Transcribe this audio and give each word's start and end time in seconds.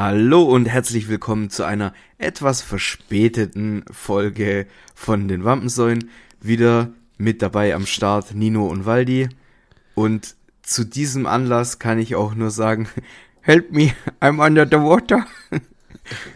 Hallo 0.00 0.44
und 0.44 0.64
herzlich 0.64 1.08
willkommen 1.08 1.50
zu 1.50 1.62
einer 1.62 1.92
etwas 2.16 2.62
verspäteten 2.62 3.84
Folge 3.90 4.66
von 4.94 5.28
den 5.28 5.44
Wampensäulen. 5.44 6.08
Wieder 6.40 6.88
mit 7.18 7.42
dabei 7.42 7.74
am 7.74 7.84
Start 7.84 8.34
Nino 8.34 8.66
und 8.66 8.86
Waldi. 8.86 9.28
Und 9.94 10.36
zu 10.62 10.84
diesem 10.84 11.26
Anlass 11.26 11.78
kann 11.80 11.98
ich 11.98 12.14
auch 12.14 12.34
nur 12.34 12.50
sagen, 12.50 12.88
help 13.42 13.72
me, 13.72 13.92
I'm 14.22 14.42
under 14.42 14.64
the 14.64 14.82
water. 14.82 15.26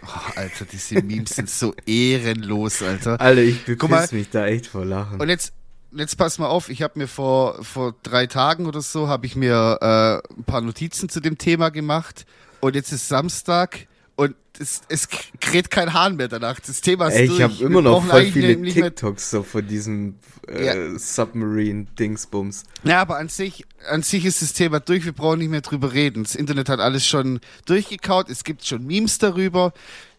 Oh, 0.03 0.39
Alter, 0.39 0.67
diese 0.71 1.03
Memes 1.03 1.31
sind 1.31 1.51
so 1.51 1.75
ehrenlos, 1.87 2.83
Alter. 2.83 3.21
Alter, 3.21 3.43
ich 3.43 3.65
bepiss 3.65 4.13
mich 4.13 4.31
da 4.31 4.47
echt 4.47 4.67
vor 4.69 4.85
Lachen. 4.85 5.21
Und 5.21 5.29
jetzt, 5.29 5.53
jetzt 5.91 6.17
pass 6.17 6.39
mal 6.39 6.47
auf, 6.47 6.69
ich 6.69 6.83
habe 6.83 6.99
mir 6.99 7.09
vor, 7.09 7.65
vor 7.65 7.97
drei 8.05 8.27
Tagen 8.27 8.67
oder 8.67 8.83
so, 8.83 9.09
habe 9.09 9.27
ich 9.27 9.35
mir 9.35 9.79
äh, 9.81 10.35
ein 10.39 10.45
paar 10.45 10.61
Notizen 10.61 11.09
zu 11.09 11.19
dem 11.19 11.39
Thema 11.39 11.71
gemacht. 11.71 12.25
Und 12.65 12.77
jetzt 12.77 12.93
ist 12.93 13.09
Samstag 13.09 13.87
und 14.17 14.35
es, 14.59 14.81
es 14.89 15.07
kräht 15.39 15.71
kein 15.71 15.93
Hahn 15.93 16.17
mehr 16.17 16.29
danach. 16.29 16.59
Das 16.61 16.81
Thema 16.81 17.09
ist 17.09 17.15
Ey, 17.15 17.27
durch. 17.27 17.39
ich 17.39 17.45
habe 17.45 17.63
immer 17.63 17.83
noch 17.83 18.03
voll 18.07 18.25
viele 18.25 18.59
TikToks 18.63 19.31
so 19.33 19.43
von 19.43 19.69
diesem 19.69 20.15
äh, 20.49 20.65
Ja. 20.65 20.99
Submarine-Dingsbums. 20.99 22.63
Ja, 22.85 23.03
aber 23.03 23.19
an 23.19 23.29
sich, 23.29 23.67
an 23.87 24.03
sich 24.03 24.25
ist 24.25 24.41
das 24.41 24.55
Thema 24.55 24.81
durch, 24.81 25.05
wir 25.05 25.13
brauchen 25.13 25.41
nicht 25.41 25.51
mehr 25.51 25.61
drüber 25.61 25.93
reden. 25.93 26.23
Das 26.23 26.35
Internet 26.35 26.71
hat 26.71 26.81
alles 26.81 27.07
schon 27.07 27.41
durchgekaut, 27.67 28.31
es 28.31 28.45
gibt 28.45 28.65
schon 28.65 28.87
Memes 28.87 29.19
darüber. 29.19 29.75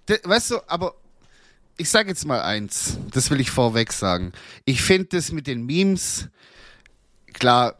De, 0.07 0.19
weißt 0.23 0.51
du, 0.51 0.57
aber 0.67 0.93
ich 1.77 1.89
sage 1.89 2.09
jetzt 2.09 2.27
mal 2.27 2.43
eins, 2.43 2.99
das 3.09 3.31
will 3.31 3.39
ich 3.39 3.49
vorweg 3.49 3.91
sagen. 3.91 4.33
Ich 4.65 4.83
finde 4.83 5.07
das 5.13 5.31
mit 5.31 5.47
den 5.47 5.65
Memes, 5.65 6.27
klar, 7.33 7.79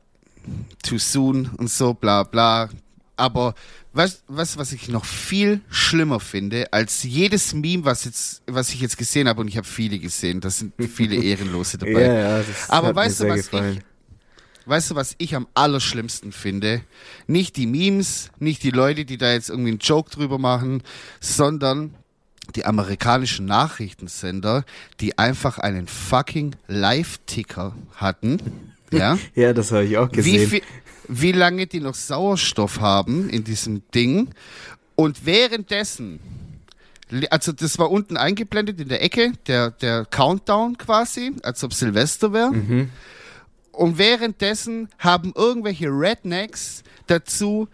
too 0.82 0.98
soon 0.98 1.52
und 1.58 1.70
so, 1.70 1.94
bla 1.94 2.24
bla. 2.24 2.70
Aber 3.18 3.56
was, 3.94 4.24
was, 4.28 4.58
was 4.58 4.72
ich 4.74 4.90
noch 4.90 5.06
viel 5.06 5.62
schlimmer 5.70 6.20
finde, 6.20 6.72
als 6.74 7.04
jedes 7.04 7.54
Meme, 7.54 7.86
was 7.86 8.04
jetzt, 8.06 8.42
was 8.46 8.70
ich 8.72 8.82
jetzt 8.82 8.98
gesehen 8.98 9.28
habe, 9.28 9.42
und 9.42 9.48
ich 9.48 9.58
habe 9.58 9.68
viele 9.68 10.00
gesehen, 10.00 10.42
da 10.42 10.50
sind 10.50 10.74
viele 10.94 11.16
Ehrenlose 11.24 11.78
dabei. 11.78 12.02
Ja, 12.02 12.40
ja, 12.40 12.46
Aber 12.68 12.94
weißt 12.96 13.22
du, 13.22 13.30
was 13.30 13.50
gefallen. 13.50 13.78
ich, 13.78 14.68
weißt 14.68 14.92
du, 14.92 14.96
was 14.96 15.16
ich 15.18 15.36
am 15.36 15.48
allerschlimmsten 15.54 16.32
finde? 16.34 16.82
Nicht 17.28 17.56
die 17.56 17.68
Memes, 17.68 18.32
nicht 18.40 18.64
die 18.64 18.72
Leute, 18.72 19.06
die 19.06 19.18
da 19.18 19.32
jetzt 19.32 19.50
irgendwie 19.50 19.70
einen 19.72 19.80
Joke 19.80 20.10
drüber 20.10 20.40
machen, 20.40 20.84
sondern 21.22 21.96
die 22.56 22.66
amerikanischen 22.66 23.46
Nachrichtensender, 23.46 24.66
die 25.00 25.18
einfach 25.18 25.58
einen 25.58 25.88
fucking 25.88 26.56
Live-Ticker 26.68 27.76
hatten. 27.96 28.40
Ja. 28.92 29.18
Ja, 29.36 29.52
das 29.52 29.72
habe 29.72 29.84
ich 29.86 29.98
auch 29.98 30.10
Wie, 30.12 30.18
gesehen. 30.18 30.50
viel, 30.50 30.62
wie 31.08 31.32
lange 31.32 31.68
die 31.68 31.80
noch 31.80 31.96
Sauerstoff 31.96 32.80
haben 32.80 33.30
in 33.30 33.44
diesem 33.44 33.82
Ding. 33.94 34.30
Und 34.96 35.26
währenddessen, 35.26 36.20
also 37.30 37.52
das 37.52 37.78
war 37.78 37.92
unten 37.92 38.18
eingeblendet 38.18 38.80
in 38.80 38.90
der 38.90 39.04
Ecke, 39.04 39.34
der, 39.48 39.72
der 39.72 40.06
Countdown 40.06 40.78
quasi, 40.78 41.34
als 41.44 41.64
ob 41.64 41.74
Silvester 41.74 42.34
wäre. 42.34 42.52
Mhm. 42.52 42.90
Und 43.72 43.98
währenddessen 43.98 44.90
haben 45.00 45.34
irgendwelche 45.36 45.88
Rednecks 45.88 46.84
dazu 47.08 47.68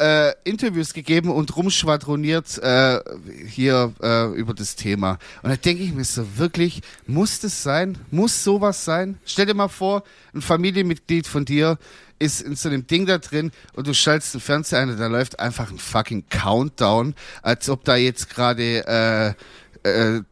äh, 0.00 0.32
Interviews 0.44 0.92
gegeben 0.92 1.30
und 1.30 1.56
rumschwadroniert 1.56 2.58
äh, 2.58 3.00
hier 3.46 3.92
äh, 4.02 4.32
über 4.32 4.54
das 4.54 4.76
Thema. 4.76 5.18
Und 5.42 5.50
da 5.50 5.56
denke 5.56 5.82
ich 5.82 5.92
mir 5.92 6.04
so, 6.04 6.36
wirklich, 6.36 6.82
muss 7.06 7.40
das 7.40 7.62
sein? 7.62 7.98
Muss 8.10 8.42
sowas 8.42 8.84
sein? 8.84 9.18
Stell 9.24 9.46
dir 9.46 9.54
mal 9.54 9.68
vor, 9.68 10.02
ein 10.34 10.42
Familienmitglied 10.42 11.26
von 11.26 11.44
dir 11.44 11.78
ist 12.18 12.42
in 12.42 12.56
so 12.56 12.68
einem 12.68 12.86
Ding 12.86 13.06
da 13.06 13.18
drin 13.18 13.50
und 13.74 13.86
du 13.86 13.94
schaltest 13.94 14.34
den 14.34 14.40
Fernseher 14.40 14.80
ein 14.80 14.90
und 14.90 14.98
da 14.98 15.06
läuft 15.06 15.38
einfach 15.38 15.70
ein 15.70 15.78
fucking 15.78 16.24
Countdown, 16.28 17.14
als 17.42 17.68
ob 17.68 17.84
da 17.84 17.96
jetzt 17.96 18.30
gerade 18.30 19.36
äh, 19.84 19.88
äh, 19.88 20.22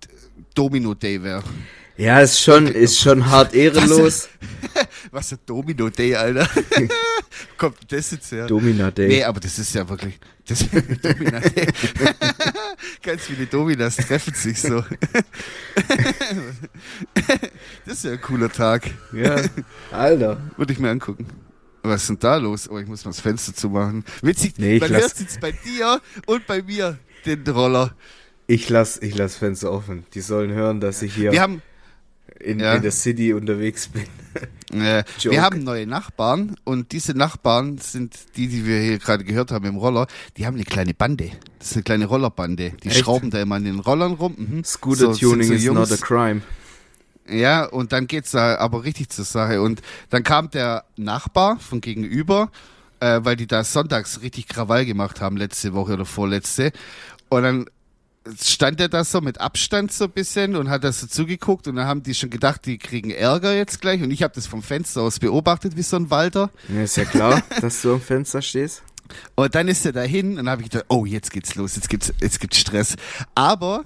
Domino 0.54 0.94
Day 0.94 1.22
wäre. 1.22 1.42
Ja, 1.96 2.20
ist 2.20 2.40
schon, 2.40 2.66
ist 2.66 2.98
schon 2.98 3.30
hart 3.30 3.54
ehrenlos. 3.54 4.28
Was 5.10 5.32
ist 5.32 5.42
Domino 5.46 5.90
Day, 5.90 6.14
Alter? 6.14 6.48
Kommt 7.58 7.76
das 7.92 8.10
jetzt 8.10 8.32
her? 8.32 8.46
Domina 8.46 8.90
Day. 8.90 9.08
Nee, 9.08 9.24
aber 9.24 9.40
das 9.40 9.58
ist 9.58 9.74
ja 9.74 9.88
wirklich. 9.88 10.18
Das 10.46 10.64
Domina 11.02 11.40
Day. 11.40 11.66
Ganz 13.02 13.22
viele 13.22 13.46
Dominas 13.46 13.96
treffen 13.96 14.34
sich 14.34 14.60
so. 14.60 14.82
das 17.84 17.94
ist 17.94 18.04
ja 18.04 18.12
ein 18.12 18.20
cooler 18.20 18.50
Tag. 18.50 18.90
Ja, 19.12 19.36
Alter. 19.90 20.40
Würde 20.56 20.72
ich 20.72 20.78
mir 20.78 20.90
angucken. 20.90 21.26
Was 21.82 22.02
ist 22.02 22.08
denn 22.10 22.18
da 22.20 22.36
los? 22.36 22.68
Oh, 22.70 22.78
ich 22.78 22.86
muss 22.86 23.04
mal 23.04 23.10
das 23.10 23.20
Fenster 23.20 23.54
zumachen. 23.54 24.04
Witzig, 24.22 24.54
Nee, 24.58 24.76
ich 24.76 24.80
man 24.80 24.90
hört 24.90 25.18
jetzt 25.18 25.40
bei 25.40 25.52
dir 25.52 26.00
und 26.26 26.46
bei 26.46 26.62
mir 26.62 26.98
den 27.26 27.46
Roller. 27.48 27.94
Ich 28.46 28.68
lass, 28.68 28.98
ich 29.00 29.16
lass 29.16 29.36
Fenster 29.36 29.70
offen. 29.72 30.04
Die 30.14 30.20
sollen 30.20 30.52
hören, 30.52 30.80
dass 30.80 31.02
ich 31.02 31.14
hier 31.14 31.40
haben, 31.40 31.62
in, 32.40 32.60
ja. 32.60 32.74
in 32.74 32.82
der 32.82 32.90
City 32.92 33.32
unterwegs 33.32 33.88
bin. 33.88 34.04
Wir 34.72 35.42
haben 35.42 35.64
neue 35.64 35.86
Nachbarn 35.86 36.56
und 36.64 36.92
diese 36.92 37.12
Nachbarn 37.12 37.76
sind 37.76 38.16
die, 38.36 38.48
die 38.48 38.64
wir 38.64 38.80
hier 38.80 38.98
gerade 38.98 39.22
gehört 39.22 39.50
haben 39.50 39.66
im 39.66 39.76
Roller. 39.76 40.06
Die 40.38 40.46
haben 40.46 40.54
eine 40.54 40.64
kleine 40.64 40.94
Bande. 40.94 41.30
Das 41.58 41.72
ist 41.72 41.76
eine 41.76 41.82
kleine 41.82 42.06
Rollerbande. 42.06 42.72
Die 42.82 42.88
Echt? 42.88 43.00
schrauben 43.00 43.28
da 43.30 43.42
immer 43.42 43.56
an 43.56 43.64
den 43.64 43.80
Rollern 43.80 44.12
rum. 44.14 44.34
Mhm. 44.38 44.64
Scooter-Tuning 44.64 45.18
So- 45.18 45.48
sind 45.48 45.56
is 45.56 45.64
so 45.64 45.72
not 45.74 45.88
a 45.88 45.90
Jungs. 45.90 46.00
crime. 46.00 46.40
Ja, 47.28 47.64
und 47.64 47.92
dann 47.92 48.06
geht's 48.06 48.32
da 48.32 48.56
aber 48.56 48.84
richtig 48.84 49.10
zur 49.10 49.24
Sache. 49.24 49.62
Und 49.62 49.80
dann 50.10 50.22
kam 50.22 50.50
der 50.50 50.84
Nachbar 50.96 51.58
von 51.58 51.80
gegenüber, 51.80 52.50
äh, 53.00 53.20
weil 53.22 53.36
die 53.36 53.46
da 53.46 53.64
sonntags 53.64 54.22
richtig 54.22 54.48
Krawall 54.48 54.84
gemacht 54.84 55.20
haben, 55.20 55.36
letzte 55.36 55.72
Woche 55.72 55.94
oder 55.94 56.04
vorletzte. 56.04 56.72
Und 57.28 57.42
dann 57.42 57.66
stand 58.40 58.80
er 58.80 58.88
da 58.88 59.04
so 59.04 59.20
mit 59.20 59.40
Abstand 59.40 59.92
so 59.92 60.04
ein 60.04 60.10
bisschen 60.10 60.56
und 60.56 60.70
hat 60.70 60.84
das 60.84 61.00
so 61.00 61.06
zugeguckt 61.06 61.66
und 61.66 61.76
dann 61.76 61.86
haben 61.86 62.02
die 62.02 62.14
schon 62.14 62.30
gedacht, 62.30 62.66
die 62.66 62.78
kriegen 62.78 63.10
Ärger 63.10 63.54
jetzt 63.54 63.80
gleich. 63.80 64.02
Und 64.02 64.10
ich 64.10 64.22
habe 64.22 64.34
das 64.34 64.46
vom 64.46 64.62
Fenster 64.62 65.02
aus 65.02 65.18
beobachtet, 65.18 65.76
wie 65.76 65.82
so 65.82 65.96
ein 65.96 66.10
Walter. 66.10 66.50
Ja, 66.68 66.82
ist 66.82 66.96
ja 66.96 67.04
klar, 67.04 67.42
dass 67.60 67.82
du 67.82 67.94
am 67.94 68.00
Fenster 68.00 68.42
stehst. 68.42 68.82
Und 69.34 69.54
dann 69.54 69.68
ist 69.68 69.84
er 69.84 69.92
dahin 69.92 70.38
und 70.38 70.48
habe 70.48 70.62
ich 70.62 70.70
gedacht, 70.70 70.86
oh, 70.88 71.04
jetzt 71.04 71.30
geht's 71.30 71.54
los, 71.54 71.76
jetzt 71.76 71.88
gibt's, 71.88 72.12
jetzt 72.20 72.40
gibt's 72.40 72.58
Stress. 72.58 72.96
Aber 73.34 73.84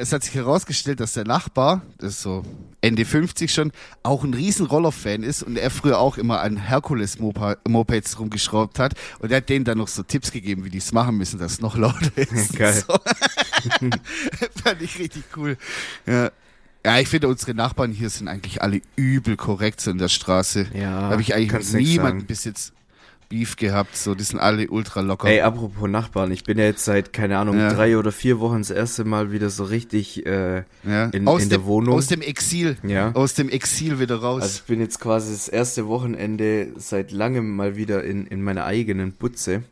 es 0.00 0.12
hat 0.12 0.24
sich 0.24 0.34
herausgestellt, 0.34 1.00
dass 1.00 1.12
der 1.12 1.24
Nachbar, 1.24 1.82
das 1.98 2.14
ist 2.14 2.22
so 2.22 2.44
Ende 2.80 3.04
50 3.04 3.52
schon, 3.52 3.72
auch 4.02 4.24
ein 4.24 4.34
riesen 4.34 4.66
Roller-Fan 4.66 5.22
ist 5.22 5.42
und 5.42 5.56
er 5.58 5.70
früher 5.70 5.98
auch 5.98 6.16
immer 6.16 6.40
an 6.40 6.56
Herkules-Mopeds 6.56 8.18
rumgeschraubt 8.18 8.78
hat. 8.78 8.94
Und 9.18 9.30
er 9.30 9.38
hat 9.38 9.48
denen 9.48 9.64
dann 9.64 9.78
noch 9.78 9.88
so 9.88 10.02
Tipps 10.02 10.32
gegeben, 10.32 10.64
wie 10.64 10.70
die 10.70 10.78
es 10.78 10.92
machen 10.92 11.16
müssen, 11.16 11.38
dass 11.38 11.52
es 11.52 11.60
noch 11.60 11.76
lauter 11.76 12.10
ist. 12.16 12.52
Geil. 12.56 12.82
So. 12.86 12.94
Fand 14.64 14.82
ich 14.82 14.98
richtig 14.98 15.24
cool. 15.36 15.56
Ja. 16.06 16.30
Ja, 16.84 16.98
ich 16.98 17.08
finde, 17.08 17.28
unsere 17.28 17.52
Nachbarn 17.52 17.92
hier 17.92 18.08
sind 18.08 18.28
eigentlich 18.28 18.62
alle 18.62 18.80
übel 18.96 19.36
korrekt 19.36 19.82
so 19.82 19.90
in 19.90 19.98
der 19.98 20.08
Straße. 20.08 20.68
Ja, 20.72 21.02
Da 21.02 21.10
habe 21.10 21.20
ich 21.20 21.34
eigentlich 21.34 21.72
niemanden 21.74 22.24
bis 22.24 22.44
jetzt 22.44 22.72
Beef 23.30 23.54
gehabt. 23.56 23.96
So, 23.96 24.14
die 24.14 24.24
sind 24.24 24.40
alle 24.40 24.68
ultra 24.68 25.00
locker. 25.00 25.28
Ey, 25.28 25.40
apropos 25.40 25.88
Nachbarn, 25.88 26.32
ich 26.32 26.42
bin 26.44 26.58
ja 26.58 26.64
jetzt 26.64 26.84
seit, 26.84 27.12
keine 27.12 27.38
Ahnung, 27.38 27.56
Ja. 27.58 27.72
drei 27.72 27.96
oder 27.96 28.10
vier 28.12 28.40
Wochen 28.40 28.58
das 28.58 28.70
erste 28.70 29.04
Mal 29.04 29.30
wieder 29.32 29.48
so 29.50 29.64
richtig, 29.64 30.26
äh, 30.26 30.64
ja. 30.84 31.04
in- 31.12 31.28
aus 31.28 31.44
in 31.44 31.48
dem, 31.48 31.50
der 31.50 31.64
Wohnung. 31.64 31.94
Aus 31.94 32.08
dem 32.08 32.22
Exil. 32.22 32.76
Ja. 32.82 33.12
Aus 33.12 33.34
dem 33.34 33.48
Exil 33.48 34.00
wieder 34.00 34.16
raus. 34.16 34.42
also 34.42 34.56
ich 34.56 34.64
bin 34.64 34.80
jetzt 34.80 34.98
quasi 35.00 35.30
das 35.32 35.46
erste 35.48 35.86
Wochenende 35.86 36.72
seit 36.76 37.12
langem 37.12 37.54
mal 37.54 37.76
wieder 37.76 38.02
in, 38.04 38.26
in 38.26 38.42
meiner 38.42 38.64
eigenen 38.64 39.12
Butze. 39.12 39.62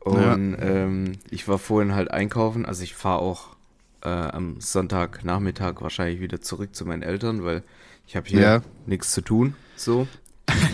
Und 0.00 0.56
ähm, 0.60 1.12
ich 1.30 1.48
war 1.48 1.58
vorhin 1.58 1.94
halt 1.94 2.10
einkaufen, 2.12 2.64
also 2.64 2.82
ich 2.84 2.94
fahre 2.94 3.18
auch 3.20 3.56
äh, 4.04 4.08
am 4.08 4.60
Sonntagnachmittag 4.60 5.74
wahrscheinlich 5.82 6.20
wieder 6.20 6.40
zurück 6.40 6.74
zu 6.76 6.86
meinen 6.86 7.02
Eltern, 7.02 7.42
weil 7.44 7.62
ich 8.06 8.14
habe 8.16 8.28
hier 8.28 8.40
Ja. 8.40 8.62
nichts 8.86 9.10
zu 9.10 9.20
tun, 9.20 9.54
so. 9.76 10.06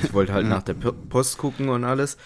Ich 0.03 0.13
wollte 0.13 0.33
halt 0.33 0.47
nach 0.47 0.63
der 0.63 0.75
Post 0.75 1.39
gucken 1.39 1.69
und 1.69 1.85
alles. 1.85 2.17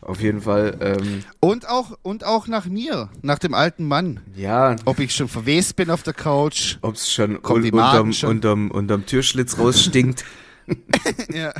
Auf 0.00 0.20
jeden 0.20 0.42
Fall, 0.42 0.78
ähm, 0.80 1.24
und, 1.40 1.68
auch, 1.68 1.98
und 2.02 2.24
auch 2.24 2.46
nach 2.46 2.66
mir, 2.66 3.10
nach 3.22 3.40
dem 3.40 3.52
alten 3.52 3.84
Mann. 3.84 4.20
ja, 4.36 4.76
Ob 4.84 5.00
ich 5.00 5.12
schon 5.12 5.26
verwest 5.28 5.74
bin 5.74 5.90
auf 5.90 6.04
der 6.04 6.14
Couch. 6.14 6.76
ob 6.82 6.94
es 6.94 7.12
schon, 7.12 7.36
un 7.36 7.64
unterm, 7.72 8.12
schon? 8.12 8.30
Unterm, 8.30 8.70
unterm 8.70 9.06
Türschlitz 9.06 9.58
rausstinkt. 9.58 10.24
ja. 11.32 11.52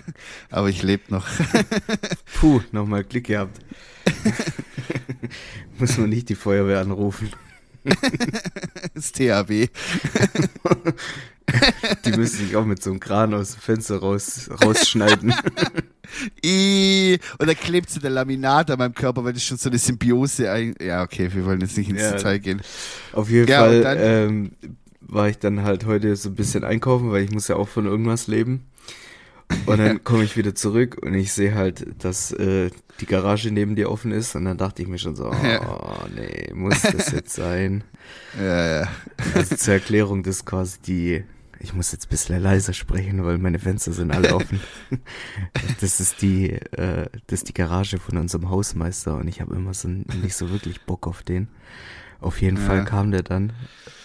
Aber 0.50 0.69
ich 0.69 0.83
lebe 0.83 1.03
noch. 1.09 1.27
Puh, 2.41 2.61
nochmal 2.71 3.03
Glück 3.03 3.25
gehabt. 3.25 3.59
Muss 5.79 5.99
man 5.99 6.09
nicht 6.11 6.29
die 6.29 6.35
Feuerwehr 6.37 6.81
anrufen. 6.81 7.31
Das 8.95 9.12
THW. 9.12 9.69
Die 12.05 12.12
müssen 12.12 12.47
sich 12.47 12.56
auch 12.56 12.65
mit 12.65 12.83
so 12.83 12.91
einem 12.91 13.00
Kran 13.00 13.33
aus 13.35 13.53
dem 13.53 13.61
Fenster 13.61 13.99
raus, 13.99 14.49
rausschneiden. 14.65 15.35
I, 16.45 17.19
und 17.39 17.47
dann 17.49 17.56
klebt 17.56 17.91
so 17.91 18.00
der 18.00 18.11
Laminat 18.11 18.71
an 18.71 18.79
meinem 18.79 18.95
Körper, 18.95 19.25
weil 19.25 19.33
das 19.35 19.43
schon 19.45 19.56
so 19.59 19.69
eine 19.69 19.79
Symbiose 19.79 20.50
ein. 20.50 20.75
Ja, 20.81 21.03
okay, 21.03 21.31
wir 21.33 21.45
wollen 21.45 21.61
jetzt 21.61 21.77
nicht 21.77 21.91
ins 21.91 22.00
Ja. 22.00 22.12
Detail 22.12 22.39
gehen. 22.39 22.62
Auf 23.12 23.29
jeden 23.31 23.49
Ja, 23.49 23.61
Fall 23.61 23.83
dann- 23.83 23.99
ähm, 24.00 24.50
war 25.00 25.29
ich 25.29 25.39
dann 25.39 25.62
halt 25.62 25.87
heute 25.87 26.15
so 26.17 26.29
ein 26.29 26.35
bisschen 26.35 26.65
einkaufen, 26.65 27.11
weil 27.11 27.25
ich 27.25 27.31
muss 27.31 27.49
ja 27.49 27.56
auch 27.56 27.69
von 27.69 27.87
irgendwas 27.87 28.27
leben. 28.27 28.67
Und 29.65 29.79
dann 29.79 30.03
komme 30.05 30.25
ich 30.25 30.37
wieder 30.37 30.55
zurück 30.55 30.99
und 31.00 31.15
ich 31.15 31.33
sehe 31.33 31.55
halt, 31.55 31.87
dass 32.05 32.33
äh, 32.33 32.71
die 33.00 33.06
Garage 33.06 33.50
neben 33.50 33.75
dir 33.75 33.91
offen 33.91 34.12
ist. 34.12 34.35
Und 34.35 34.45
dann 34.45 34.59
dachte 34.59 34.83
ich 34.83 34.89
mir 34.89 34.99
schon 34.99 35.17
so, 35.17 35.31
oh 35.31 35.45
Ja. 35.47 36.06
nee, 36.15 36.53
muss 36.55 36.83
das 36.83 37.11
jetzt 37.12 37.33
sein? 37.35 37.85
Ja, 38.39 38.81
ja. 38.83 38.89
Also 39.35 39.56
zur 39.56 39.75
Erklärung, 39.75 40.23
das 40.23 40.37
ist 40.37 40.45
quasi 40.47 40.79
die. 40.87 41.25
Ich 41.61 41.75
muss 41.75 41.91
jetzt 41.93 42.07
ein 42.07 42.11
bisschen 42.11 42.41
leiser 42.43 42.73
sprechen, 42.73 43.25
weil 43.25 43.39
meine 43.39 43.59
Fenster 43.59 43.93
sind 43.93 44.13
alle 44.13 44.35
offen. 44.35 44.61
Das 45.81 46.01
ist 46.01 46.23
die, 46.23 46.51
äh, 46.53 47.07
das 47.27 47.41
ist 47.41 47.49
die 47.49 47.55
Garage 47.55 47.99
von 47.99 48.17
unserem 48.17 48.49
Hausmeister 48.51 49.17
und 49.17 49.29
ich 49.29 49.41
habe 49.41 49.55
immer 49.55 49.75
so 49.75 49.89
nicht 49.89 50.35
so 50.35 50.51
wirklich 50.51 50.81
Bock 50.83 51.07
auf 51.07 51.23
den. 51.23 51.49
Auf 52.21 52.41
jeden 52.41 52.57
Ja. 52.57 52.63
Fall 52.65 52.85
kam 52.85 53.11
der 53.11 53.23
dann 53.23 53.53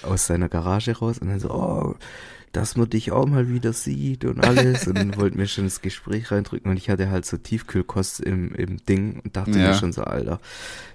aus 0.03 0.27
seiner 0.27 0.49
Garage 0.49 0.97
raus 0.97 1.17
und 1.19 1.29
dann 1.29 1.39
so, 1.39 1.49
oh, 1.51 1.95
dass 2.51 2.75
man 2.77 2.87
dich 2.89 3.11
auch 3.11 3.25
mal 3.25 3.49
wieder 3.49 3.73
sieht 3.73 4.25
und 4.25 4.39
alles 4.45 4.87
und 4.87 5.17
wollte 5.17 5.37
mir 5.37 5.47
schon 5.47 5.63
das 5.63 5.81
Gespräch 5.81 6.31
reindrücken 6.31 6.69
und 6.69 6.77
ich 6.77 6.89
hatte 6.91 7.09
halt 7.09 7.25
so 7.25 7.37
Tiefkühlkost 7.37 8.19
im, 8.19 8.53
im 8.53 8.77
Ding 8.85 9.19
und 9.23 9.35
dachte 9.35 9.57
Ja. 9.57 9.69
mir 9.69 9.73
schon 9.73 9.91
so, 9.93 10.03
Alter, 10.03 10.39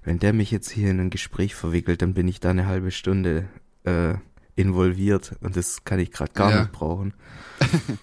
wenn 0.05 0.21
der 0.21 0.33
mich 0.33 0.51
jetzt 0.53 0.71
hier 0.71 0.91
in 0.91 1.01
ein 1.01 1.11
Gespräch 1.11 1.55
verwickelt, 1.57 2.03
dann 2.03 2.15
bin 2.15 2.29
ich 2.29 2.39
da 2.39 2.51
eine 2.51 2.67
halbe 2.67 2.93
Stunde 2.93 3.47
äh, 3.85 4.15
involviert 4.59 5.35
und 5.41 5.57
das 5.57 5.85
kann 5.85 5.99
ich 6.01 6.11
gerade 6.11 6.33
gar 6.33 6.51
Ja. 6.51 6.61
nicht 6.61 6.73
brauchen. 6.73 7.15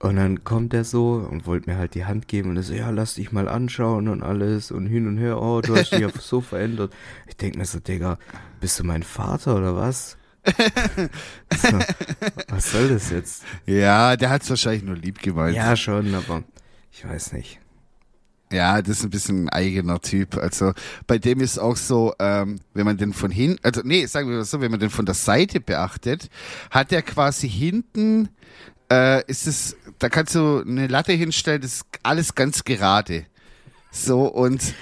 Und 0.00 0.14
dann 0.14 0.44
kommt 0.44 0.74
er 0.74 0.84
so 0.84 1.14
und 1.28 1.44
wollte 1.46 1.68
mir 1.68 1.76
halt 1.76 1.96
die 1.96 2.04
Hand 2.04 2.28
geben 2.28 2.50
und 2.50 2.56
er 2.56 2.62
so, 2.62 2.72
ja, 2.72 2.88
lass 2.90 3.14
dich 3.14 3.32
mal 3.32 3.48
anschauen 3.48 4.06
und 4.06 4.22
alles 4.22 4.70
und 4.70 4.86
hin 4.86 5.08
und 5.08 5.18
her, 5.18 5.42
oh, 5.42 5.60
du 5.60 5.74
hast 5.76 5.90
dich 5.90 5.98
ja 5.98 6.08
so 6.20 6.40
verändert. 6.40 6.94
Ich 7.26 7.36
denk 7.36 7.56
mir 7.56 7.64
so, 7.64 7.80
Digga, 7.80 8.16
bist 8.60 8.78
du 8.78 8.84
mein 8.84 9.02
Vater 9.02 9.56
oder 9.56 9.74
was? 9.74 10.16
so, 10.46 10.52
was 12.48 12.70
soll 12.70 12.90
das 12.90 13.10
jetzt? 13.10 13.42
ja, 13.66 14.14
der 14.16 14.30
hat 14.30 14.42
es 14.44 14.50
wahrscheinlich 14.50 14.84
nur 14.84 14.94
lieb 14.94 15.20
gemeint. 15.20 15.56
Ja, 15.56 15.74
schon, 15.74 16.14
aber 16.14 16.44
ich 16.92 17.04
weiß 17.04 17.32
nicht. 17.32 17.58
Ja, 18.50 18.80
das 18.80 18.98
ist 18.98 19.04
ein 19.04 19.10
bisschen 19.10 19.44
ein 19.44 19.48
eigener 19.50 20.00
Typ. 20.00 20.36
Also 20.36 20.72
bei 21.06 21.18
dem 21.18 21.40
ist 21.40 21.58
auch 21.58 21.76
so, 21.76 22.14
ähm, 22.18 22.60
wenn 22.72 22.86
man 22.86 22.96
den 22.96 23.12
von 23.12 23.30
hinten, 23.30 23.62
also 23.62 23.82
nee, 23.84 24.06
sagen 24.06 24.30
wir 24.30 24.38
mal 24.38 24.44
so, 24.44 24.60
wenn 24.60 24.70
man 24.70 24.80
den 24.80 24.90
von 24.90 25.04
der 25.04 25.14
Seite 25.14 25.60
beachtet, 25.60 26.30
hat 26.70 26.92
er 26.92 27.02
quasi 27.02 27.48
hinten, 27.48 28.30
äh, 28.90 29.22
ist 29.26 29.46
es, 29.46 29.76
da 29.98 30.08
kannst 30.08 30.34
du 30.34 30.62
eine 30.66 30.86
Latte 30.86 31.12
hinstellen, 31.12 31.60
das 31.60 31.74
ist 31.74 31.86
alles 32.02 32.34
ganz 32.34 32.64
gerade. 32.64 33.26
So 33.90 34.22
und 34.26 34.74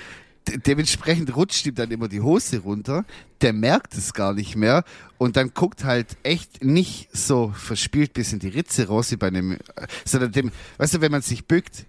de 0.47 0.59
dementsprechend 0.59 1.35
rutscht 1.35 1.67
ihm 1.67 1.75
dann 1.75 1.91
immer 1.91 2.07
die 2.07 2.21
Hose 2.21 2.59
runter. 2.59 3.05
Der 3.41 3.53
merkt 3.53 3.95
es 3.95 4.15
gar 4.15 4.33
nicht 4.33 4.55
mehr 4.55 4.85
und 5.19 5.37
dann 5.37 5.55
guckt 5.55 5.83
halt 5.85 6.17
echt 6.23 6.63
nicht 6.63 7.09
so 7.17 7.53
verspielt 7.57 8.13
bis 8.13 8.33
in 8.33 8.39
die 8.39 8.49
Ritze 8.49 8.87
raus 8.87 9.11
wie 9.11 9.17
bei 9.17 9.27
einem, 9.27 9.53
äh, 9.53 9.59
sondern 10.05 10.31
dem, 10.31 10.53
weißt 10.79 10.95
du, 10.95 11.01
wenn 11.01 11.11
man 11.11 11.23
sich 11.23 11.47
bückt, 11.47 11.87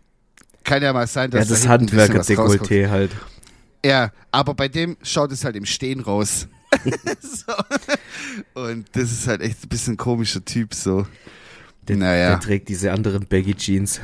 kann 0.68 0.84
ja 0.84 0.94
mal 0.94 1.08
sein, 1.08 1.32
Ja, 1.32 1.40
dass 1.40 1.48
das 1.48 1.62
da. 1.64 1.70
Handwerker-Dekolleté 1.70 2.90
halt. 2.90 3.12
Ja, 3.86 4.12
aber 4.32 4.54
bei 4.54 4.68
dem 4.68 4.98
schaut 5.02 5.32
es 5.32 5.44
halt 5.44 5.56
im 5.56 5.66
Stehen 5.66 6.02
raus. 6.02 6.48
so. 7.22 7.54
Und 8.62 8.86
das 8.94 9.12
ist 9.12 9.28
halt 9.28 9.42
echt 9.42 9.64
ein 9.64 9.70
bisschen 9.70 9.94
ein 9.94 9.98
komischer 9.98 10.44
Typ 10.44 10.74
so. 10.74 11.08
Der, 11.88 11.96
naja, 11.96 12.30
der 12.32 12.40
trägt 12.42 12.68
diese 12.70 12.92
anderen 12.92 13.26
Baggy 13.26 13.56
Jeans. 13.56 14.02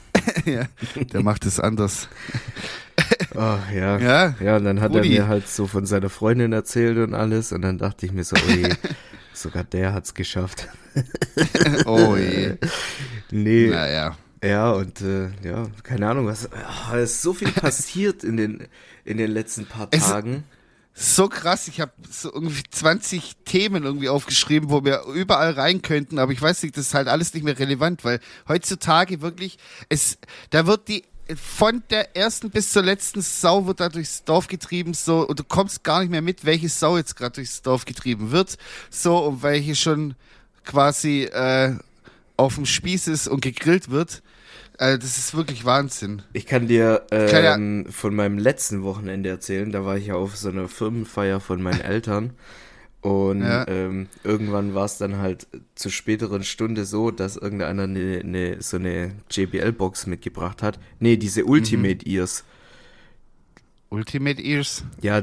ja, 0.46 0.64
der 1.12 1.22
macht 1.22 1.44
es 1.46 1.60
anders. 1.60 2.08
Oh, 3.34 3.58
ja. 3.74 3.98
Ja, 3.98 4.34
Ja, 4.40 4.56
und 4.56 4.64
dann 4.64 4.80
hat 4.80 4.90
Rudi. 4.92 5.14
er 5.16 5.24
mir 5.24 5.28
halt 5.28 5.46
so 5.48 5.66
von 5.66 5.84
seiner 5.84 6.08
Freundin 6.08 6.54
erzählt 6.54 6.96
und 6.96 7.12
alles 7.12 7.52
und 7.52 7.60
dann 7.60 7.76
dachte 7.76 8.06
ich 8.06 8.12
mir 8.12 8.24
so, 8.24 8.34
oje, 8.48 8.74
sogar 9.34 9.62
der 9.64 9.92
hat's 9.92 10.14
geschafft. 10.14 10.66
oh 11.84 12.16
je. 12.16 12.54
Nee, 13.30 13.68
Naja. 13.68 14.16
Ja, 14.42 14.70
und 14.72 15.00
äh, 15.00 15.30
ja, 15.42 15.66
keine 15.82 16.08
Ahnung, 16.08 16.26
was, 16.26 16.48
es 16.94 17.12
ist 17.12 17.22
so 17.22 17.34
viel 17.34 17.50
passiert 17.52 18.24
in 18.24 18.36
den, 18.36 18.68
in 19.04 19.16
den 19.18 19.30
letzten 19.30 19.66
paar 19.66 19.88
Es- 19.90 20.08
Tagen. 20.08 20.44
So 20.98 21.28
krass, 21.28 21.68
ich 21.68 21.82
habe 21.82 21.92
so 22.10 22.32
irgendwie 22.32 22.62
20 22.70 23.36
Themen 23.44 23.84
irgendwie 23.84 24.08
aufgeschrieben, 24.08 24.70
wo 24.70 24.82
wir 24.82 25.02
überall 25.14 25.50
rein 25.50 25.82
könnten, 25.82 26.18
aber 26.18 26.32
ich 26.32 26.40
weiß 26.40 26.62
nicht, 26.62 26.74
das 26.74 26.86
ist 26.86 26.94
halt 26.94 27.06
alles 27.06 27.34
nicht 27.34 27.42
mehr 27.42 27.58
relevant, 27.58 28.02
weil 28.02 28.18
heutzutage 28.48 29.20
wirklich, 29.20 29.58
es, 29.90 30.16
da 30.48 30.66
wird 30.66 30.88
die, 30.88 31.04
von 31.34 31.82
der 31.90 32.16
ersten 32.16 32.48
bis 32.48 32.72
zur 32.72 32.82
letzten 32.82 33.20
Sau 33.20 33.66
wird 33.66 33.80
da 33.80 33.90
durchs 33.90 34.24
Dorf 34.24 34.46
getrieben, 34.48 34.94
so, 34.94 35.28
und 35.28 35.38
du 35.38 35.44
kommst 35.44 35.84
gar 35.84 36.00
nicht 36.00 36.08
mehr 36.10 36.22
mit, 36.22 36.46
welche 36.46 36.70
Sau 36.70 36.96
jetzt 36.96 37.14
gerade 37.14 37.34
durchs 37.34 37.60
Dorf 37.60 37.84
getrieben 37.84 38.30
wird, 38.30 38.56
so, 38.88 39.18
und 39.18 39.42
welche 39.42 39.74
schon 39.76 40.14
quasi 40.64 41.24
äh, 41.24 41.74
auf 42.38 42.54
dem 42.54 42.64
Spieß 42.64 43.08
ist 43.08 43.28
und 43.28 43.42
gegrillt 43.42 43.90
wird. 43.90 44.22
Äh, 44.78 44.98
das 44.98 45.16
ist 45.18 45.34
wirklich 45.34 45.64
Wahnsinn. 45.64 46.22
Ich 46.32 46.46
kann 46.46 46.68
dir 46.68 47.06
ähm, 47.10 47.86
von 47.90 48.14
meinem 48.14 48.38
letzten 48.38 48.82
Wochenende 48.82 49.28
erzählen. 49.30 49.72
Da 49.72 49.84
war 49.84 49.96
ich 49.96 50.06
ja 50.06 50.14
auf 50.14 50.36
so 50.36 50.48
einer 50.48 50.68
Firmenfeier 50.68 51.40
von 51.40 51.62
meinen 51.62 51.80
Eltern. 51.82 52.34
Und 53.00 53.42
Ja. 53.42 53.66
ähm, 53.68 54.08
irgendwann 54.24 54.74
war 54.74 54.84
es 54.84 54.98
dann 54.98 55.18
halt 55.18 55.46
zur 55.76 55.92
späteren 55.92 56.42
Stunde 56.42 56.84
so, 56.84 57.10
dass 57.10 57.36
irgendeiner 57.36 57.86
ne, 57.86 58.22
ne, 58.24 58.56
so 58.60 58.76
eine 58.78 59.12
JBL-Box 59.30 60.06
mitgebracht 60.06 60.62
hat. 60.62 60.78
Nee, 60.98 61.16
diese 61.16 61.44
Ultimate 61.44 62.04
Ears. 62.06 62.44
Ultimate 63.90 64.42
Ears. 64.42 64.82
Ja, 65.00 65.22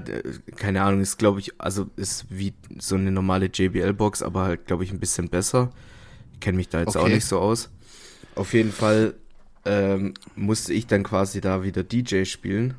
keine 0.56 0.82
Ahnung, 0.84 1.02
ist 1.02 1.18
glaube 1.18 1.42
ich, 1.42 1.60
also 1.60 1.90
ist 1.98 2.26
wie 2.30 2.54
so 2.80 2.96
eine 2.96 3.12
normale 3.12 3.48
JBL-Box, 3.54 4.24
aber 4.24 4.44
halt 4.44 4.66
glaube 4.66 4.86
ich 4.86 4.92
ein 4.92 5.00
bisschen 5.00 5.28
besser. 5.30 5.70
Ich 6.34 6.40
kenne 6.40 6.56
mich 6.58 6.70
da 6.70 6.80
jetzt 6.80 6.96
auch 6.96 7.04
Okay. 7.04 7.16
nicht 7.16 7.26
so 7.26 7.40
aus. 7.40 7.70
Auf 8.36 8.54
jeden 8.54 8.72
Fall 8.72 9.16
ähm, 9.66 10.14
musste 10.36 10.74
ich 10.74 10.88
dann 10.88 11.04
quasi 11.04 11.42
da 11.42 11.64
wieder 11.64 11.84
DJ 11.84 12.26
spielen, 12.26 12.76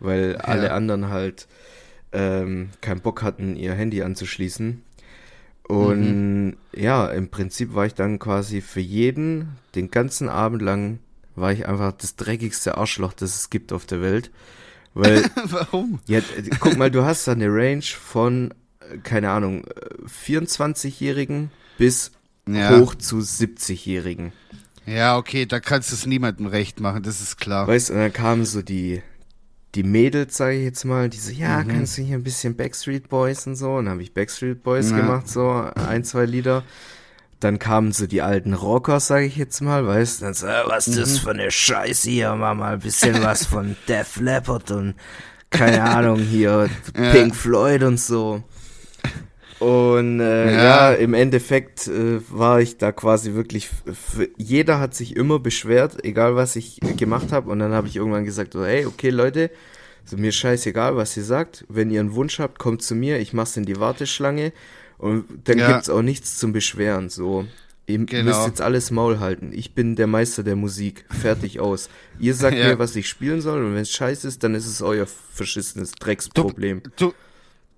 weil 0.00 0.36
alle 0.36 0.72
anderen 0.72 1.08
halt 1.10 1.46
ähm, 2.12 2.70
keinen 2.80 3.00
Bock 3.00 3.22
hatten, 3.22 3.56
ihr 3.56 3.74
Handy 3.74 4.02
anzuschließen. 4.02 4.82
Und 5.66 6.56
ja, 6.74 7.06
im 7.08 7.28
Prinzip 7.30 7.74
war 7.74 7.86
ich 7.86 7.94
dann 7.94 8.18
quasi 8.18 8.60
für 8.60 8.80
jeden, 8.80 9.56
den 9.74 9.90
ganzen 9.90 10.28
Abend 10.28 10.60
lang, 10.62 10.98
war 11.36 11.52
ich 11.52 11.66
einfach 11.66 11.92
das 11.92 12.16
dreckigste 12.16 12.76
Arschloch, 12.76 13.12
das 13.14 13.34
es 13.36 13.50
gibt 13.50 13.72
auf 13.72 13.86
der 13.86 14.00
Welt. 14.02 14.30
Weil 14.92 15.24
Warum? 15.44 16.00
ja, 16.06 16.20
guck 16.60 16.76
mal, 16.76 16.90
du 16.90 17.04
hast 17.04 17.26
da 17.26 17.32
eine 17.32 17.48
Range 17.48 17.82
von, 17.82 18.52
äh, 18.80 18.98
keine 18.98 19.30
Ahnung, 19.30 19.64
äh, 19.64 20.06
24-Jährigen 20.06 21.50
bis 21.78 22.12
Ja. 22.46 22.78
hoch 22.78 22.94
zu 22.94 23.16
70-Jährigen. 23.18 24.32
Ja, 24.86 25.16
okay, 25.16 25.46
da 25.46 25.60
kannst 25.60 25.90
du 25.90 25.94
es 25.94 26.06
niemandem 26.06 26.46
recht 26.46 26.80
machen, 26.80 27.02
das 27.02 27.20
ist 27.20 27.38
klar. 27.38 27.66
Weißt 27.66 27.88
du, 27.90 27.94
und 27.94 28.00
dann 28.00 28.12
kamen 28.12 28.44
so 28.44 28.60
die, 28.62 29.02
die 29.74 29.82
Mädels, 29.82 30.36
sage 30.36 30.56
ich 30.56 30.64
jetzt 30.64 30.84
mal, 30.84 31.08
die 31.08 31.16
so, 31.18 31.30
ja, 31.32 31.62
Mhm. 31.62 31.68
kannst 31.68 31.96
du 31.98 32.02
hier 32.02 32.16
ein 32.16 32.22
bisschen 32.22 32.54
Backstreet 32.56 33.08
Boys 33.08 33.46
und 33.46 33.56
so. 33.56 33.72
Und 33.76 33.86
dann 33.86 33.92
habe 33.94 34.02
ich 34.02 34.12
Backstreet 34.14 34.62
Boys 34.62 34.90
Ja. 34.90 34.96
gemacht, 34.98 35.28
so 35.28 35.50
ein, 35.74 36.04
zwei 36.04 36.26
Lieder. 36.26 36.64
Dann 37.40 37.58
kamen 37.58 37.92
so 37.92 38.06
die 38.06 38.22
alten 38.22 38.54
Rockers, 38.54 39.06
sage 39.08 39.26
ich 39.26 39.36
jetzt 39.36 39.60
mal, 39.60 39.86
weißt 39.86 40.20
du, 40.20 40.24
dann 40.26 40.34
so, 40.34 40.46
äh, 40.46 40.62
was 40.66 40.86
ist 40.86 40.96
Mhm. 40.96 41.00
das 41.00 41.18
für 41.18 41.30
eine 41.30 41.50
Scheiße 41.50 42.08
hier, 42.10 42.34
mach 42.36 42.54
mal 42.54 42.74
ein 42.74 42.80
bisschen 42.80 43.22
was 43.22 43.44
von 43.46 43.76
Def 43.88 44.16
Leppard 44.20 44.70
und 44.70 44.94
keine 45.50 45.82
Ahnung 45.82 46.20
hier, 46.20 46.68
Ja. 46.96 47.10
Pink 47.12 47.34
Floyd 47.34 47.82
und 47.82 47.98
so. 48.00 48.42
Und 49.64 50.20
äh, 50.20 50.52
Ja. 50.52 50.90
ja. 50.90 50.92
im 50.92 51.14
Endeffekt 51.14 51.86
äh, 51.88 52.20
war 52.30 52.60
ich 52.60 52.76
da 52.78 52.92
quasi 52.92 53.34
wirklich, 53.34 53.70
jeder 54.36 54.78
hat 54.80 54.94
sich 54.94 55.16
immer 55.16 55.38
beschwert, 55.38 56.04
egal 56.04 56.36
was 56.36 56.56
ich 56.56 56.80
gemacht 56.96 57.32
habe. 57.32 57.50
Und 57.50 57.58
dann 57.60 57.72
habe 57.72 57.88
ich 57.88 57.96
irgendwann 57.96 58.24
gesagt, 58.24 58.52
so, 58.52 58.64
hey, 58.64 58.84
okay 58.86 59.10
Leute, 59.10 59.50
so 60.04 60.16
mir 60.16 60.32
scheißegal, 60.32 60.96
was 60.96 61.16
ihr 61.16 61.24
sagt. 61.24 61.64
Wenn 61.68 61.90
ihr 61.90 62.00
einen 62.00 62.14
Wunsch 62.14 62.38
habt, 62.38 62.58
kommt 62.58 62.82
zu 62.82 62.94
mir, 62.94 63.18
ich 63.20 63.32
mach's 63.32 63.56
in 63.56 63.64
die 63.64 63.80
Warteschlange. 63.80 64.52
Und 64.98 65.24
dann 65.44 65.58
Ja. 65.58 65.72
gibt's 65.72 65.88
auch 65.90 66.02
nichts 66.02 66.36
zum 66.38 66.52
Beschweren. 66.52 67.08
So, 67.08 67.46
ihr 67.86 67.98
Genau. 68.04 68.24
müsst 68.24 68.46
jetzt 68.46 68.60
alles 68.60 68.90
Maul 68.90 69.18
halten. 69.18 69.50
Ich 69.54 69.74
bin 69.74 69.96
der 69.96 70.06
Meister 70.06 70.42
der 70.42 70.56
Musik. 70.56 71.04
Fertig 71.10 71.58
aus. 71.60 71.88
Ihr 72.18 72.34
sagt 72.34 72.56
Ja. 72.58 72.68
mir, 72.68 72.78
was 72.78 72.94
ich 72.96 73.08
spielen 73.08 73.40
soll. 73.40 73.64
Und 73.64 73.74
wenn 73.74 73.82
es 73.82 73.90
scheiße 73.90 74.28
ist, 74.28 74.42
dann 74.42 74.54
ist 74.54 74.66
es 74.66 74.82
euer 74.82 75.06
verschissenes 75.06 75.92
Drecksproblem. 75.92 76.82
Du, 76.96 77.12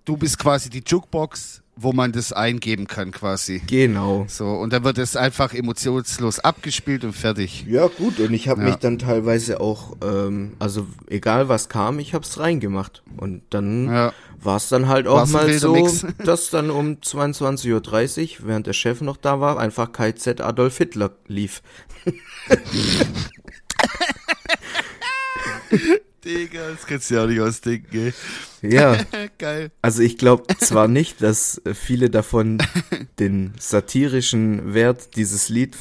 du 0.05 0.17
bist 0.17 0.39
quasi 0.39 0.69
die 0.69 0.83
Jukebox, 0.87 1.63
wo 1.79 1.93
man 1.93 2.11
das 2.13 2.33
eingeben 2.33 2.87
kann, 2.87 3.11
quasi. 3.13 3.61
Genau. 3.67 4.25
So, 4.29 4.47
und 4.47 4.73
dann 4.73 4.83
wird 4.83 4.97
es 4.97 5.15
einfach 5.15 5.53
emotionslos 5.53 6.39
abgespielt 6.41 7.05
und 7.05 7.13
fertig. 7.13 7.67
Ja, 7.69 7.87
gut, 7.89 8.19
und 8.19 8.33
ich 8.33 8.49
habe 8.49 8.63
Ja. 8.63 8.69
mich 8.69 8.77
dann 8.77 8.99
teilweise 8.99 9.61
auch, 9.61 9.95
ähm, 10.03 10.55
also 10.59 10.87
egal 11.09 11.51
was 11.51 11.69
kam, 11.69 11.99
ich 11.99 12.15
hab's 12.15 12.39
reingemacht. 12.39 13.03
Und 13.19 13.43
dann 13.51 13.91
Ja. 13.93 14.13
war's 14.43 14.71
dann 14.71 14.89
halt 14.89 15.07
auch 15.07 15.17
War's 15.17 15.31
mal 15.33 15.53
so, 15.53 15.75
Mix. 15.75 16.07
dass 16.25 16.49
dann 16.49 16.71
um 16.71 16.95
22.30 17.03 18.41
Uhr, 18.41 18.47
während 18.49 18.67
der 18.67 18.73
Chef 18.73 19.03
noch 19.03 19.19
da 19.19 19.41
war, 19.41 19.59
einfach 19.59 19.93
KZ 19.93 20.41
Adolf 20.41 20.79
Hitler 20.79 21.11
lief. 21.27 21.61
Digga, 26.27 26.71
das 26.73 26.85
kannst 26.87 27.09
du 27.11 27.15
ja 27.15 27.23
auch 27.25 27.29
nicht 27.29 27.41
ausdenken, 27.41 27.87
gell? 27.91 28.15
Ja, 28.63 28.99
Geil. 29.39 29.71
also 29.81 30.03
ich 30.03 30.19
glaube 30.19 30.45
zwar 30.59 30.89
nicht, 30.89 31.23
dass 31.23 31.59
äh, 31.65 31.73
viele 31.75 32.11
davon 32.11 32.59
den 33.21 33.55
satirischen 33.59 34.75
Wert 34.75 35.15
dieses 35.17 35.49
Lied 35.49 35.77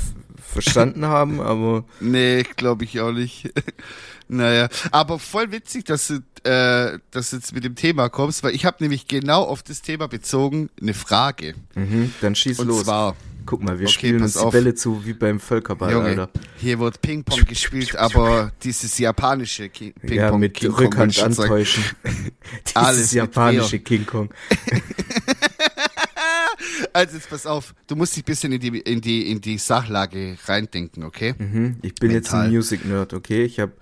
verstanden 0.54 1.06
haben, 1.08 1.42
aber. 1.42 1.84
Nee, 2.00 2.44
glaube 2.56 2.84
ich 2.86 3.00
auch 3.02 3.12
nicht. 3.12 3.52
naja, 4.28 4.70
aber 4.92 5.18
voll 5.20 5.52
witzig, 5.52 5.86
dass 5.86 6.08
du, 6.08 6.16
äh, 6.50 7.00
dass 7.12 7.32
du 7.32 7.38
jetzt 7.38 7.54
mit 7.54 7.64
dem 7.64 7.75
Thema 7.75 8.10
kommst, 8.10 8.44
weil 8.44 8.54
ich 8.54 8.66
habe 8.66 8.78
nämlich 8.82 9.08
genau 9.08 9.42
auf 9.44 9.64
das 9.64 9.82
Thema 9.82 10.08
bezogen 10.08 10.70
eine 10.80 10.94
Frage. 10.94 11.56
Mhm, 11.74 12.14
dann 12.22 12.36
schieß 12.36 12.60
Und 12.60 12.68
los. 12.68 12.84
zwar, 12.84 13.16
Guck 13.46 13.62
mal, 13.64 13.78
wir 13.80 13.86
Okay, 13.86 13.94
spielen 13.94 14.22
uns 14.24 14.34
die 14.34 14.40
auf. 14.40 14.52
Bälle 14.52 14.74
zu 14.74 15.06
wie 15.06 15.14
beim 15.14 15.40
Völkerball, 15.40 15.92
Junge, 15.92 16.06
Alter. 16.08 16.30
hier 16.58 16.80
wird 16.80 17.00
Ping-Pong 17.02 17.46
gespielt, 17.46 17.96
aber 17.96 18.52
dieses 18.64 18.98
japanische 18.98 19.70
Ki- 19.70 19.92
Ping-Pong. 19.92 20.16
Ja, 20.18 20.36
mit 20.38 20.54
King 20.56 20.72
Kong, 20.72 20.86
Rückhand 20.86 21.14
sagen. 21.14 21.34
antäuschen. 21.40 21.84
Dieses 22.04 22.75
Alles 22.75 23.12
japanische 23.14 23.80
King 23.80 24.06
Kong. 24.06 24.30
Also 26.94 27.16
jetzt 27.18 27.30
pass 27.30 27.46
auf, 27.46 27.74
du 27.88 27.96
musst 27.96 28.16
dich 28.16 28.24
ein 28.24 28.25
bisschen 28.25 28.52
in 28.54 28.60
die, 28.60 28.80
in 28.80 29.02
die, 29.02 29.30
in 29.30 29.42
die 29.42 29.58
Sachlage 29.58 30.38
reindenken, 30.46 31.04
okay? 31.04 31.36
Mhm, 31.38 31.78
ich 31.82 31.94
bin 31.96 32.12
jetzt 32.12 32.32
Mental. 32.32 32.46
ein 32.48 32.52
Music 32.54 32.86
Nerd, 32.86 33.14
okay? 33.14 33.44
Ich 33.44 33.60
habe 33.60 33.74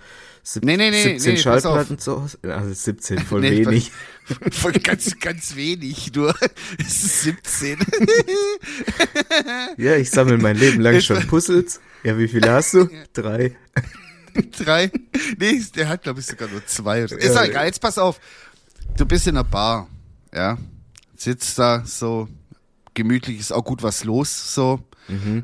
Nee, 0.61 0.75
nee, 0.75 0.89
nee, 0.91 1.03
17 1.03 1.33
nee, 1.33 1.39
Schallplatten 1.39 1.97
zu 1.99 2.21
Hause. 2.21 2.37
Also 2.43 2.73
17, 2.73 3.19
voll 3.25 3.41
Nee, 3.41 3.65
wenig. 3.65 3.91
Voll 4.51 4.71
ganz, 4.73 5.19
ganz 5.19 5.55
wenig, 5.55 6.13
nur. 6.15 6.33
Es 6.79 7.03
ist 7.03 7.21
17. 7.23 7.77
Ja, 9.77 9.95
ich 9.95 10.09
sammle 10.09 10.37
mein 10.37 10.55
Leben 10.57 10.81
lang 10.81 11.01
schon 11.01 11.25
Puzzles. 11.27 11.79
Ja, 12.03 12.17
wie 12.17 12.27
viele 12.27 12.51
hast 12.51 12.73
du? 12.73 12.89
Drei. 13.13 13.55
Drei. 14.57 14.91
Nee, 15.37 15.61
der 15.75 15.89
hat, 15.89 16.03
glaube 16.03 16.19
ich, 16.21 16.25
sogar 16.25 16.47
nur 16.49 16.65
zwei. 16.65 17.03
Oder 17.03 17.17
ist 17.17 17.35
Ja. 17.35 17.43
egal, 17.43 17.65
jetzt 17.65 17.81
pass 17.81 17.97
auf. 17.97 18.19
Du 18.97 19.05
bist 19.05 19.27
in 19.27 19.35
einer 19.37 19.43
Bar, 19.43 19.87
ja. 20.33 20.57
Sitzt 21.15 21.57
da 21.59 21.83
so, 21.85 22.27
gemütlich 22.93 23.39
ist 23.39 23.51
auch 23.51 23.63
gut 23.63 23.83
was 23.83 24.03
los, 24.03 24.53
so. 24.53 24.79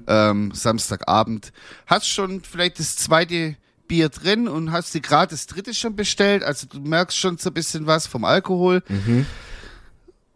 Ähm, 0.08 0.52
Samstagabend. 0.54 1.52
Hast 1.86 2.08
schon 2.08 2.42
vielleicht 2.42 2.80
das 2.80 2.96
zweite 2.96 3.58
Bier 3.90 4.08
drin 4.08 4.48
und 4.48 4.72
hast 4.72 4.94
dir 4.94 5.02
gerade 5.02 5.32
das 5.32 5.48
dritte 5.48 5.74
schon 5.74 5.98
bestellt. 5.98 6.44
Also 6.44 6.68
du 6.68 6.80
merkst 6.80 7.18
schon 7.18 7.38
so 7.38 7.50
ein 7.50 7.54
bisschen 7.54 7.86
was 7.88 8.08
vom 8.08 8.24
Alkohol. 8.24 8.82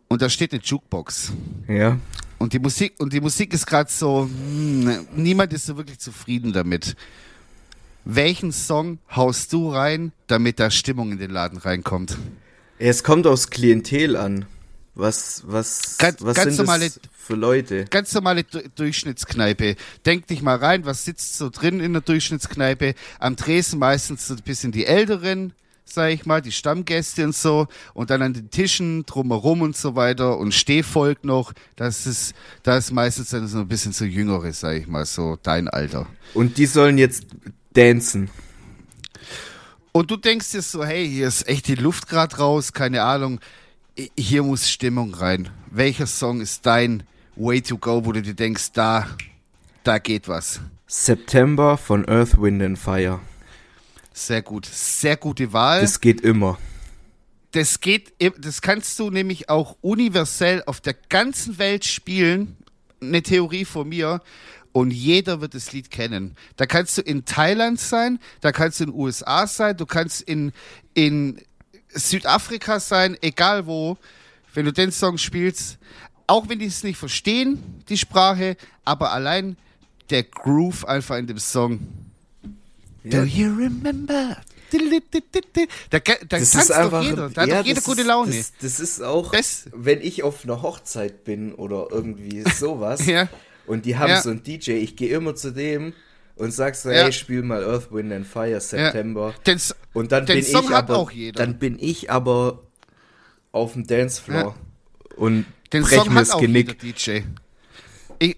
Und 0.10 0.22
da 0.22 0.28
steht 0.30 0.52
eine 0.52 0.62
Jukebox. 0.62 1.32
Ja. 1.70 1.98
Und 2.40 2.52
die 2.52 2.60
Musik, 2.60 2.96
und 3.00 3.14
die 3.14 3.22
Musik 3.22 3.54
ist 3.54 3.66
gerade 3.66 3.90
so, 3.90 4.24
hm, 4.30 5.08
niemand 5.16 5.54
ist 5.54 5.66
so 5.68 5.78
wirklich 5.78 6.00
zufrieden 6.00 6.52
damit. 6.52 6.96
Welchen 8.06 8.52
Song 8.52 9.00
haust 9.16 9.54
du 9.54 9.70
rein, 9.72 10.12
damit 10.28 10.60
da 10.60 10.70
Stimmung 10.70 11.14
in 11.14 11.20
den 11.20 11.32
Laden 11.32 11.58
reinkommt? 11.58 12.18
Es 12.80 13.04
kommt 13.04 13.26
aufs 13.28 13.50
Klientel 13.50 14.18
an. 14.18 14.46
Was, 14.96 15.44
was, 15.46 15.98
Ganz- 15.98 16.22
was 16.22 16.36
ganz 16.36 16.58
normale- 16.58 16.90
das 16.90 17.00
für 17.24 17.36
Leute? 17.36 17.86
Ganz 17.86 18.14
normale 18.14 18.44
Du- 18.44 18.68
Durchschnittskneipe. 18.76 19.76
Denk 20.06 20.28
dich 20.28 20.42
mal 20.42 20.58
rein, 20.58 20.86
was 20.86 21.06
sitzt 21.06 21.38
so 21.38 21.50
drin 21.50 21.80
in 21.80 21.94
der 21.94 22.02
Durchschnittskneipe? 22.02 22.96
Am 23.20 23.36
Tresen 23.38 23.80
meistens 23.80 24.28
so 24.28 24.34
ein 24.34 24.42
bisschen 24.44 24.72
die 24.72 24.86
Älteren, 24.86 25.54
sag 25.86 26.12
ich 26.12 26.26
mal, 26.26 26.42
die 26.42 26.52
Stammgäste 26.52 27.24
und 27.24 27.36
so. 27.36 27.68
Und 27.94 28.10
dann 28.10 28.22
an 28.22 28.34
den 28.34 28.50
Tischen 28.50 29.06
drumherum 29.06 29.62
und 29.62 29.78
so 29.78 29.96
weiter 29.96 30.38
und 30.38 30.54
Stehvolk 30.54 31.24
noch. 31.24 31.54
Das 31.76 32.06
ist, 32.06 32.34
das 32.64 32.86
ist 32.86 32.92
meistens 32.92 33.30
dann 33.30 33.48
so 33.48 33.60
ein 33.60 33.68
bisschen 33.68 33.94
so 33.94 34.06
Jüngere, 34.06 34.52
sag 34.54 34.76
ich 34.78 34.88
mal, 34.88 35.06
so 35.06 35.38
dein 35.42 35.68
Alter. 35.68 36.08
Und 36.34 36.58
die 36.58 36.66
sollen 36.66 36.98
jetzt 36.98 37.26
dancen. 37.74 38.30
Und 39.92 40.10
du 40.10 40.18
denkst 40.18 40.52
dir 40.52 40.62
so, 40.62 40.84
hey, 40.84 41.08
hier 41.08 41.28
ist 41.28 41.48
echt 41.48 41.68
die 41.68 41.76
Luft 41.76 42.08
gerade 42.08 42.36
raus, 42.38 42.74
keine 42.74 43.04
Ahnung, 43.04 43.40
hier 44.18 44.42
muss 44.42 44.70
Stimmung 44.70 45.14
rein. 45.14 45.50
Welcher 45.70 46.08
Song 46.08 46.42
ist 46.42 46.66
dein 46.66 47.04
Way 47.36 47.62
to 47.62 47.78
Go, 47.78 48.06
wo 48.06 48.12
du 48.12 48.22
dir 48.22 48.34
denkst, 48.36 48.72
da, 48.74 49.08
da 49.84 49.98
geht 49.98 50.28
was? 50.28 50.60
September 50.88 51.78
von 51.78 52.08
Earth, 52.08 52.40
Wind 52.40 52.62
and 52.62 52.78
Fire. 52.78 53.20
Sehr 54.14 54.42
gut, 54.44 54.66
sehr 54.68 55.18
gute 55.18 55.52
Wahl. 55.54 55.82
Das, 55.82 55.94
Das 55.94 56.02
geht 56.02 56.22
immer. 56.22 56.60
geht, 57.82 58.14
im- 58.20 58.34
das 58.40 58.62
kannst 58.62 59.00
du 59.00 59.10
nämlich 59.10 59.50
auch 59.50 59.76
universell 59.82 60.62
auf 60.68 60.82
der 60.82 60.94
ganzen 61.10 61.58
Welt 61.58 61.86
spielen. 61.86 62.56
Eine 63.02 63.24
Theorie 63.24 63.66
von 63.66 63.90
mir. 63.90 64.22
Und 64.72 64.92
jeder 64.92 65.42
wird 65.42 65.54
das 65.56 65.72
Lied 65.72 65.92
kennen. 65.92 66.36
Da 66.58 66.66
kannst 66.66 66.98
du 66.98 67.02
in 67.04 67.26
Thailand 67.26 67.80
sein, 67.80 68.20
da 68.42 68.52
kannst 68.52 68.80
du 68.80 68.86
in 68.86 68.90
den 68.92 69.00
USA 69.00 69.46
sein, 69.46 69.78
du 69.78 69.86
kannst 69.86 70.22
in, 70.22 70.52
in 70.96 71.40
Südafrika 71.90 72.80
sein, 72.80 73.16
egal 73.22 73.66
wo. 73.68 73.98
Wenn 74.56 74.66
du 74.66 74.74
den 74.74 74.92
Song 74.92 75.18
spielst, 75.20 75.78
auch 76.34 76.50
wenn 76.50 76.58
die 76.60 76.66
es 76.66 76.84
nicht 76.84 76.98
verstehen, 76.98 77.62
die 77.90 77.98
Sprache, 77.98 78.58
aber 78.84 79.12
allein 79.12 79.56
der 80.10 80.24
Groove 80.24 80.84
einfach 80.86 81.18
in 81.18 81.28
dem 81.28 81.38
Song. 81.40 81.80
Do 83.04 83.24
you 83.24 83.48
remember? 83.56 84.38
Da, 85.92 86.00
da 86.00 86.16
Das 86.30 86.50
tanzt 86.52 86.56
ist 86.56 86.72
einfach, 86.72 87.02
doch 87.02 87.04
jeder. 87.10 87.30
Da 87.30 87.42
hat 87.44 87.50
ja, 87.50 87.60
doch 87.60 87.66
jeder 87.68 87.82
gute 87.82 88.02
ist, 88.02 88.08
Laune. 88.08 88.36
Das, 88.36 88.54
das 88.60 88.80
ist 88.80 89.02
auch, 89.04 89.32
Das- 89.32 89.66
wenn 89.74 90.02
ich 90.02 90.24
auf 90.24 90.44
einer 90.44 90.64
Hochzeit 90.64 91.24
bin 91.24 91.54
oder 91.54 91.88
irgendwie 91.92 92.44
sowas 92.58 93.06
Ja. 93.06 93.30
und 93.68 93.86
die 93.86 93.98
haben 93.98 94.10
Ja. 94.10 94.22
so 94.22 94.32
einen 94.32 94.42
DJ, 94.42 94.72
ich 94.72 94.96
gehe 94.96 95.16
immer 95.16 95.36
zu 95.36 95.52
dem 95.52 95.94
und 96.36 96.52
sag 96.54 96.76
so, 96.76 96.90
Ja. 96.90 97.04
hey, 97.04 97.14
spiel 97.14 97.44
mal 97.44 97.64
Earth, 97.64 97.92
Wind 97.92 98.12
and 98.14 98.26
Fire, 98.26 98.60
September. 98.60 99.36
Den, 99.46 99.60
Und 99.94 100.12
dann 100.12 100.26
bin 100.26 100.44
Song 100.44 100.64
ich 100.66 100.72
aber, 100.72 100.98
auch 100.98 101.12
jeder. 101.12 101.38
dann 101.46 101.60
bin 101.60 101.78
ich 101.80 102.10
aber 102.10 102.64
auf 103.52 103.74
dem 103.74 103.86
Dancefloor 103.86 104.56
und 105.18 105.46
den 105.74 105.86
Song 105.86 106.14
hat 106.14 106.30
auch 106.32 106.40
Genick. 106.42 106.82
jeder 106.84 106.94
DJ. 106.94 107.22
Ich, 108.20 108.38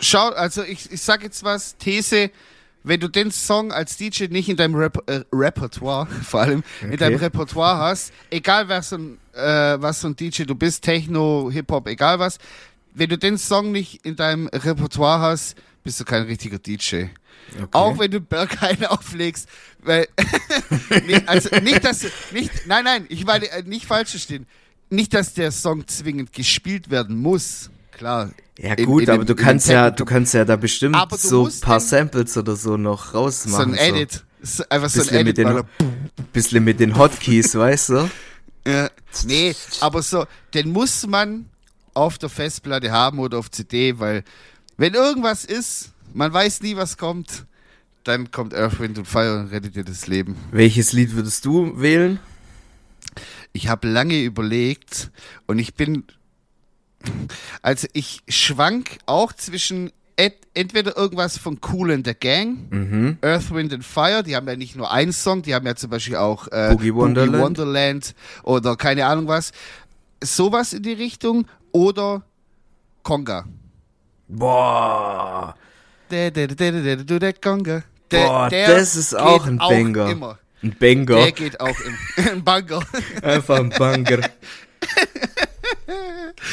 schau, 0.00 0.28
also 0.30 0.62
ich, 0.62 0.90
ich 0.90 1.00
sag 1.02 1.22
jetzt 1.22 1.42
was, 1.44 1.76
These, 1.76 2.30
wenn 2.84 3.00
du 3.00 3.08
den 3.08 3.30
Song 3.30 3.72
als 3.72 3.96
DJ 3.96 4.24
nicht 4.28 4.48
in 4.48 4.56
deinem 4.56 4.74
Rep 4.74 4.98
äh, 5.10 5.22
Repertoire, 5.32 6.06
vor 6.24 6.40
allem 6.40 6.62
in 6.80 6.88
Okay. 6.88 6.96
deinem 6.96 7.16
Repertoire 7.16 7.78
hast, 7.78 8.12
egal 8.30 8.68
was 8.68 8.88
für 8.88 8.96
ein, 8.96 9.18
äh, 9.34 9.80
was 9.80 10.00
für 10.00 10.08
ein 10.08 10.16
DJ 10.16 10.44
du 10.44 10.54
bist, 10.54 10.82
Techno, 10.84 11.50
Hip-Hop, 11.52 11.86
egal 11.88 12.18
was, 12.18 12.38
wenn 12.94 13.08
du 13.10 13.18
den 13.18 13.38
Song 13.38 13.70
nicht 13.72 14.04
in 14.06 14.16
deinem 14.16 14.46
Repertoire 14.48 15.20
hast, 15.20 15.56
bist 15.84 16.00
du 16.00 16.04
kein 16.04 16.22
richtiger 16.22 16.58
DJ. 16.58 17.04
Okay. 17.54 17.68
Auch 17.72 17.98
wenn 17.98 18.10
du 18.10 18.20
Berghain 18.20 18.84
auflegst, 18.86 19.48
weil 19.80 20.06
nee, 21.06 21.20
also 21.26 21.48
nicht, 21.60 21.84
dass 21.84 22.04
nicht, 22.32 22.50
nein, 22.66 22.84
nein, 22.84 23.06
ich 23.08 23.24
meine 23.24 23.48
äh, 23.50 23.62
nicht 23.62 23.86
falsch 23.86 24.10
verstehen, 24.10 24.46
nicht, 24.90 25.14
dass 25.14 25.34
der 25.34 25.52
Song 25.52 25.86
zwingend 25.86 26.32
gespielt 26.32 26.90
werden 26.90 27.16
muss, 27.18 27.70
klar. 27.92 28.30
Ja 28.58 28.74
in- 28.74 28.86
gut, 28.86 29.02
in 29.04 29.10
aber 29.10 29.24
dem- 29.24 29.26
du 29.26 29.32
in 29.34 29.38
kannst 29.38 29.68
ja, 29.68 29.90
du 29.90 30.04
kannst 30.04 30.34
ja 30.34 30.44
da 30.44 30.56
bestimmt 30.56 30.96
Aber 30.96 31.16
so 31.16 31.46
ein 31.46 31.60
paar 31.60 31.80
Samples 31.80 32.36
oder 32.36 32.56
so 32.56 32.76
noch 32.76 33.12
so 33.12 33.18
rausmachen. 33.18 33.74
ein 33.74 33.94
Edit, 33.94 34.24
so, 34.42 34.64
einfach 34.68 34.88
so 34.90 35.00
ein 35.00 35.06
Bisschen 35.06 35.24
mit 35.24 35.38
Edit. 35.38 35.64
den, 35.78 36.26
bisschen 36.32 36.64
mit 36.64 36.80
den 36.80 36.96
Hotkeys, 36.98 37.54
weißt 37.56 37.88
du? 37.90 38.10
ja, 38.66 38.90
nee, 39.26 39.54
aber 39.80 40.02
so, 40.02 40.26
den 40.54 40.72
muss 40.72 41.06
man 41.06 41.46
auf 41.94 42.18
der 42.18 42.28
Festplatte 42.28 42.90
haben 42.90 43.18
oder 43.20 43.38
auf 43.38 43.50
CD, 43.50 43.98
weil 43.98 44.24
wenn 44.76 44.94
irgendwas 44.94 45.44
ist, 45.44 45.90
man 46.14 46.32
weiß 46.32 46.60
nie, 46.62 46.76
was 46.76 46.96
kommt, 46.96 47.44
dann 48.04 48.30
kommt 48.30 48.54
Earth, 48.54 48.78
Wind 48.80 48.98
und 48.98 49.06
Fire 49.06 49.38
und 49.40 49.48
rettet 49.48 49.76
dir 49.76 49.84
das 49.84 50.06
Leben. 50.06 50.36
Welches 50.50 50.92
Lied 50.92 51.14
würdest 51.14 51.44
du 51.44 51.78
wählen? 51.80 52.18
Ich 53.52 53.68
habe 53.68 53.88
lange 53.88 54.20
überlegt 54.22 55.10
und 55.46 55.58
ich 55.58 55.74
bin, 55.74 56.04
also 57.62 57.86
ich 57.92 58.20
schwank 58.28 58.98
auch 59.06 59.32
zwischen 59.32 59.90
entweder 60.54 60.96
irgendwas 60.96 61.38
von 61.38 61.60
Cool 61.72 61.92
and 61.92 62.06
the 62.06 62.14
Gang, 62.14 62.66
Mhm. 62.70 63.18
Earth, 63.22 63.52
Wind 63.54 63.72
and 63.72 63.84
Fire, 63.84 64.22
die 64.24 64.34
haben 64.34 64.48
ja 64.48 64.56
nicht 64.56 64.74
nur 64.74 64.90
einen 64.90 65.12
Song, 65.12 65.42
die 65.42 65.54
haben 65.54 65.64
ja 65.66 65.76
zum 65.76 65.90
Beispiel 65.90 66.16
auch 66.16 66.48
äh, 66.48 66.70
Boogie 66.72 66.92
Wonderland. 66.94 67.40
Wonderland 67.42 68.14
oder 68.42 68.74
keine 68.76 69.06
Ahnung 69.06 69.28
was, 69.28 69.52
sowas 70.22 70.72
in 70.72 70.82
die 70.82 70.92
Richtung 70.94 71.46
oder 71.70 72.22
Conga. 73.04 73.44
Boah, 74.26 75.54
Der, 76.10 76.30
der, 76.32 76.48
der, 76.48 76.72
der, 76.72 76.96
der, 76.96 77.18
der, 77.18 77.32
Conga. 77.34 77.82
Der, 78.10 78.26
Boah, 78.26 78.48
der 78.48 78.68
das 78.76 78.96
ist 78.96 79.14
auch 79.16 79.46
ein 79.46 79.58
Banger. 79.58 80.10
Immer. 80.10 80.38
Ein 80.62 80.76
Banger. 80.78 81.16
Der 81.22 81.32
geht 81.32 81.60
auch 81.60 81.76
im, 81.80 82.24
im 82.32 82.44
Banger. 82.44 82.80
Einfach 83.22 83.58
ein 83.58 83.70
Banger. 83.70 84.20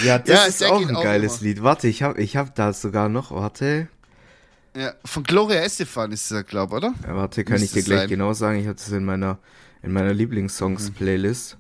ja, 0.04 0.20
das 0.20 0.30
Ja, 0.30 0.46
ist 0.46 0.62
der 0.62 0.72
auch 0.74 0.82
ein 0.88 0.96
auch 0.96 1.04
geiles 1.04 1.38
immer. 1.42 1.44
Lied. 1.50 1.64
Warte, 1.64 1.88
ich 1.88 2.04
hab, 2.04 2.18
ich 2.18 2.38
hab 2.38 2.56
da 2.56 2.74
sogar 2.74 3.10
noch, 3.10 3.32
warte. 3.32 3.88
Ja, 4.76 4.94
von 5.06 5.24
Gloria 5.24 5.62
Estefan 5.62 6.12
ist 6.12 6.30
er, 6.32 6.44
glaub, 6.44 6.74
oder? 6.74 6.94
Ja, 7.08 7.16
warte, 7.16 7.44
kann 7.46 7.56
ich 7.58 7.62
Müsste 7.62 7.80
dir 7.80 7.86
gleich 7.86 8.00
sein. 8.02 8.10
genau 8.10 8.34
sagen. 8.34 8.60
Ich 8.60 8.68
hatte 8.68 8.82
es 8.86 8.92
in 8.92 9.06
meiner, 9.06 9.40
in 9.82 9.94
meiner 9.94 10.14
Lieblingssongs-Playlist. 10.14 11.58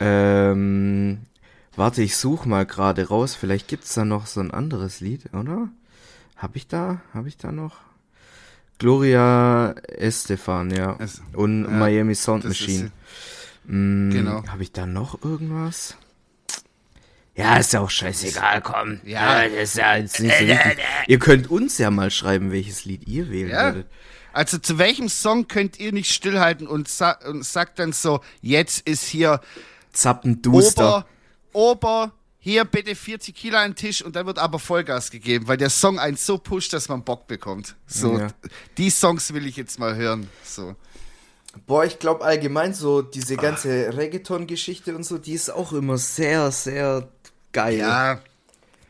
Ähm, 0.00 1.20
warte, 1.76 2.02
ich 2.02 2.16
suche 2.16 2.48
mal 2.48 2.66
gerade 2.66 3.06
raus. 3.08 3.36
Vielleicht 3.36 3.68
gibt's 3.68 3.94
da 3.94 4.04
noch 4.04 4.26
so 4.26 4.40
ein 4.40 4.50
anderes 4.50 5.00
Lied, 5.00 5.32
oder? 5.32 5.68
Hab 6.36 6.56
ich 6.56 6.66
da? 6.66 7.00
Hab 7.14 7.26
ich 7.26 7.36
da 7.36 7.52
noch? 7.52 7.76
Gloria 8.78 9.74
Estefan, 9.88 10.70
ja. 10.70 10.96
Es- 10.98 11.22
Und 11.32 11.64
ja, 11.64 11.70
Miami 11.70 12.14
Sound 12.14 12.44
Machine. 12.44 12.90
Mm, 13.64 14.10
Genau. 14.10 14.44
Habe 14.48 14.62
ich 14.62 14.72
da 14.72 14.86
noch 14.86 15.22
irgendwas? 15.24 15.96
Ja, 17.36 17.56
ist 17.56 17.72
ja 17.72 17.80
auch 17.80 17.90
scheißegal, 17.90 18.60
komm. 18.62 19.00
Ja. 19.04 19.42
das 19.48 19.52
ist 19.70 19.76
ja 19.76 19.96
jetzt 19.96 20.20
nicht 20.20 20.38
so 20.38 20.46
wichtig. 20.46 20.78
Ihr 21.08 21.18
könnt 21.18 21.50
uns 21.50 21.78
ja 21.78 21.90
mal 21.90 22.10
schreiben, 22.12 22.52
welches 22.52 22.84
Lied 22.84 23.08
ihr 23.08 23.28
wählen 23.30 23.50
Ja. 23.50 23.64
würdet. 23.74 23.86
Also 24.32 24.58
zu 24.58 24.78
welchem 24.78 25.08
Song 25.08 25.48
könnt 25.48 25.78
ihr 25.80 25.92
nicht 25.92 26.12
stillhalten 26.12 26.66
und, 26.66 26.88
sa 26.88 27.12
und 27.28 27.44
sagt 27.44 27.78
dann 27.78 27.92
so, 27.92 28.20
jetzt 28.40 28.86
ist 28.88 29.04
hier 29.04 29.40
Zappenduster. 29.92 31.06
Ober, 31.52 32.06
Ober, 32.06 32.12
hier 32.44 32.66
bitte 32.66 32.94
40 32.94 33.34
Kilo 33.34 33.56
an 33.56 33.70
den 33.70 33.74
Tisch 33.76 34.02
und 34.02 34.14
dann 34.16 34.26
wird 34.26 34.38
aber 34.38 34.58
Vollgas 34.58 35.10
gegeben, 35.10 35.48
weil 35.48 35.56
der 35.56 35.70
Song 35.70 35.98
einen 35.98 36.18
so 36.18 36.36
pusht, 36.36 36.74
dass 36.74 36.90
man 36.90 37.02
Bock 37.02 37.26
bekommt. 37.26 37.74
So, 37.86 38.18
Ja. 38.18 38.28
die 38.76 38.90
Songs 38.90 39.32
will 39.32 39.46
ich 39.46 39.56
jetzt 39.56 39.78
mal 39.78 39.96
hören. 39.96 40.28
So. 40.44 40.76
Boah, 41.66 41.86
ich 41.86 41.98
glaube 41.98 42.22
allgemein 42.22 42.74
so, 42.74 43.00
diese 43.00 43.36
ganze 43.36 43.96
Reggaeton-Geschichte 43.96 44.94
und 44.94 45.04
so, 45.04 45.16
die 45.16 45.32
ist 45.32 45.48
auch 45.48 45.72
immer 45.72 45.96
sehr, 45.96 46.50
sehr 46.50 47.08
geil. 47.50 47.78
Ja. 47.78 48.20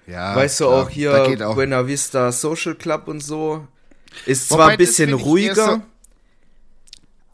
Ja. 0.08 0.34
Weißt 0.34 0.58
du 0.58 0.64
klar, 0.64 0.82
auch 0.82 0.90
hier 0.90 1.48
auch. 1.48 1.54
Buena 1.54 1.86
Vista 1.86 2.32
Social 2.32 2.74
Club 2.74 3.06
und 3.06 3.20
so. 3.20 3.68
Ist 4.26 4.50
Wobei, 4.50 4.58
zwar 4.62 4.68
ein 4.70 4.78
bisschen 4.78 5.12
ruhiger, 5.12 5.54
so- 5.76 5.82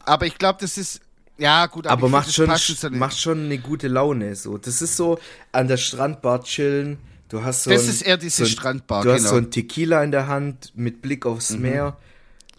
Aber 0.05 0.27
ich 0.27 0.37
glaube, 0.37 0.59
das 0.61 0.77
ist. 0.77 1.01
Ja, 1.41 1.65
gut, 1.65 1.87
aber 1.87 2.01
find, 2.01 2.11
macht 2.11 2.31
schon, 2.33 2.97
macht 2.99 3.19
schon 3.19 3.45
eine 3.45 3.57
gute 3.57 3.87
Laune. 3.87 4.35
So. 4.35 4.59
Das 4.59 4.81
ist 4.83 4.95
so 4.95 5.17
an 5.51 5.67
der 5.67 5.77
Strandbar 5.77 6.43
chillen. 6.43 6.99
Du 7.29 7.43
hast 7.43 7.63
so 7.63 7.71
Das 7.71 7.83
ein, 7.85 7.89
ist 7.89 8.01
eher 8.03 8.17
diese 8.17 8.37
so 8.37 8.43
ein, 8.43 8.49
Strandbar, 8.49 9.03
Du 9.03 9.11
hast 9.11 9.21
genau. 9.21 9.31
so 9.31 9.37
ein 9.37 9.49
Tequila 9.49 10.03
in 10.03 10.11
der 10.11 10.27
Hand 10.27 10.71
mit 10.75 11.01
Blick 11.01 11.25
aufs 11.25 11.49
Meer. 11.51 11.97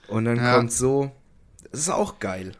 Und 0.08 0.24
dann 0.24 0.36
Ja. 0.36 0.56
kommt 0.56 0.72
so. 0.72 1.12
Das 1.70 1.80
ist 1.80 1.90
auch 1.90 2.18
geil. 2.18 2.52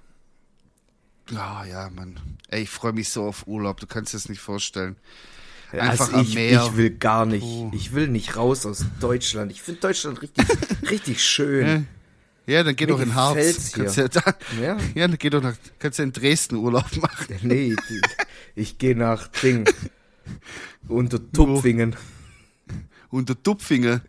Ja, 1.31 1.64
ja, 1.64 1.91
Mann. 1.91 2.21
Ey, 2.49 2.62
ich 2.62 2.71
freue 2.71 2.93
mich 2.93 3.09
so 3.09 3.25
auf 3.25 3.49
Urlaub. 3.49 3.81
Du 3.81 3.87
kannst 3.88 4.12
dir 4.12 4.17
das 4.19 4.29
nicht 4.29 4.41
vorstellen. 4.41 4.95
Einfach 5.73 6.07
also 6.07 6.17
am 6.19 6.23
ich, 6.23 6.35
Meer. 6.35 6.62
ich 6.67 6.76
will 6.76 6.91
gar 6.91 7.26
nicht. 7.26 7.43
Oh. 7.43 7.71
Ich 7.75 7.95
will 7.95 8.07
nicht 8.07 8.37
raus 8.37 8.64
aus 8.64 8.85
Deutschland. 9.00 9.50
Ich 9.50 9.62
finde 9.62 9.81
Deutschland 9.81 10.23
richtig, 10.23 10.47
richtig 10.91 11.25
schön. 11.25 11.88
Ja, 12.47 12.63
dann 12.65 12.75
geh 12.75 12.87
Mir 12.87 12.93
doch 12.93 13.01
in 13.01 13.15
Harz. 13.15 13.73
Kannst 13.73 13.97
ja, 13.97 14.09
da, 14.09 14.21
Ja. 14.61 14.77
ja, 14.95 15.07
dann 15.09 15.17
geh 15.19 15.31
doch 15.31 15.43
nach, 15.43 15.55
kannst 15.79 15.99
ja 15.99 16.05
in 16.05 16.13
Dresden 16.13 16.57
Urlaub 16.57 16.85
machen. 17.01 17.37
Nee, 17.43 17.75
die- 17.89 18.01
ich 18.55 18.79
gehe 18.79 18.97
nach 18.97 19.29
Ding. 19.29 19.65
Unter 20.89 21.21
Tupfingen. 21.33 21.95
Unter 23.11 23.35
Dupfinger. 23.35 24.01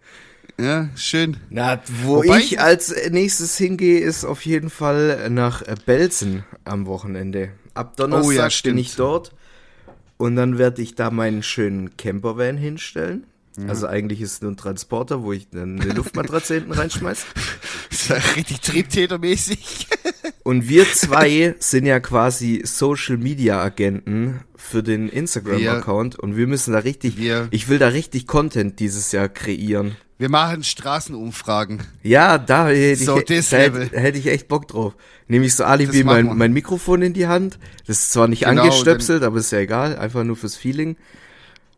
Ja, 0.59 0.89
schön. 0.95 1.37
Na, 1.49 1.81
wo 2.03 2.17
Wobei 2.23 2.39
ich 2.39 2.53
ich- 2.53 2.59
als 2.59 2.93
nächstes 3.09 3.57
hingehe, 3.57 3.99
ist 3.99 4.23
auf 4.23 4.45
jeden 4.45 4.69
Fall 4.69 5.29
nach 5.29 5.61
äh, 5.63 5.75
Belzen 5.85 6.43
am 6.63 6.85
Wochenende. 6.85 7.51
Ab 7.73 7.97
Donnerstag 7.97 8.27
Oh 8.27 8.31
ja, 8.31 8.49
bin 8.63 8.77
ich 8.77 8.95
dort 8.95 9.33
und 10.17 10.35
dann 10.35 10.57
werde 10.59 10.81
ich 10.83 10.93
da 10.95 11.09
meinen 11.09 11.41
schönen 11.43 11.97
Campervan 11.97 12.55
hinstellen. 12.57 13.25
Also 13.67 13.85
eigentlich 13.87 14.19
ist 14.21 14.31
es 14.33 14.41
nur 14.41 14.51
ein 14.51 14.57
Transporter, 14.57 15.21
wo 15.23 15.31
ich 15.33 15.47
dann 15.49 15.79
eine 15.79 15.93
Luftmatratze 15.93 16.55
hinten 16.55 16.71
reinschmeiß. 16.71 17.25
Ist 17.91 18.09
ja 18.09 18.15
richtig 18.35 18.61
Triebtätermäßig. 18.61 19.87
Und 20.43 20.67
wir 20.67 20.91
zwei 20.91 21.55
sind 21.59 21.85
ja 21.85 21.99
quasi 21.99 22.61
Social 22.65 23.17
Media 23.17 23.61
Agenten 23.61 24.39
für 24.55 24.81
den 24.83 25.07
Instagram-Account 25.09 26.17
und 26.19 26.35
wir 26.35 26.47
müssen 26.47 26.73
da 26.73 26.79
richtig, 26.79 27.17
Wir- 27.17 27.47
ich 27.51 27.69
will 27.69 27.79
da 27.79 27.89
richtig 27.89 28.27
Content 28.27 28.79
dieses 28.79 29.11
Jahr 29.13 29.29
kreieren. 29.29 29.95
Wir 30.17 30.29
machen 30.29 30.63
Straßenumfragen. 30.63 31.81
Ja, 32.01 32.37
da 32.37 32.67
hätte 32.69 33.03
So, 33.03 33.17
ich, 33.19 33.49
da 33.49 33.57
hätte, 33.57 33.97
hätte 33.99 34.17
ich 34.17 34.27
echt 34.27 34.47
Bock 34.47 34.67
drauf. 34.67 34.95
Nehme 35.27 35.45
ich 35.45 35.55
so 35.55 35.63
Alibi 35.63 35.93
wir. 35.93 36.05
mein, 36.05 36.37
mein 36.37 36.53
Mikrofon 36.53 37.01
in 37.01 37.13
die 37.13 37.27
Hand. 37.27 37.57
Das 37.87 37.99
ist 37.99 38.11
zwar 38.13 38.27
nicht 38.27 38.43
Genau, 38.45 38.63
angestöpselt, 38.63 39.23
aber 39.23 39.37
ist 39.39 39.51
ja 39.51 39.59
egal. 39.59 39.97
Einfach 39.97 40.23
nur 40.23 40.35
fürs 40.35 40.55
Feeling. 40.55 40.97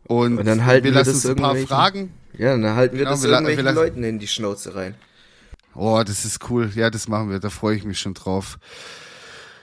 Und, 0.08 0.38
Und 0.38 0.46
dann 0.46 0.64
halten 0.64 0.84
wir 0.84 0.92
wir 0.92 0.98
lassen 1.00 1.12
das 1.12 1.24
uns 1.24 1.36
ein 1.36 1.36
paar 1.36 1.56
Fragen. 1.56 2.12
Ja, 2.38 2.56
dann 2.56 2.76
halten 2.76 2.96
wir 2.96 3.04
Genau, 3.04 3.10
das 3.12 3.22
wir 3.22 3.30
irgendwelchen 3.30 3.64
wir 3.64 3.72
Leuten 3.72 4.04
in 4.04 4.18
die 4.18 4.28
Schnauze 4.28 4.74
rein. 4.74 4.94
Oh, 5.74 6.02
das 6.06 6.24
ist 6.24 6.48
cool. 6.50 6.70
Ja, 6.74 6.90
das 6.90 7.08
machen 7.08 7.30
wir. 7.30 7.38
Da 7.40 7.50
freue 7.50 7.76
ich 7.76 7.84
mich 7.84 7.98
schon 7.98 8.14
drauf. 8.14 8.58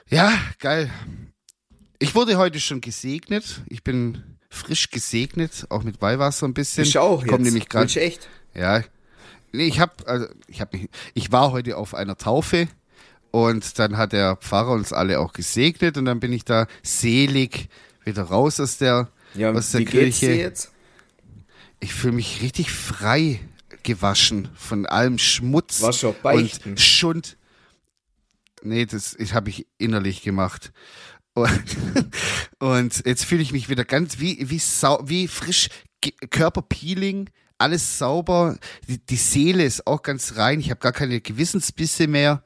Ja, 0.10 0.32
geil. 0.60 0.92
Ich 2.00 2.14
wurde 2.16 2.38
heute 2.38 2.60
schon 2.60 2.82
gesegnet. 2.82 3.62
Ich 3.68 3.84
bin 3.84 4.24
frisch 4.50 4.90
gesegnet, 4.92 5.66
auch 5.70 5.84
mit 5.84 6.02
Weihwasser 6.02 6.48
ein 6.48 6.54
bisschen. 6.54 6.84
Ich 6.84 6.98
auch 6.98 7.24
Ich 7.24 7.30
komm 7.30 7.40
jetzt. 7.40 7.46
nämlich 7.46 7.70
gerade. 7.70 7.86
Mensch, 7.86 7.98
echt. 7.98 8.28
Ja. 8.54 8.84
Nee, 9.52 9.68
ich 9.68 9.80
habe 9.80 9.94
also 10.06 10.28
ich 10.48 10.62
habe 10.62 10.78
mich 10.78 10.90
ich 11.14 11.32
war 11.32 11.52
heute 11.52 11.78
auf 11.78 11.94
einer 11.96 12.18
Taufe 12.18 12.68
und 13.32 13.80
dann 13.80 13.98
hat 13.98 14.12
der 14.14 14.36
Pfarrer 14.36 14.72
uns 14.72 14.94
alle 14.94 15.20
auch 15.20 15.34
gesegnet 15.34 15.98
und 15.98 16.06
dann 16.06 16.20
bin 16.20 16.34
ich 16.34 16.44
da 16.44 16.68
selig 16.84 17.70
wieder 18.04 18.24
raus 18.24 18.60
aus 18.60 18.78
der 18.78 19.10
Ja, 19.36 19.52
aus 19.52 19.72
der 19.72 19.82
wie 19.82 19.86
geht's 19.86 20.20
Kirche. 20.20 20.36
dir 20.36 20.42
jetzt? 20.42 20.72
Ich 21.80 21.94
fühle 21.94 22.14
mich 22.14 22.42
richtig 22.42 22.72
frei 22.72 23.40
gewaschen 23.84 24.50
von 24.56 24.86
allem 24.86 25.18
Schmutz 25.18 25.82
und 25.82 26.80
Schund. 26.80 27.38
Nee, 28.62 28.86
das 28.86 29.18
habe 29.34 29.50
ich 29.50 29.68
innerlich 29.78 30.22
gemacht. 30.22 30.72
Und, 32.60 33.06
jetzt 33.06 33.26
fühle 33.26 33.42
ich 33.42 33.52
mich 33.52 33.68
wieder 33.68 33.84
ganz 33.84 34.20
wie 34.20 34.50
wie 34.50 34.60
sau, 34.60 35.02
wie 35.04 35.28
frisch 35.28 35.70
Körperpeeling, 36.30 37.30
alles 37.58 37.98
sauber. 37.98 38.58
Die, 38.88 39.04
die 39.04 39.16
Seele 39.16 39.64
ist 39.64 39.88
auch 39.88 40.04
ganz 40.04 40.36
rein. 40.36 40.60
Ich 40.60 40.70
habe 40.70 40.80
gar 40.80 40.92
keine 40.92 41.22
Gewissensbisse 41.22 42.08
mehr. 42.08 42.44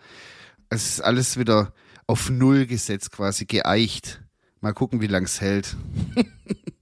Es 0.69 0.87
ist 0.87 1.01
alles 1.01 1.37
wieder 1.37 1.73
auf 2.07 2.29
Null 2.29 2.65
gesetzt, 2.65 3.11
quasi 3.11 3.45
geeicht. 3.45 4.21
Mal 4.61 4.73
gucken, 4.73 5.01
wie 5.01 5.07
lang 5.07 5.25
es 5.25 5.41
hält. 5.41 5.75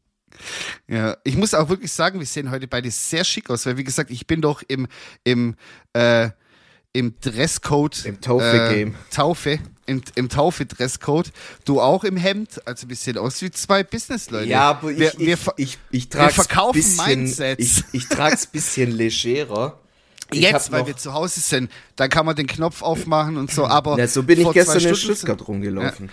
Ja, 0.87 1.17
ich 1.23 1.35
muss 1.35 1.53
auch 1.53 1.69
wirklich 1.69 1.91
sagen, 1.91 2.19
wir 2.19 2.25
sehen 2.25 2.51
heute 2.51 2.67
beide 2.67 2.91
sehr 2.91 3.23
schick 3.23 3.49
aus, 3.49 3.65
weil 3.65 3.77
wie 3.77 3.83
gesagt, 3.83 4.11
ich 4.11 4.27
bin 4.27 4.41
doch 4.41 4.63
im, 4.67 4.87
im, 5.23 5.55
äh, 5.93 6.29
im 6.93 7.15
Dresscode. 7.19 8.05
Im 8.05 8.21
Taufe-Game. 8.21 8.91
Äh, 8.91 9.13
Taufe, 9.13 9.59
im, 9.85 10.01
im 10.15 10.29
Taufe-Dresscode. 10.29 11.31
Du 11.65 11.81
auch 11.81 12.03
im 12.03 12.15
Hemd, 12.17 12.61
also 12.65 12.87
wir 12.87 12.95
sehen 12.95 13.17
aus 13.17 13.41
wie 13.41 13.51
zwei 13.51 13.83
Businessleute. 13.83 14.47
Ja, 14.47 14.69
aber 14.69 14.91
ich, 14.91 14.99
wir, 14.99 15.13
ich, 15.13 15.19
wir, 15.19 15.37
ich, 15.57 15.77
ich 15.91 16.09
trag's 16.09 16.35
verkaufen 16.35 16.73
bisschen, 16.73 17.05
Mindsets. 17.05 17.83
Ich, 17.91 18.03
ich 18.03 18.07
trag's 18.07 18.47
bisschen 18.47 18.91
legerer. 18.91 19.79
Ich 20.31 20.41
Jetzt, 20.41 20.71
weil 20.71 20.87
wir 20.87 20.97
zu 20.97 21.13
Hause 21.13 21.39
sind, 21.39 21.71
dann 21.95 22.09
kann 22.09 22.25
man 22.25 22.35
den 22.35 22.47
Knopf 22.47 22.81
aufmachen 22.81 23.37
und 23.37 23.51
so, 23.51 23.67
aber. 23.67 23.97
Ja, 23.99 24.07
so 24.07 24.23
bin 24.23 24.41
ich 24.41 24.51
gestern 24.51 24.83
in 24.83 24.95
Stuttgart 24.95 25.47
rumgelaufen. 25.47 26.09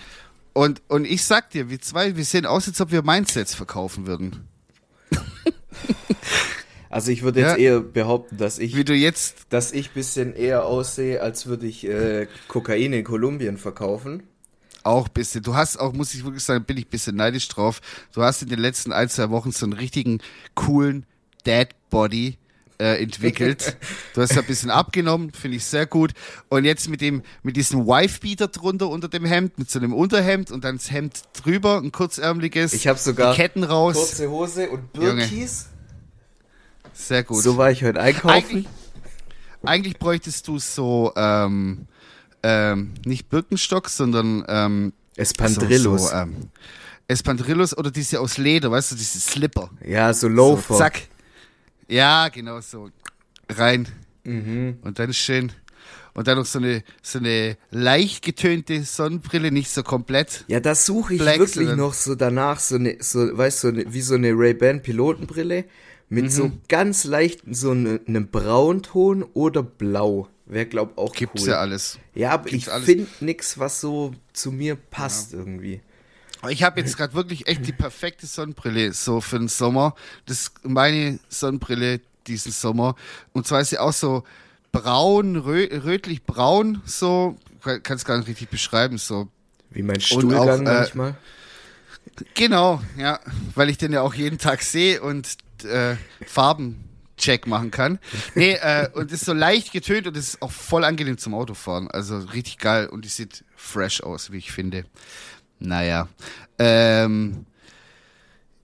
Und, 0.53 0.81
und 0.87 1.05
ich 1.05 1.23
sag 1.23 1.49
dir, 1.49 1.69
wir 1.69 1.81
zwei, 1.81 2.15
wir 2.15 2.25
sehen 2.25 2.45
aus, 2.45 2.67
als 2.67 2.79
ob 2.79 2.91
wir 2.91 3.03
Mindsets 3.03 3.55
verkaufen 3.55 4.05
würden. 4.07 4.47
Also 6.89 7.09
ich 7.09 7.23
würde 7.23 7.39
jetzt 7.39 7.53
Ja. 7.53 7.57
eher 7.57 7.79
behaupten, 7.79 8.37
dass 8.37 8.59
ich, 8.59 8.75
Wie 8.75 8.83
du 8.83 8.93
jetzt 8.93 9.47
dass 9.49 9.71
ich 9.71 9.89
bisschen 9.91 10.35
eher 10.35 10.65
aussehe, 10.65 11.23
als 11.23 11.47
würde 11.47 11.65
ich 11.65 11.87
äh, 11.87 12.27
Kokain 12.47 12.93
in 12.93 13.03
Kolumbien 13.03 13.57
verkaufen. 13.57 14.21
Auch 14.83 15.07
ein 15.07 15.13
bisschen. 15.13 15.41
Du 15.41 15.55
hast 15.55 15.77
auch, 15.77 15.91
muss 15.93 16.13
ich 16.13 16.23
wirklich 16.23 16.43
sagen, 16.43 16.65
bin 16.65 16.77
ich 16.77 16.85
ein 16.85 16.89
bisschen 16.91 17.15
neidisch 17.15 17.47
drauf. 17.47 17.81
Du 18.13 18.21
hast 18.21 18.43
in 18.43 18.49
den 18.49 18.59
letzten 18.59 18.91
ein, 18.91 19.09
zwei 19.09 19.31
Wochen 19.31 19.51
so 19.51 19.65
einen 19.65 19.73
richtigen 19.73 20.19
coolen 20.53 21.07
Dad 21.45 21.69
Body 21.89 22.37
äh, 22.79 23.01
entwickelt. 23.01 23.77
du 24.13 24.21
hast 24.21 24.33
ja 24.33 24.41
ein 24.41 24.47
bisschen 24.47 24.69
abgenommen, 24.69 25.31
finde 25.31 25.57
ich 25.57 25.65
sehr 25.65 25.85
gut. 25.85 26.11
Und 26.49 26.65
jetzt 26.65 26.89
mit 26.89 27.01
dem, 27.01 27.23
mit 27.43 27.55
diesem 27.55 27.85
Wife-Beater 27.85 28.47
drunter 28.47 28.89
unter 28.89 29.07
dem 29.07 29.25
Hemd, 29.25 29.57
mit 29.57 29.69
so 29.69 29.79
einem 29.79 29.93
Unterhemd 29.93 30.51
und 30.51 30.63
dann 30.63 30.77
das 30.77 30.91
Hemd 30.91 31.21
drüber, 31.33 31.77
ein 31.77 31.91
kurzärmeliges. 31.91 32.73
Ich 32.73 32.87
habe 32.87 32.99
sogar 32.99 33.33
die 33.33 33.41
Ketten 33.41 33.63
raus. 33.63 33.95
kurze 33.95 34.29
Hose 34.29 34.69
und. 34.69 34.93
Birkis. 34.93 35.67
Sehr 36.93 37.23
gut. 37.23 37.41
So 37.43 37.57
war 37.57 37.71
ich 37.71 37.83
heute 37.83 37.99
einkaufen. 37.99 38.29
Eigentlich, 38.29 38.67
eigentlich 39.63 39.97
bräuchtest 39.97 40.47
du 40.47 40.59
so, 40.59 41.11
ähm, 41.15 41.87
ähm, 42.43 42.93
nicht 43.05 43.29
Birkenstock, 43.29 43.89
sondern 43.89 44.43
ähm, 44.47 44.93
Espandrillos. 45.15 46.03
So, 46.03 46.07
so, 46.09 46.15
ähm, 46.15 46.35
Espandrillos 47.07 47.77
oder 47.77 47.91
diese 47.91 48.19
aus 48.19 48.37
Leder, 48.37 48.71
weißt 48.71 48.91
du, 48.91 48.95
diese 48.95 49.19
Slipper. 49.19 49.69
ja, 49.85 50.13
so 50.13 50.27
Loafer. 50.27 50.73
So, 50.73 50.79
zack. 50.79 51.01
Ja, 51.93 52.29
genau 52.29 52.59
so. 52.61 52.89
Rein. 53.49 53.87
Mhm. 54.23 54.77
Und 54.81 54.99
dann 54.99 55.13
schön. 55.13 55.51
Und 56.15 56.27
dann 56.27 56.37
noch 56.37 56.45
so 56.45 56.59
eine, 56.59 56.83
so 57.01 57.19
eine 57.19 57.57
leicht 57.71 58.23
getönte 58.23 58.83
Sonnenbrille, 58.83 59.51
nicht 59.51 59.69
so 59.69 59.83
komplett. 59.83 60.45
Ja, 60.47 60.59
da 60.59 60.75
suche 60.75 61.15
ich 61.15 61.19
Black, 61.21 61.39
wirklich 61.39 61.69
noch 61.75 61.93
so 61.93 62.15
danach 62.15 62.59
so 62.59 62.75
eine, 62.75 62.97
so, 62.99 63.35
weißt 63.37 63.63
du, 63.63 63.67
so 63.67 63.73
eine, 63.73 63.93
wie 63.93 64.01
so 64.01 64.15
eine 64.15 64.31
Ray-Ban 64.33 64.81
Pilotenbrille 64.81 65.65
mit 66.09 66.31
so 66.31 66.45
Mhm. 66.45 66.61
ganz 66.67 67.03
leichten, 67.03 67.53
so 67.53 67.71
eine, 67.71 67.99
einem 68.07 68.27
Braunton 68.27 69.23
oder 69.33 69.63
Blau. 69.63 70.27
Wäre, 70.45 70.65
glaub 70.67 70.97
auch 70.97 71.13
Gibt's 71.13 71.43
cool. 71.43 71.49
ja 71.49 71.59
alles. 71.59 71.97
Ja, 72.13 72.31
aber 72.31 72.49
Gibt's 72.49 72.67
ich 72.67 72.83
finde 72.83 73.07
nix, 73.21 73.57
was 73.57 73.81
so 73.81 74.13
zu 74.33 74.51
mir 74.51 74.75
passt 74.75 75.33
irgendwie. 75.33 75.81
Ich 76.49 76.63
habe 76.63 76.79
jetzt 76.79 76.97
gerade 76.97 77.13
wirklich 77.13 77.47
echt 77.47 77.65
die 77.65 77.71
perfekte 77.71 78.27
Sonnenbrille 78.27 78.93
so 78.93 79.21
für 79.21 79.39
den 79.39 79.47
Sommer. 79.47 79.95
Das 80.25 80.41
ist 80.41 80.51
meine 80.63 81.19
Sonnenbrille 81.29 82.01
diesen 82.27 82.51
Sommer. 82.51 82.95
Und 83.31 83.47
zwar 83.47 83.61
ist 83.61 83.69
sie 83.69 83.79
auch 83.79 83.93
so 83.93 84.23
braun, 84.71 85.37
rö 85.37 85.67
rötlich 85.83 86.23
braun, 86.23 86.81
so, 86.85 87.37
kann 87.61 87.95
es 87.95 88.05
gar 88.05 88.17
nicht 88.17 88.27
richtig 88.27 88.49
beschreiben, 88.49 88.97
so. 88.97 89.29
Wie 89.69 89.83
mein 89.83 90.01
Stuhlgang 90.01 90.67
auch, 90.67 90.71
äh, 90.71 90.79
manchmal. 90.79 91.15
Genau, 92.33 92.81
ja, 92.97 93.19
weil 93.55 93.69
ich 93.69 93.77
den 93.77 93.93
ja 93.93 94.01
auch 94.01 94.13
jeden 94.13 94.37
Tag 94.37 94.61
sehe 94.61 95.01
und 95.01 95.37
äh, 95.63 95.95
Farbencheck 96.25 97.47
machen 97.47 97.71
kann. 97.71 97.99
Nee, 98.35 98.53
äh, 98.53 98.89
und 98.93 99.11
ist 99.11 99.25
so 99.25 99.33
leicht 99.33 99.71
getönt 99.71 100.07
und 100.07 100.17
ist 100.17 100.41
auch 100.41 100.51
voll 100.51 100.83
angenehm 100.83 101.17
zum 101.17 101.33
Autofahren. 101.33 101.89
Also 101.89 102.17
richtig 102.17 102.57
geil 102.57 102.87
und 102.87 103.05
die 103.05 103.09
sieht 103.09 103.45
fresh 103.55 104.01
aus, 104.01 104.31
wie 104.31 104.37
ich 104.37 104.51
finde. 104.51 104.85
Naja. 105.63 106.07
Ähm, 106.59 107.45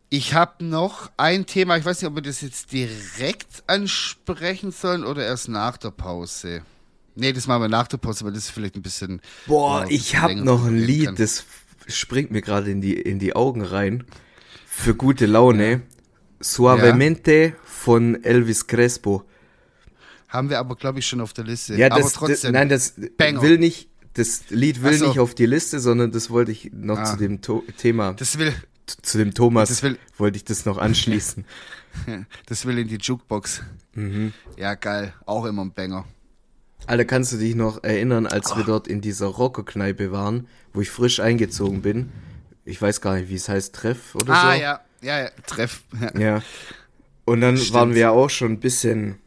ich 0.09 0.33
habe 0.33 0.63
noch 0.65 1.12
ein 1.17 1.45
Thema, 1.45 1.77
ich 1.77 1.85
weiß 1.85 2.01
nicht, 2.01 2.09
ob 2.09 2.15
wir 2.15 2.21
das 2.21 2.41
jetzt 2.41 2.71
direkt 2.71 3.63
ansprechen 3.67 4.71
sollen 4.71 5.03
oder 5.03 5.25
erst 5.25 5.49
nach 5.49 5.77
der 5.77 5.91
Pause. 5.91 6.62
Nee, 7.15 7.33
das 7.33 7.47
machen 7.47 7.63
wir 7.63 7.69
nach 7.69 7.88
der 7.88 7.97
Pause, 7.97 8.25
weil 8.25 8.33
das 8.33 8.45
ist 8.45 8.51
vielleicht 8.51 8.75
ein 8.75 8.81
bisschen. 8.81 9.21
Boah, 9.45 9.79
ja, 9.79 9.85
ein 9.85 9.91
ich 9.91 9.97
bisschen 10.03 10.21
hab 10.21 10.29
länger 10.29 10.43
noch 10.43 10.65
ein 10.65 10.77
Lied, 10.77 11.05
kann. 11.05 11.15
das 11.15 11.45
springt 11.88 12.31
mir 12.31 12.41
gerade 12.41 12.71
in 12.71 12.81
die, 12.81 12.93
in 12.93 13.19
die 13.19 13.35
Augen 13.35 13.62
rein. 13.62 14.05
Für 14.65 14.95
gute 14.95 15.25
Laune. 15.25 15.81
Suavemente 16.41 17.55
von 17.65 18.23
Elvis 18.23 18.65
Crespo. 18.65 19.25
Haben 20.29 20.49
wir 20.49 20.59
aber, 20.59 20.75
glaube 20.75 20.99
ich, 20.99 21.07
schon 21.07 21.19
auf 21.19 21.33
der 21.33 21.43
Liste. 21.43 21.75
Ja, 21.75 21.88
aber 21.88 22.01
das, 22.01 22.13
trotzdem. 22.13 22.35
das 22.35 22.51
nein, 22.51 22.69
das 22.69 22.93
Banger. 23.17 23.41
will 23.41 23.57
nicht, 23.57 23.89
das 24.19 24.43
Lied 24.49 24.84
will 24.84 24.93
so. 24.93 25.08
nicht 25.08 25.19
auf 25.19 25.34
die 25.34 25.45
Liste, 25.45 25.79
sondern 25.79 26.12
das 26.12 26.29
wollte 26.29 26.51
ich 26.51 26.71
noch 26.73 26.99
Ah. 26.99 27.05
zu 27.05 27.17
dem 27.17 27.41
to 27.41 27.63
Thema, 27.77 28.13
das 28.13 28.38
will, 28.38 28.53
zu 29.01 29.17
dem 29.17 29.34
Thomas, 29.34 29.69
das 29.69 29.84
will- 29.84 29.97
wollte 30.17 30.38
ich 30.38 30.43
das 30.45 30.65
noch 30.65 30.77
anschließen. 30.77 31.45
das 32.45 32.65
will 32.65 32.77
in 32.77 32.88
die 32.88 32.97
Jukebox. 32.97 33.62
Mhm. 33.93 34.34
Ja, 34.58 34.75
geil. 34.75 35.13
Auch 35.25 35.45
immer 35.45 35.63
ein 35.63 35.73
Banger. 35.73 36.05
Alter, 36.88 37.05
kannst 37.05 37.32
du 37.34 37.38
dich 37.38 37.55
noch 37.55 37.84
erinnern, 37.84 38.25
als 38.25 38.55
wir 38.55 38.63
dort 38.63 38.88
in 38.88 39.01
dieser 39.01 39.27
Rockerkneipe 39.27 40.12
waren, 40.12 40.47
wo 40.73 40.82
ich 40.82 40.89
frisch 40.89 41.19
eingezogen 41.19 41.82
bin? 41.82 42.12
Ich 42.65 42.82
weiß 42.82 43.01
gar 43.01 43.15
nicht, 43.15 43.29
wie 43.29 43.36
es 43.36 43.49
heißt, 43.49 43.75
Treff 43.75 44.15
oder 44.15 44.34
Ah, 44.34 44.53
so. 44.55 44.62
ja. 44.62 44.79
Ja, 45.01 45.19
ja. 45.23 45.29
Treff. 45.45 45.82
Ja. 45.99 46.12
Ja. 46.19 46.41
Und 47.25 47.41
dann 47.41 47.58
Stimmt. 47.58 47.73
waren 47.73 47.93
wir 47.93 48.01
ja 48.01 48.10
auch 48.12 48.29
schon 48.29 48.53
ein 48.53 48.60
bisschen, 48.60 49.17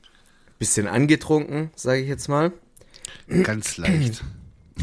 bisschen 0.59 0.89
angetrunken, 0.89 1.71
sage 1.77 2.01
ich 2.03 2.09
jetzt 2.09 2.29
mal. 2.29 2.53
Ganz 3.29 3.77
leicht. 3.77 4.23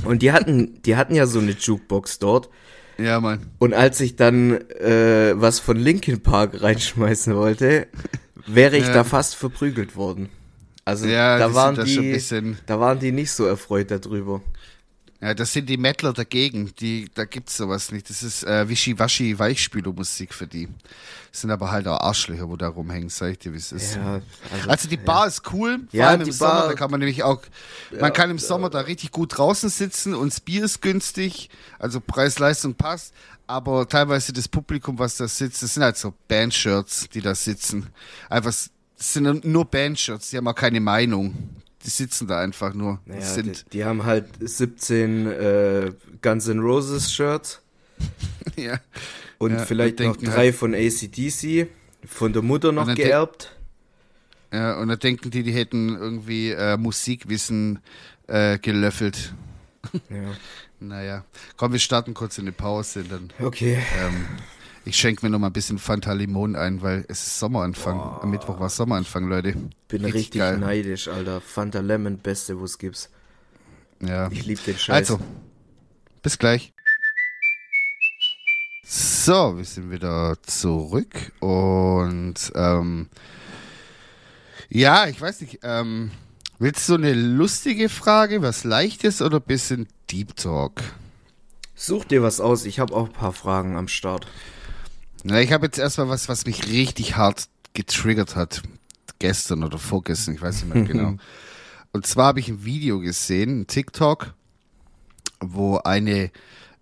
Und 0.06 0.22
die 0.22 0.32
hatten, 0.32 0.82
die 0.84 0.96
hatten 0.96 1.16
ja 1.16 1.26
so 1.26 1.40
eine 1.40 1.52
Jukebox 1.52 2.20
dort. 2.20 2.50
Ja, 2.98 3.20
Mann. 3.20 3.40
Und 3.60 3.74
als 3.74 4.00
ich 4.02 4.16
dann 4.16 4.54
äh, 4.72 5.34
was 5.36 5.60
von 5.60 5.78
Linkin 5.78 6.22
Park 6.22 6.62
reinschmeißen 6.62 7.36
wollte, 7.36 7.88
wäre 8.46 8.78
ich 8.78 8.88
Ja. 8.88 8.94
da 8.94 9.04
fast 9.04 9.36
verprügelt 9.36 9.96
worden. 9.96 10.30
Also 10.86 11.08
Ja, 11.08 11.38
da 11.38 11.54
waren 11.54 11.76
die, 11.86 12.20
da 12.66 12.80
waren 12.80 13.00
die 13.00 13.12
nicht 13.12 13.32
so 13.32 13.46
erfreut 13.46 13.92
darüber. 13.92 14.42
Ja, 15.22 15.34
das 15.34 15.52
sind 15.52 15.68
die 15.70 15.76
Mettler 15.76 16.14
dagegen. 16.14 16.74
Die, 16.80 17.10
da 17.14 17.26
gibt's 17.26 17.58
sowas 17.58 17.92
nicht. 17.92 18.10
Das 18.10 18.24
ist 18.24 18.44
äh, 18.46 18.70
Wischiwaschi 18.70 19.38
Weichspülermusik 19.38 20.34
für 20.34 20.48
die. 20.48 20.70
Das 21.32 21.42
sind 21.42 21.52
aber 21.52 21.72
halt 21.72 21.88
auch 21.90 22.00
Arschlöcher, 22.00 22.48
wo 22.48 22.56
da 22.56 22.70
rumhängen, 22.70 23.10
sag 23.10 23.32
ich 23.32 23.40
dir, 23.40 23.52
wie 23.52 23.58
es 23.58 23.74
ist. 23.74 23.96
Ja, 23.96 24.22
also, 24.52 24.70
Also 24.70 24.88
die 24.88 24.96
Bar 24.98 25.28
ist 25.28 25.42
cool, 25.52 25.80
vor 25.90 26.00
Ja, 26.00 26.08
allem 26.08 26.22
im 26.22 26.32
Sommer, 26.32 26.52
Bar- 26.54 26.68
da 26.70 26.74
kann 26.76 26.90
man 26.90 27.02
nämlich 27.02 27.24
auch, 27.24 27.42
man 28.00 28.14
kann 28.14 28.32
im 28.32 28.40
Sommer 28.40 28.70
da 28.70 28.80
richtig 28.80 29.12
gut 29.12 29.38
draußen 29.38 29.70
sitzen 29.70 30.14
und 30.16 30.32
das 30.32 30.40
Bier 30.40 30.64
ist 30.64 30.82
günstig, 30.82 31.50
also 31.80 32.00
Preis-Leistung 32.00 32.76
passt, 32.76 33.14
aber 33.46 33.88
teilweise 33.90 34.32
das 34.32 34.48
Publikum, 34.48 35.00
was 35.00 35.18
da 35.18 35.28
sitzt, 35.28 35.62
das 35.62 35.74
sind 35.74 35.84
halt 35.84 35.98
so 35.98 36.14
Bandshirts, 36.30 37.10
die 37.10 37.20
da 37.22 37.36
sitzen. 37.36 37.88
Einfach, 38.30 38.52
das 38.52 38.70
sind 38.98 39.44
nur 39.46 39.66
Bandshirts, 39.66 40.30
die 40.30 40.38
haben 40.38 40.48
auch 40.48 40.56
keine 40.56 40.80
Meinung. 40.80 41.36
Die 41.86 41.90
sitzen 41.90 42.28
da 42.28 42.40
einfach 42.40 42.74
nur. 42.74 43.00
Naja, 43.06 43.20
Das 43.22 43.36
die, 43.36 43.42
sind, 43.42 43.66
die 43.74 43.86
haben 43.86 44.04
halt 44.06 44.26
17 44.40 45.28
äh, 45.28 45.92
Guns 46.22 46.48
N' 46.48 46.60
Roses 46.60 47.12
Shirts 47.14 47.62
ja. 48.58 48.80
und 49.38 49.52
Ja, 49.52 49.60
vielleicht 49.66 50.02
und 50.02 50.08
noch 50.08 50.18
drei 50.18 50.48
halt- 50.48 50.56
von 50.56 50.74
ACDC, 50.76 51.68
von 52.06 52.34
der 52.34 52.42
Mutter 52.42 52.72
noch 52.72 52.86
dann 52.88 52.96
geerbt. 52.96 53.56
ja. 54.54 54.78
Und 54.80 54.90
da 54.90 54.96
denken 54.98 55.32
die, 55.32 55.44
die 55.44 55.54
hätten 55.54 55.90
irgendwie 55.96 56.52
äh, 56.52 56.76
Musikwissen 56.78 57.80
äh, 58.28 58.58
gelöffelt. 58.60 59.34
Ja. 60.10 60.18
Naja. 60.82 61.26
Komm, 61.58 61.74
wir 61.74 61.80
starten 61.80 62.14
kurz 62.14 62.38
in 62.38 62.46
die 62.46 62.54
Pause, 62.54 63.04
dann 63.04 63.32
Okay. 63.38 63.84
Ähm, 64.00 64.26
ich 64.86 64.96
schenke 64.96 65.26
mir 65.26 65.30
noch 65.30 65.40
mal 65.40 65.48
ein 65.48 65.54
bisschen 65.54 65.78
Fanta 65.78 66.14
Limon 66.14 66.56
ein, 66.56 66.82
weil 66.82 67.06
es 67.08 67.22
ist 67.22 67.40
Sommeranfang. 67.40 68.00
Am 68.22 68.30
Mittwoch 68.32 68.60
war 68.60 68.70
Sommeranfang, 68.70 69.28
Leute. 69.28 69.54
Bin 69.88 70.02
Richtig 70.02 70.14
richtig, 70.14 70.40
geil. 70.40 70.58
neidisch, 70.58 71.08
Alter. 71.08 71.42
Fanta 71.42 71.80
Lemon, 71.80 72.18
beste, 72.18 72.60
wo 72.60 72.66
es 72.66 72.78
gibt. 72.78 73.10
Ja. 74.02 74.30
Ich 74.32 74.46
liebe 74.46 74.62
den 74.62 74.78
Scheiß. 74.78 74.96
Also, 74.96 75.20
bis 76.22 76.38
gleich. 76.38 76.74
So, 78.84 79.58
wir 79.58 79.66
sind 79.66 79.92
wieder 79.92 80.38
zurück 80.42 81.32
und 81.40 82.34
ähm, 82.56 83.08
ja, 84.70 85.08
ich 85.08 85.22
weiß 85.22 85.42
nicht, 85.42 85.60
ähm, 85.62 86.10
willst 86.58 86.90
du 86.90 86.96
eine 86.96 87.14
lustige 87.14 87.90
Frage, 87.90 88.42
was 88.42 88.64
leichtes 88.64 89.22
oder 89.22 89.38
ein 89.38 89.44
bisschen 89.44 89.88
Deep 90.10 90.36
Talk? 90.38 90.82
Such 91.76 92.06
dir 92.06 92.24
was 92.24 92.40
aus, 92.42 92.66
ich 92.66 92.80
habe 92.80 92.96
auch 92.96 93.06
ein 93.08 93.14
paar 93.14 93.34
Fragen 93.34 93.76
am 93.76 93.88
Start. 93.88 94.26
Na, 95.24 95.42
ich 95.42 95.52
habe 95.52 95.66
jetzt 95.66 95.78
erstmal 95.78 96.10
was, 96.10 96.30
was 96.30 96.46
mich 96.46 96.68
richtig 96.68 97.18
hart 97.18 97.48
getriggert 97.74 98.36
hat. 98.36 98.62
Gestern 99.20 99.64
oder 99.64 99.78
vorgestern, 99.78 100.36
ich 100.36 100.42
weiß 100.42 100.64
nicht 100.64 100.74
mehr 100.74 100.84
genau. 100.84 101.16
Und 101.92 102.06
zwar 102.06 102.28
habe 102.28 102.40
ich 102.40 102.48
ein 102.48 102.64
Video 102.64 103.00
gesehen, 103.00 103.62
ein 103.62 103.68
TikTok, 103.68 104.34
wo 105.40 105.78
eine, 105.78 106.32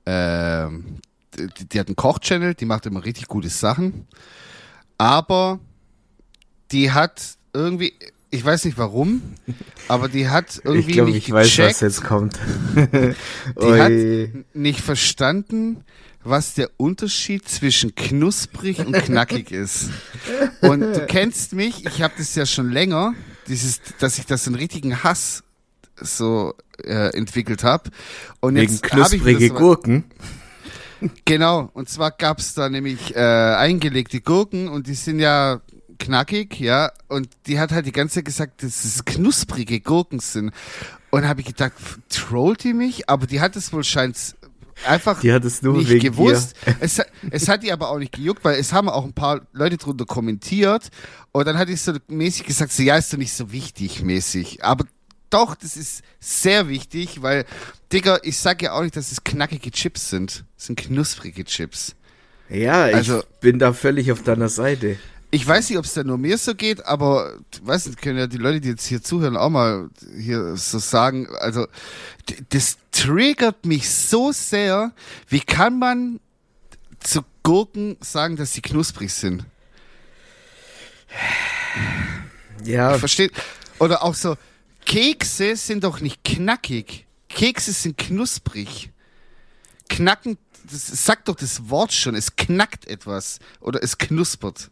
ähm, 0.06 1.00
die, 1.38 1.66
die 1.66 1.80
hat 1.80 1.88
einen 1.88 1.96
Koch-Channel, 1.96 2.56
die 2.56 2.66
macht 2.66 2.86
immer 2.86 3.06
richtig 3.06 3.28
gute 3.28 3.50
Sachen. 3.50 4.08
Aber 4.98 5.60
die 6.72 6.92
hat 6.92 7.38
irgendwie, 7.54 7.94
ich 8.30 8.44
weiß 8.44 8.66
nicht 8.66 8.78
warum, 8.78 9.22
aber 9.88 10.10
die 10.10 10.28
hat 10.28 10.60
irgendwie 10.64 10.92
ich 10.92 11.06
nicht 11.06 11.28
ich 11.30 11.32
weiß, 11.32 11.48
gecheckt, 11.48 11.76
was 11.76 11.82
jetzt 11.82 12.04
kommt. 12.04 12.38
die 12.76 14.36
hat 14.36 14.46
nicht 14.54 14.82
verstanden, 14.82 15.86
was 16.30 16.54
der 16.54 16.70
Unterschied 16.78 17.48
zwischen 17.48 17.96
knusprig 17.96 18.80
und 18.80 18.94
knackig 18.94 19.52
ist. 19.52 19.90
Und 20.62 20.82
du 20.82 21.06
kennst 21.08 21.54
mich, 21.54 21.86
ich 21.86 22.02
habe 22.02 22.14
das 22.18 22.36
ja 22.36 22.46
schon 22.46 22.70
länger, 22.72 23.14
dieses, 23.48 23.82
dass 24.00 24.18
ich 24.18 24.26
das 24.26 24.46
in 24.48 24.56
richtigen 24.56 25.04
Hass 25.04 25.44
so 26.00 26.54
äh, 26.84 27.16
entwickelt 27.16 27.64
habe. 27.64 27.90
Und 28.40 28.56
Wegen 28.56 28.74
hab 28.76 28.82
knusprige 28.84 29.50
das- 29.50 29.58
Gurken. 29.58 30.06
Genau, 31.26 31.70
und 31.74 31.90
zwar 31.90 32.10
gab's 32.12 32.56
da 32.56 32.70
nämlich 32.70 33.16
äh, 33.16 33.20
eingelegte 33.20 34.20
Gurken 34.20 34.68
und 34.68 34.88
die 34.88 34.96
sind 34.96 35.20
ja 35.20 35.62
knackig, 36.00 36.60
ja, 36.60 36.92
und 37.08 37.30
die 37.46 37.60
hat 37.60 37.72
halt 37.72 37.86
die 37.86 37.92
ganze 37.92 38.16
Zeit 38.16 38.26
gesagt, 38.26 38.64
dass 38.64 38.84
es 38.84 39.06
knusprige 39.06 39.80
Gurken 39.80 40.20
sind. 40.20 40.52
Und 41.10 41.28
habe 41.28 41.42
ich 41.42 41.48
gedacht, 41.48 41.74
trollt 42.10 42.64
die 42.64 42.74
mich? 42.74 43.10
Aber 43.10 43.28
die 43.28 43.40
hat 43.42 43.56
es 43.56 43.72
wohl 43.72 43.84
scheint 43.84 44.36
einfach 44.86 45.20
Die 45.22 45.32
hat 45.34 45.44
es 45.46 45.62
nur 45.62 45.78
nicht 45.78 46.02
gewusst. 46.02 46.56
Es, 46.80 47.00
hat- 47.00 47.08
es 47.32 47.48
hat 47.48 47.64
die 47.64 47.72
aber 47.72 47.90
auch 47.90 47.98
nicht 48.00 48.12
gejuckt, 48.14 48.44
weil 48.44 48.60
es 48.60 48.74
haben 48.74 48.90
auch 48.90 49.04
ein 49.06 49.14
paar 49.14 49.42
Leute 49.54 49.78
drunter 49.78 50.06
kommentiert 50.06 50.90
und 51.32 51.48
dann 51.48 51.58
hatte 51.58 51.72
ich 51.72 51.82
so 51.82 51.94
mäßig 52.08 52.46
gesagt, 52.46 52.72
so, 52.72 52.84
ja, 52.84 52.98
ist 52.98 53.12
doch 53.14 53.18
nicht 53.18 53.34
so 53.34 53.52
wichtig 53.52 54.02
mäßig. 54.04 54.64
Aber 54.64 54.86
doch, 55.30 55.56
das 55.56 55.76
ist 55.78 56.04
sehr 56.20 56.70
wichtig, 56.70 57.22
weil, 57.22 57.46
Digga, 57.92 58.20
ich 58.24 58.38
sag 58.38 58.62
ja 58.62 58.74
auch 58.74 58.82
nicht, 58.82 58.96
dass 58.96 59.12
es 59.12 59.24
knackige 59.24 59.72
Chips 59.72 60.10
sind. 60.10 60.46
Es 60.58 60.66
sind 60.68 60.78
knusprige 60.80 61.44
Chips. 61.44 61.96
Ja, 62.50 62.88
ich 62.88 62.96
Also- 62.96 63.24
bin 63.42 63.60
da 63.60 63.74
völlig 63.74 64.12
auf 64.12 64.24
deiner 64.24 64.48
Seite. 64.50 64.98
Ich 65.30 65.46
weiß 65.46 65.70
nicht, 65.70 65.78
ob 65.78 65.84
es 65.84 65.94
da 65.94 66.04
nur 66.04 66.18
mir 66.18 66.38
so 66.38 66.56
geht, 66.56 66.86
aber 66.86 67.38
weiß 67.62 67.88
nicht, 67.88 68.02
können 68.02 68.18
ja 68.18 68.28
die 68.28 68.38
Leute, 68.38 68.62
die 68.62 68.70
jetzt 68.70 68.86
hier 68.86 69.04
zuhören, 69.04 69.36
auch 69.36 69.50
mal 69.50 69.90
hier 70.18 70.56
so 70.56 70.80
sagen. 70.80 71.28
Also, 71.40 71.68
das 72.50 72.78
triggert 72.92 73.66
mich 73.66 73.90
so 73.90 74.32
sehr. 74.32 74.94
Wie 75.28 75.42
kann 75.42 75.80
man 75.80 76.22
zu 77.00 77.22
Gurken 77.44 77.98
sagen, 78.00 78.38
dass 78.38 78.54
sie 78.54 78.62
knusprig 78.62 79.14
sind? 79.14 79.46
Ja, 82.64 82.98
Versteht? 82.98 83.34
Oder 83.80 84.04
auch 84.04 84.16
so, 84.16 84.38
Kekse 84.86 85.56
sind 85.56 85.84
doch 85.84 86.00
nicht 86.00 86.24
knackig. 86.24 87.06
Kekse 87.28 87.74
sind 87.74 87.98
knusprig. 87.98 88.92
Knacken, 89.90 90.38
das 90.72 90.88
sagt 91.06 91.28
doch 91.28 91.36
das 91.36 91.70
Wort 91.70 91.94
schon. 91.94 92.16
Es 92.16 92.36
knackt 92.36 92.88
etwas. 92.88 93.40
Oder 93.60 93.84
es 93.84 93.98
knuspert. 93.98 94.72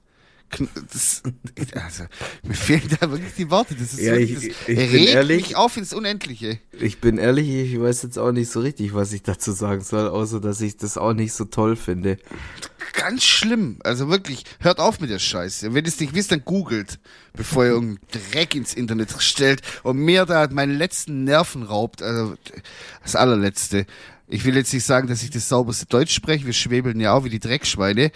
Das, 0.93 1.23
also, 1.73 2.03
mir 2.43 2.53
fehlen 2.53 2.83
da 2.99 3.09
wirklich 3.11 3.33
die 3.35 3.49
Worte. 3.49 3.75
Das 3.75 3.93
ist 3.93 3.99
Ja, 3.99 4.13
wirklich, 4.13 4.43
ich- 4.43 4.47
das 4.49 4.67
ich 4.69 4.75
bin 4.75 4.89
regt 4.89 5.09
ehrlich. 5.09 5.43
mich 5.47 5.55
auf 5.55 5.75
ins 5.75 5.91
Unendliche. 5.93 6.59
ich 6.71 7.01
bin 7.01 7.17
ehrlich, 7.17 7.49
ich 7.49 7.79
weiß 7.79 8.03
jetzt 8.03 8.17
auch 8.19 8.31
nicht 8.31 8.49
so 8.51 8.59
richtig, 8.61 8.93
was 8.93 9.11
ich 9.11 9.23
dazu 9.23 9.51
sagen 9.51 9.81
soll, 9.81 10.07
außer 10.07 10.39
dass 10.39 10.61
ich 10.61 10.77
das 10.77 10.97
auch 10.97 11.13
nicht 11.13 11.33
so 11.33 11.45
toll 11.45 11.75
finde. 11.75 12.17
Ganz 12.93 13.23
schlimm. 13.25 13.79
Also 13.83 14.07
wirklich, 14.09 14.43
hört 14.59 14.79
auf 14.79 14.99
mit 15.01 15.09
der 15.09 15.19
Scheiße. 15.19 15.73
Wenn 15.73 15.83
ihr 15.83 15.89
es 15.89 15.99
nicht 15.99 16.13
wisst, 16.13 16.31
dann 16.31 16.45
googelt, 16.45 16.99
bevor 17.33 17.65
ihr 17.65 17.71
irgendeinen 17.71 17.99
Dreck 18.31 18.55
ins 18.55 18.73
Internet 18.73 19.13
stellt 19.21 19.61
und 19.83 19.97
mir 19.97 20.25
da 20.25 20.47
meinen 20.49 20.77
letzten 20.77 21.23
Nerven 21.25 21.63
raubt. 21.63 22.01
Also 22.01 22.35
das 23.03 23.15
allerletzte. 23.15 23.85
Ich 24.27 24.43
will 24.43 24.55
jetzt 24.55 24.73
nicht 24.73 24.85
sagen, 24.85 25.07
dass 25.07 25.21
ich 25.23 25.29
das 25.29 25.47
sauberste 25.49 25.85
Deutsch 25.85 26.13
spreche. 26.13 26.45
Wir 26.45 26.53
schwebeln 26.53 26.99
ja 26.99 27.13
auch 27.13 27.23
wie 27.23 27.29
die 27.29 27.39
Dreckschweine, 27.39 28.11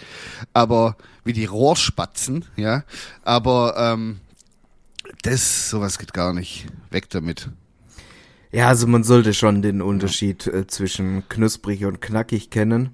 aber 0.52 0.96
wie 1.24 1.32
die 1.32 1.44
Rohrspatzen, 1.44 2.44
ja. 2.56 2.84
Aber 3.22 3.74
ähm, 3.76 4.20
das, 5.22 5.70
sowas 5.70 5.98
geht 5.98 6.12
gar 6.12 6.32
nicht. 6.32 6.66
Weg 6.90 7.10
damit. 7.10 7.48
Ja, 8.52 8.68
also 8.68 8.86
man 8.86 9.04
sollte 9.04 9.32
schon 9.34 9.62
den 9.62 9.80
Unterschied 9.80 10.46
äh, 10.48 10.66
zwischen 10.66 11.28
knusprig 11.28 11.84
und 11.84 12.00
knackig 12.00 12.50
kennen. 12.50 12.90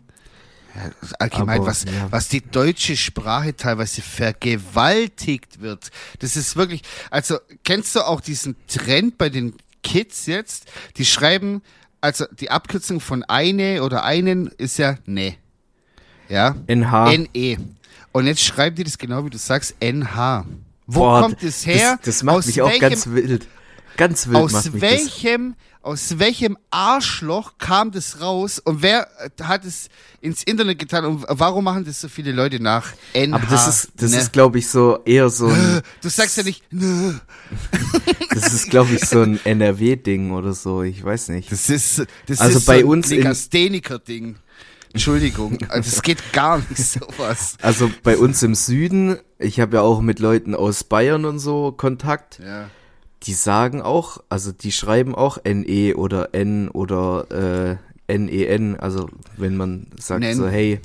Ja, 0.74 0.90
allgemein, 1.18 1.60
Aber, 1.60 1.68
was, 1.68 1.84
ja. 1.84 2.08
was 2.10 2.28
die 2.28 2.42
deutsche 2.42 2.96
Sprache 2.96 3.56
teilweise 3.56 4.02
vergewaltigt 4.02 5.62
wird. 5.62 5.90
Das 6.18 6.36
ist 6.36 6.56
wirklich, 6.56 6.82
also 7.10 7.38
kennst 7.64 7.96
du 7.96 8.06
auch 8.06 8.20
diesen 8.20 8.56
Trend 8.66 9.16
bei 9.16 9.30
den 9.30 9.54
Kids 9.82 10.26
jetzt? 10.26 10.66
Die 10.98 11.06
schreiben, 11.06 11.62
also 12.06 12.24
die 12.40 12.50
Abkürzung 12.50 13.00
von 13.00 13.22
eine 13.24 13.82
oder 13.82 14.04
einen 14.04 14.46
ist 14.58 14.78
ja 14.78 14.96
ne. 15.06 15.34
Ja? 16.28 16.56
NH. 16.66 17.10
NE. 17.34 17.56
Und 18.12 18.26
jetzt 18.26 18.40
schreiben 18.42 18.76
die 18.76 18.84
das 18.84 18.96
genau 18.98 19.24
wie 19.24 19.30
du 19.30 19.38
sagst, 19.38 19.74
NH. 19.80 20.46
Wo 20.86 21.00
Boah, 21.00 21.20
kommt 21.22 21.42
es 21.42 21.66
her? 21.66 21.96
Das, 21.98 22.16
das 22.16 22.22
macht 22.22 22.36
Aus 22.38 22.46
mich 22.46 22.62
auch 22.62 22.68
welchem- 22.70 22.80
ganz 22.80 23.06
wild. 23.08 23.46
Ganz 23.96 24.26
wild 24.26 24.34
macht 24.34 24.54
aus 24.54 24.64
das. 24.64 24.80
welchem, 24.80 25.54
aus 25.86 26.18
welchem 26.18 26.58
Arschloch 26.70 27.58
kam 27.58 27.92
das 27.92 28.20
raus 28.20 28.58
und 28.58 28.82
wer 28.82 29.06
äh, 29.20 29.42
hat 29.44 29.64
es 29.64 29.88
ins 30.20 30.42
Internet 30.42 30.80
getan 30.80 31.04
und 31.04 31.24
warum 31.28 31.62
machen 31.64 31.84
das 31.84 32.00
so 32.00 32.08
viele 32.08 32.32
Leute 32.32 32.60
nach? 32.60 32.92
NH, 33.14 33.36
Aber 33.36 33.46
das 33.46 33.68
ist, 33.68 33.88
das 33.96 34.10
ne? 34.10 34.18
ist, 34.18 34.32
glaube 34.32 34.58
ich, 34.58 34.68
so 34.68 34.98
eher 35.04 35.30
so 35.30 35.46
ein, 35.46 35.82
Du 36.02 36.08
sagst 36.08 36.36
ja 36.38 36.42
nicht, 36.42 36.64
ne. 36.72 37.20
das 38.34 38.52
ist, 38.52 38.68
glaube 38.70 38.94
ich, 38.94 39.04
so 39.06 39.22
ein 39.22 39.38
NRW-Ding 39.44 40.32
oder 40.32 40.52
so. 40.54 40.82
Ich 40.82 41.02
weiß 41.04 41.28
nicht. 41.28 41.52
Das 41.52 41.70
ist, 41.70 42.04
das 42.26 42.40
Also 42.40 42.58
ist 42.58 42.64
bei 42.66 42.80
so 42.80 42.86
ein 42.86 42.90
uns 42.90 43.10
in- 43.10 43.18
Legastheniker-Ding. 43.18 44.36
Entschuldigung, 44.92 45.58
also 45.68 45.88
es 45.94 46.02
geht 46.02 46.32
gar 46.32 46.58
nicht 46.58 46.78
sowas. 46.78 47.56
Also 47.60 47.90
bei 48.02 48.16
uns 48.16 48.42
im 48.42 48.54
Süden, 48.54 49.18
ich 49.38 49.60
habe 49.60 49.76
ja 49.76 49.82
auch 49.82 50.00
mit 50.00 50.18
Leuten 50.20 50.54
aus 50.54 50.84
Bayern 50.84 51.24
und 51.26 51.38
so 51.38 51.70
Kontakt, 51.72 52.40
Ja. 52.42 52.70
Die 53.24 53.32
sagen 53.34 53.82
auch, 53.82 54.18
also 54.28 54.52
die 54.52 54.72
schreiben 54.72 55.14
auch 55.14 55.38
NE 55.44 55.94
oder 55.96 56.34
N 56.34 56.68
oder 56.68 57.78
äh, 58.08 58.18
NEN, 58.18 58.76
also 58.78 59.08
wenn 59.36 59.56
man 59.56 59.88
sagt 59.98 60.20
Nen. 60.20 60.36
so, 60.36 60.46
hey, 60.48 60.80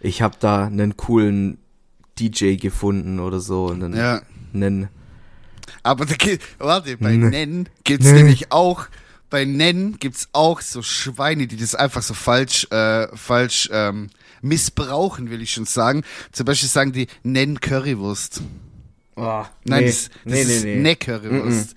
ich 0.00 0.22
habe 0.22 0.36
da 0.40 0.66
einen 0.66 0.96
coolen 0.96 1.58
DJ 2.18 2.56
gefunden 2.56 3.20
oder 3.20 3.40
so 3.40 3.66
und 3.66 3.80
dann 3.80 3.94
Ja. 3.94 4.22
nen. 4.52 4.88
Aber 5.82 6.06
da, 6.06 6.14
geht- 6.14 6.40
warte, 6.58 6.96
bei 6.96 7.16
Ne. 7.16 7.30
Nennen 7.30 7.68
gibt's 7.84 8.06
Ne. 8.06 8.14
nämlich 8.14 8.52
auch, 8.52 8.86
bei 9.30 9.44
Nennen 9.44 9.98
gibt's 9.98 10.28
auch 10.32 10.60
so 10.60 10.82
Schweine, 10.82 11.46
die 11.46 11.56
das 11.56 11.74
einfach 11.74 12.02
so 12.02 12.14
falsch, 12.14 12.66
äh, 12.70 13.08
falsch 13.16 13.68
ähm, 13.72 14.10
missbrauchen, 14.40 15.30
will 15.30 15.40
ich 15.42 15.52
schon 15.52 15.64
sagen. 15.66 16.02
Zum 16.32 16.46
Beispiel 16.46 16.68
sagen 16.68 16.92
die 16.92 17.06
Nenn 17.22 17.60
Currywurst. 17.60 18.42
Oh, 19.16 19.44
Nein, 19.64 19.84
das, 19.86 20.10
das 20.24 20.40
ist 20.40 20.64
Ne 20.64 20.96
Currywurst. 20.96 21.74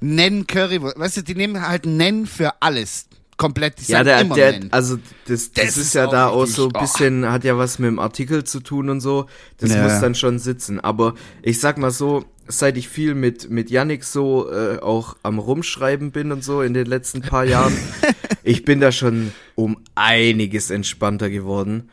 Nenn 0.00 0.46
Currywurst. 0.46 0.98
Weißt 0.98 1.16
du, 1.18 1.22
die 1.22 1.34
nehmen 1.34 1.66
halt 1.66 1.86
Nenn 1.86 2.26
für 2.26 2.54
alles. 2.60 3.06
Komplett. 3.36 3.80
Die 3.80 3.90
Ja, 3.90 4.04
der, 4.04 4.20
immer 4.20 4.34
der, 4.34 4.60
also 4.70 4.96
das, 5.26 5.52
das, 5.52 5.66
Das 5.66 5.76
ist 5.76 5.86
ist 5.86 5.94
ja 5.94 6.06
auch 6.06 6.10
da 6.10 6.28
auch 6.28 6.46
so 6.46 6.66
ein 6.68 6.72
oh. 6.74 6.80
bisschen, 6.80 7.28
hat 7.30 7.44
ja 7.44 7.56
was 7.58 7.78
mit 7.78 7.88
dem 7.88 7.98
Artikel 7.98 8.44
zu 8.44 8.60
tun 8.60 8.88
und 8.88 9.00
so. 9.00 9.26
Das 9.58 9.70
Ja. 9.70 9.82
muss 9.82 10.00
dann 10.00 10.14
schon 10.14 10.38
sitzen. 10.38 10.80
Aber 10.80 11.14
ich 11.42 11.58
sag 11.60 11.78
mal 11.78 11.90
so, 11.90 12.24
seit 12.48 12.76
ich 12.76 12.88
viel 12.88 13.14
mit, 13.14 13.50
mit 13.50 13.70
Yannick 13.70 14.04
so 14.04 14.50
äh, 14.50 14.78
auch 14.78 15.16
am 15.22 15.38
Rumschreiben 15.38 16.10
bin 16.12 16.30
und 16.32 16.44
so 16.44 16.62
in 16.62 16.74
den 16.74 16.86
letzten 16.86 17.20
paar 17.22 17.44
Jahren, 17.44 17.76
ich 18.42 18.64
bin 18.64 18.80
da 18.80 18.92
schon 18.92 19.32
um 19.54 19.78
einiges 19.94 20.70
entspannter 20.70 21.30
geworden. 21.30 21.90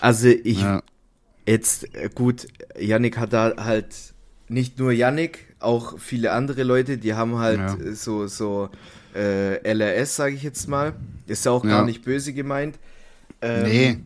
Also 0.00 0.28
ich, 0.28 0.60
ja. 0.60 0.82
Jetzt, 1.46 1.94
äh, 1.94 2.08
gut, 2.14 2.46
Yannick 2.78 3.18
hat 3.18 3.32
da 3.32 3.54
halt 3.58 3.94
nicht 4.48 4.78
nur 4.78 4.92
Yannick, 4.92 5.54
auch 5.58 5.98
viele 5.98 6.32
andere 6.32 6.62
Leute, 6.62 6.98
die 6.98 7.14
haben 7.14 7.38
halt 7.38 7.58
Ja. 7.58 7.76
so, 7.94 8.26
so 8.26 8.68
äh, 9.14 9.56
LRS, 9.62 10.16
sage 10.16 10.34
ich 10.34 10.42
jetzt 10.42 10.68
mal. 10.68 10.94
Ist 11.26 11.44
ja 11.44 11.52
auch 11.52 11.64
Ja. 11.64 11.70
gar 11.70 11.84
nicht 11.84 12.02
böse 12.04 12.32
gemeint. 12.32 12.78
Ähm, 13.40 13.62
Nee. 13.64 13.98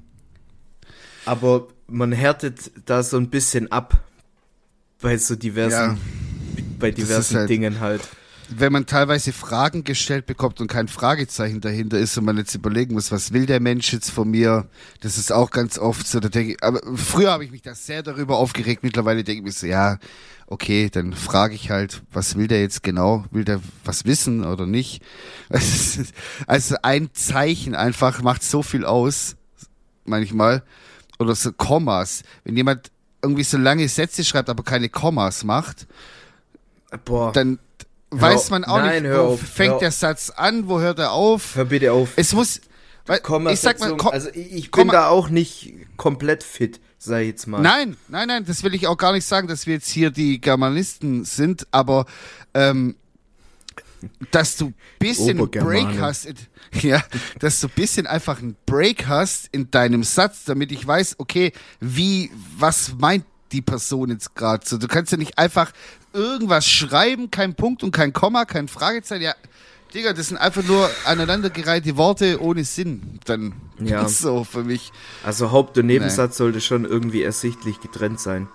Aber 1.25 1.69
man 1.89 2.13
härtet 2.13 2.71
da 2.87 3.03
so 3.03 3.17
ein 3.17 3.31
bisschen 3.31 3.71
ab 3.73 4.03
bei 5.01 5.17
so 5.19 5.37
diversen, 5.37 5.73
Ja. 5.97 5.99
bei 6.79 6.91
diversen 6.91 7.39
halt- 7.39 7.51
Dingen 7.51 7.81
halt. 7.81 8.03
Wenn 8.49 8.73
man 8.73 8.87
teilweise 8.87 9.33
Fragen 9.33 9.85
gestellt 9.85 10.27
bekommt 10.27 10.61
und 10.61 10.69
kein 10.69 10.89
Fragezeichen 10.89 11.61
dahinter 11.61 11.99
ist 11.99 12.17
und 12.17 12.25
man 12.25 12.37
jetzt 12.37 12.55
überlegen 12.55 12.95
muss, 12.95 13.11
was 13.11 13.33
will 13.33 13.47
der 13.47 13.61
Mensch 13.61 13.93
jetzt 13.93 14.11
von 14.11 14.31
mir, 14.31 14.69
das 15.01 15.19
ist 15.19 15.33
auch 15.33 15.51
ganz 15.51 15.79
oft 15.79 16.07
so. 16.07 16.21
Da 16.21 16.29
denke 16.29 16.53
ich, 16.53 16.63
aber 16.63 16.81
früher 16.97 17.33
habe 17.33 17.45
ich 17.45 17.51
mich 17.51 17.63
da 17.63 17.75
sehr 17.75 18.03
darüber 18.03 18.37
aufgeregt. 18.39 18.83
Mittlerweile 18.83 19.25
denke 19.25 19.41
ich 19.41 19.45
mir 19.45 19.53
so, 19.53 19.67
ja, 19.67 19.99
okay, 20.47 20.91
dann 20.91 21.13
frage 21.13 21.55
ich 21.55 21.71
halt, 21.71 22.03
was 22.13 22.37
will 22.37 22.47
der 22.47 22.61
jetzt 22.61 22.83
genau? 22.83 23.25
Will 23.31 23.45
der 23.45 23.61
was 23.85 24.05
wissen 24.05 24.45
oder 24.45 24.67
nicht? 24.67 25.03
Also 26.47 26.77
ein 26.83 27.11
Zeichen 27.15 27.75
einfach 27.75 28.23
macht 28.23 28.43
so 28.43 28.63
viel 28.63 28.85
aus, 28.85 29.37
manchmal. 30.05 30.63
Oder 31.19 31.35
so 31.35 31.53
Kommas. 31.53 32.23
Wenn 32.45 32.57
jemand 32.57 32.91
irgendwie 33.23 33.45
so 33.45 33.57
lange 33.57 33.89
Sätze 33.89 34.25
schreibt, 34.25 34.51
aber 34.51 34.63
keine 34.63 34.89
Kommas 34.89 35.45
macht, 35.45 35.87
Boah, 37.05 37.33
dann 37.33 37.59
weiß 38.21 38.51
man 38.51 38.65
auch 38.65 38.79
Nein, 38.79 39.03
nicht, 39.03 39.13
wo 39.13 39.21
auf, 39.21 39.41
fängt 39.41 39.81
der. 39.81 39.91
Satz 39.91 40.31
an, 40.31 40.69
wo 40.69 40.81
hört 40.81 40.99
er 40.99 41.13
auf. 41.13 41.55
hör 41.55 41.65
bitte 41.67 41.93
auf. 41.93 42.11
Es 42.17 42.33
muss, 42.33 42.61
weil, 43.07 43.19
ich 43.19 43.23
sag 43.61 43.81
mal, 43.81 43.91
Konversation, 43.91 43.99
Kom 43.99 44.11
also 44.13 44.29
ich, 44.31 44.53
ich 44.53 44.71
bin 44.71 44.89
da 44.89 45.09
auch 45.09 45.29
nicht 45.29 45.75
komplett 45.97 46.43
fit, 46.43 46.81
sag 46.99 47.21
ich 47.21 47.29
jetzt 47.29 47.47
mal. 47.47 47.61
nein, 47.61 47.97
nein, 48.09 48.29
nein, 48.29 48.45
das 48.45 48.63
will 48.63 48.75
ich 48.75 48.87
auch 48.87 48.97
gar 48.97 49.13
nicht 49.13 49.27
sagen, 49.27 49.49
dass 49.49 49.67
wir 49.67 49.75
jetzt 49.75 49.89
hier 49.89 50.11
die 50.11 50.41
Germanisten 50.41 51.25
sind, 51.25 51.67
aber 51.71 52.07
ähm, 52.55 52.97
dass 54.31 54.57
du 54.57 54.73
bisschen. 54.99 55.39
Break 55.51 56.01
hast, 56.01 56.27
in, 56.27 56.37
ja, 56.83 57.03
dass 57.39 57.61
du 57.61 57.69
bisschen 57.69 58.07
einfach 58.07 58.39
einen 58.41 58.57
Break 58.67 59.07
hast 59.07 59.49
in 59.53 59.71
deinem 59.71 60.03
Satz, 60.03 60.45
damit 60.45 60.73
ich 60.73 60.87
weiß, 60.87 61.17
okay, 61.19 61.53
wie, 61.81 62.31
was 62.57 62.95
meint 62.99 63.25
die 63.53 63.63
Person 63.63 64.11
jetzt 64.11 64.35
gerade 64.35 64.67
so. 64.67 64.79
Du 64.79 64.89
kannst 64.89 65.13
ja 65.13 65.19
nicht 65.19 65.39
einfach 65.39 65.73
irgendwas 66.13 66.67
schreiben, 66.67 67.31
kein 67.31 67.55
Punkt 67.55 67.83
und 67.83 67.91
kein 67.93 68.13
Komma, 68.13 68.45
kein 68.45 68.69
Fragezeichen. 68.69 69.23
Ja, 69.23 69.35
Digga, 69.95 70.13
das 70.13 70.29
sind 70.29 70.37
einfach 70.37 70.65
nur 70.65 70.91
aneinandergereihte 71.05 71.97
Worte 71.97 72.41
ohne 72.43 72.65
Sinn. 72.65 73.21
Dann 73.25 73.55
Ja. 73.79 74.09
so 74.09 74.45
für 74.45 74.65
mich. 74.65 74.93
Also 75.23 75.53
Haupt- 75.53 75.79
und 75.79 75.87
Nebensatz 75.87 76.37
sollte 76.37 76.61
schon 76.61 76.85
irgendwie 76.85 77.23
ersichtlich 77.23 77.81
getrennt 77.81 78.21
sein. 78.21 78.49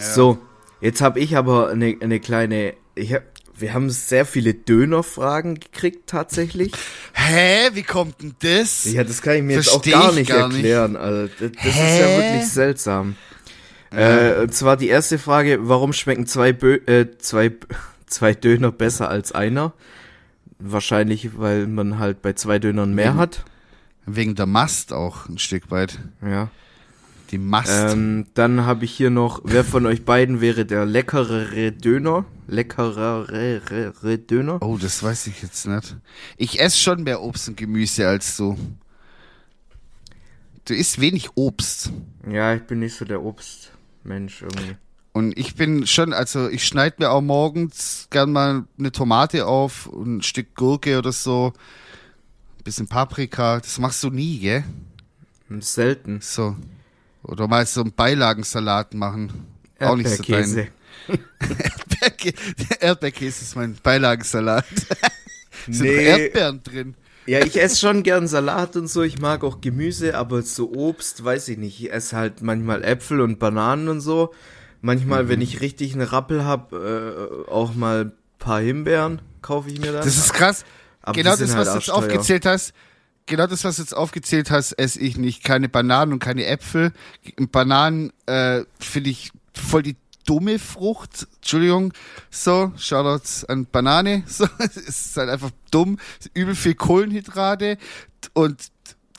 So, 0.00 0.38
jetzt 0.80 1.00
habe 1.00 1.18
ich 1.20 1.36
aber 1.36 1.68
eine, 1.70 1.96
eine 2.00 2.20
kleine. 2.20 2.74
Hab, 2.98 3.22
wir 3.56 3.74
haben 3.74 3.90
sehr 3.90 4.24
viele 4.24 4.54
Dönerfragen 4.54 5.58
gekriegt 5.58 6.08
tatsächlich. 6.08 6.72
Hä, 7.12 7.70
wie 7.72 7.82
kommt 7.82 8.22
denn 8.22 8.36
das? 8.40 8.84
Ja, 8.84 9.02
das 9.02 9.20
kann 9.22 9.36
ich 9.36 9.42
mir 9.42 9.56
jetzt 9.56 9.68
auch 9.70 9.82
Versteh 9.82 9.90
gar 9.90 10.10
ich 10.10 10.16
nicht 10.16 10.28
gar 10.28 10.48
nicht. 10.48 10.56
erklären. 10.58 10.96
Also, 10.96 11.28
das, 11.40 11.52
das 11.56 11.66
ist 11.66 11.98
ja 11.98 12.16
wirklich 12.18 12.48
seltsam. 12.48 13.16
Äh, 13.90 14.42
und 14.42 14.54
zwar 14.54 14.76
die 14.76 14.88
erste 14.88 15.18
Frage: 15.18 15.58
Warum 15.68 15.92
schmecken 15.92 16.26
zwei, 16.26 16.52
Bö 16.52 16.74
äh, 16.86 17.06
zwei, 17.18 17.52
zwei 18.06 18.34
Döner 18.34 18.72
besser 18.72 19.08
als 19.08 19.32
einer? 19.32 19.72
Wahrscheinlich, 20.58 21.38
weil 21.38 21.66
man 21.66 21.98
halt 21.98 22.20
bei 22.22 22.32
zwei 22.32 22.58
Dönern 22.58 22.94
mehr 22.94 23.14
Mhm. 23.14 23.18
hat. 23.18 23.44
Wegen 24.06 24.34
der 24.34 24.46
Mast 24.46 24.92
auch 24.92 25.28
ein 25.28 25.38
Stück 25.38 25.70
weit. 25.70 25.98
Ja. 26.22 26.48
Die 27.30 27.36
Mast. 27.38 27.92
Ähm, 27.92 28.26
dann 28.32 28.64
habe 28.64 28.86
ich 28.86 28.92
hier 28.92 29.10
noch, 29.10 29.42
wer 29.44 29.62
von 29.62 29.84
euch 29.84 30.04
beiden 30.06 30.40
wäre 30.40 30.64
der 30.64 30.86
leckerere 30.86 31.72
Döner? 31.72 32.24
Leckerere 32.46 34.18
Döner? 34.18 34.62
Oh, 34.62 34.78
das 34.80 35.02
weiß 35.02 35.26
ich 35.26 35.42
jetzt 35.42 35.66
nicht. 35.66 35.96
Ich 36.38 36.58
esse 36.58 36.78
schon 36.78 37.02
mehr 37.02 37.20
Obst 37.20 37.48
und 37.48 37.56
Gemüse 37.58 38.08
als 38.08 38.36
du. 38.38 38.56
Du 40.64 40.74
isst 40.74 41.00
wenig 41.00 41.30
Obst. 41.34 41.92
Ja, 42.30 42.54
ich 42.54 42.62
bin 42.62 42.78
nicht 42.80 42.96
so 42.96 43.04
der 43.04 43.22
Obstmensch 44.08 44.42
irgendwie. 44.42 44.76
Und 45.12 45.36
ich 45.36 45.54
bin 45.54 45.86
schon, 45.86 46.12
also 46.12 46.48
ich 46.48 46.64
schneide 46.64 46.96
mir 46.98 47.10
auch 47.10 47.20
morgens 47.20 48.08
gern 48.10 48.32
mal 48.32 48.64
eine 48.78 48.92
Tomate 48.92 49.46
auf 49.46 49.86
und 49.86 50.18
ein 50.18 50.22
Stück 50.22 50.54
Gurke 50.54 50.98
oder 50.98 51.12
so. 51.12 51.52
Ein 52.58 52.64
bisschen 52.64 52.86
Paprika. 52.86 53.58
Das 53.58 53.78
machst 53.78 54.02
du 54.02 54.10
nie, 54.10 54.38
gell? 54.38 54.64
Selten. 55.60 56.20
So. 56.20 56.56
Oder 57.22 57.48
mal 57.48 57.66
so 57.66 57.80
einen 57.80 57.92
Beilagensalat 57.92 58.94
machen. 58.94 59.32
Auch 59.80 59.96
nicht 59.96 60.10
so 60.10 60.22
dein. 60.22 60.44
Erdbeerkäse. 60.44 60.68
Erdbeerkä 61.40 62.32
Erdbeerkäse 62.80 63.42
ist 63.42 63.56
mein 63.56 63.76
Beilagensalat. 63.82 64.66
Sind 65.66 65.86
Nee. 65.86 66.04
Erdbeeren 66.04 66.62
drin. 66.62 66.94
Ja, 67.28 67.44
ich 67.44 67.60
esse 67.60 67.76
schon 67.78 68.02
gern 68.02 68.26
Salat 68.26 68.74
und 68.76 68.88
so. 68.88 69.02
Ich 69.02 69.18
mag 69.18 69.44
auch 69.44 69.60
Gemüse, 69.60 70.16
aber 70.16 70.40
so 70.42 70.72
Obst, 70.72 71.22
weiß 71.22 71.48
ich 71.48 71.58
nicht. 71.58 71.78
Ich 71.82 71.92
esse 71.92 72.16
halt 72.16 72.40
manchmal 72.40 72.82
Äpfel 72.82 73.20
und 73.20 73.38
Bananen 73.38 73.88
und 73.88 74.00
so. 74.00 74.32
Manchmal, 74.80 75.24
Mhm. 75.24 75.28
wenn 75.28 75.40
ich 75.42 75.60
richtig 75.60 75.92
einen 75.92 76.06
Rappel 76.06 76.44
habe, 76.44 77.44
äh, 77.46 77.50
auch 77.50 77.74
mal 77.74 78.06
ein 78.06 78.12
paar 78.38 78.60
Himbeeren 78.60 79.20
kaufe 79.42 79.68
ich 79.70 79.78
mir 79.78 79.92
dann. 79.92 80.04
Das 80.04 80.16
ist 80.16 80.32
krass. 80.32 80.64
Aber 81.02 81.12
genau 81.12 81.36
das, 81.36 81.54
halt 81.54 81.66
was 81.66 81.72
du 81.72 81.78
jetzt 81.80 81.90
aufgezählt 81.90 82.46
hast. 82.46 82.72
genau 83.26 83.46
das, 83.46 83.62
was 83.62 83.76
du 83.76 83.82
jetzt 83.82 83.94
aufgezählt 83.96 84.50
hast, 84.50 84.72
esse 84.72 84.98
ich 85.00 85.18
nicht. 85.18 85.44
Keine 85.44 85.68
Bananen 85.68 86.14
und 86.14 86.18
keine 86.20 86.46
Äpfel. 86.46 86.92
Bananen 87.52 88.10
äh, 88.26 88.62
finde 88.80 89.10
ich 89.10 89.32
voll 89.54 89.82
die 89.82 89.96
dumme 90.28 90.58
Frucht. 90.58 91.26
Entschuldigung. 91.36 91.92
So, 92.30 92.72
Shoutouts 92.76 93.44
an 93.46 93.66
Banane. 93.66 94.24
So, 94.28 94.46
es 94.58 94.76
ist 94.76 95.16
halt 95.16 95.30
einfach 95.30 95.50
dumm. 95.70 95.98
Übel 96.34 96.54
viel 96.54 96.74
Kohlenhydrate 96.74 97.78
und 98.34 98.68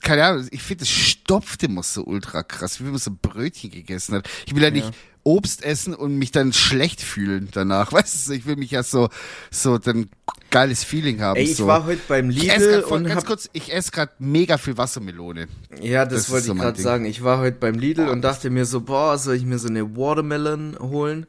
keine 0.02 0.24
Ahnung, 0.24 0.46
ich 0.50 0.62
finde, 0.62 0.84
es 0.84 0.90
stopft 0.90 1.62
immer 1.62 1.82
so 1.82 2.04
ultra 2.04 2.42
krass, 2.42 2.80
wie 2.80 2.84
wenn 2.84 2.92
man 2.92 3.00
so 3.00 3.10
ein 3.10 3.18
Brötchen 3.20 3.70
gegessen 3.70 4.14
hat. 4.14 4.28
Ich 4.46 4.54
will 4.54 4.62
ja, 4.62 4.70
nicht 4.70 4.90
Obst 5.22 5.62
essen 5.62 5.94
und 5.94 6.16
mich 6.16 6.30
dann 6.30 6.52
schlecht 6.52 7.02
fühlen 7.02 7.48
danach. 7.52 7.92
Weißt 7.92 8.28
du, 8.28 8.32
ich 8.32 8.46
will 8.46 8.56
mich 8.56 8.70
ja 8.70 8.82
so, 8.82 9.08
so 9.50 9.78
dann 9.78 10.08
geiles 10.50 10.82
Feeling 10.82 11.20
haben. 11.20 11.36
Ey, 11.36 11.44
ich 11.44 11.56
so. 11.56 11.66
war 11.66 11.84
heute 11.84 12.00
beim 12.08 12.30
Lidl 12.30 12.80
und 12.88 13.04
ganz 13.04 13.16
hab, 13.16 13.26
kurz, 13.26 13.50
ich 13.52 13.72
esse 13.72 13.90
gerade 13.90 14.12
mega 14.18 14.56
viel 14.58 14.76
Wassermelone. 14.76 15.48
ja, 15.80 16.04
das, 16.04 16.22
das 16.24 16.30
wollte 16.30 16.46
so 16.46 16.54
ich 16.54 16.58
gerade 16.58 16.80
sagen. 16.80 17.04
Ich 17.04 17.22
war 17.22 17.38
heute 17.38 17.58
beim 17.58 17.74
Lidl 17.78 18.08
und 18.08 18.22
dachte 18.22 18.50
mir 18.50 18.64
so, 18.64 18.80
boah, 18.80 19.18
soll 19.18 19.34
ich 19.36 19.44
mir 19.44 19.58
so 19.58 19.68
eine 19.68 19.96
Watermelon 19.96 20.76
holen? 20.80 21.26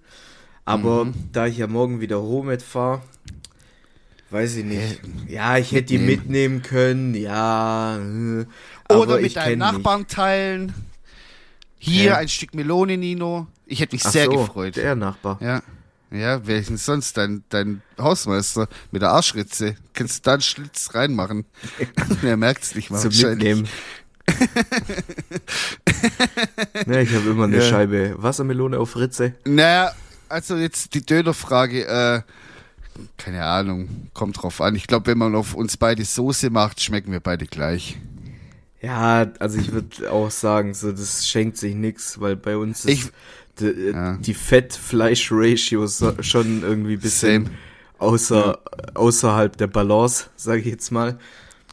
Aber 0.63 1.05
Mhm. 1.05 1.13
da 1.31 1.47
ich 1.47 1.57
ja 1.57 1.67
morgen 1.67 1.99
wieder 2.01 2.21
Homet 2.21 2.61
fahre, 2.61 3.01
weiß 4.31 4.57
ich 4.57 4.65
nicht. 4.65 5.01
Ja, 5.27 5.57
ich 5.57 5.71
hätte 5.71 5.87
die 5.87 5.97
mitnehmen. 5.97 6.61
können, 6.61 7.15
ja. 7.15 7.99
Oder 8.89 9.19
mit 9.19 9.33
kenn 9.33 9.59
Nachbarn 9.59 10.07
teilen. 10.07 10.73
Hier 11.77 12.03
Ja. 12.03 12.17
ein 12.17 12.29
Stück 12.29 12.53
Melone, 12.53 12.97
Nino. 12.97 13.47
Ich 13.65 13.79
hätte 13.79 13.95
mich 13.95 14.03
Nicht. 14.03 14.07
Ach 14.07 14.11
sehr 14.11 14.25
so, 14.25 14.31
gefreut. 14.31 14.75
Der 14.75 14.95
Nachbar. 14.95 15.37
Ja. 15.41 15.61
Ja, 16.11 16.45
wer 16.45 16.59
ist 16.59 16.69
denn 16.69 16.77
sonst? 16.77 17.15
Dein, 17.15 17.43
dein 17.49 17.81
Hausmeister 17.97 18.67
mit 18.91 19.01
der 19.01 19.11
Arschritze. 19.11 19.75
Kannst 19.93 20.19
du 20.19 20.21
da 20.23 20.33
einen 20.33 20.41
Schlitz 20.41 20.93
reinmachen? 20.93 21.45
er 22.21 22.35
merkt's 22.35 22.75
nicht 22.75 22.91
mal. 22.91 22.99
Zum. 22.99 23.11
Mitnehmen. 23.29 23.67
ne, 26.85 27.01
ich 27.01 27.13
habe 27.13 27.29
immer 27.29 27.45
eine 27.45 27.57
Ja. 27.57 27.63
Scheibe 27.63 28.15
Wassermelone 28.17 28.77
auf 28.77 28.95
Ritze. 28.97 29.33
Naja, 29.45 29.93
also 30.29 30.57
jetzt 30.57 30.93
die 30.93 31.05
Dönerfrage, 31.05 31.85
äh, 31.85 32.21
keine 33.17 33.43
Ahnung, 33.45 34.09
kommt 34.13 34.41
drauf 34.41 34.61
an. 34.61 34.75
Ich 34.75 34.87
glaube, 34.87 35.07
wenn 35.07 35.17
man 35.17 35.35
auf 35.35 35.53
uns 35.53 35.77
beide 35.77 36.03
Soße 36.05 36.49
macht, 36.49 36.81
schmecken 36.81 37.11
wir 37.11 37.19
beide 37.19 37.45
gleich. 37.45 37.97
Ja, 38.81 39.27
also 39.39 39.59
ich 39.59 39.71
würde 39.71 40.11
auch 40.11 40.31
sagen, 40.31 40.73
so 40.73 40.91
das 40.91 41.27
schenkt 41.27 41.57
sich 41.57 41.75
nix, 41.75 42.19
weil 42.19 42.35
bei 42.35 42.57
uns 42.57 42.85
ist 42.85 42.91
Ich- 42.91 43.11
die, 43.59 43.91
Ja. 43.93 44.13
die 44.17 44.33
Fett-Fleisch-Ratio 44.33 45.87
schon 46.21 46.63
irgendwie 46.63 46.97
bisschen 46.97 47.45
Same. 47.45 47.57
außer, 47.99 48.59
außerhalb 48.95 49.55
der 49.57 49.67
Balance, 49.67 50.25
sage 50.35 50.61
ich 50.61 50.67
jetzt 50.67 50.91
mal. 50.91 51.19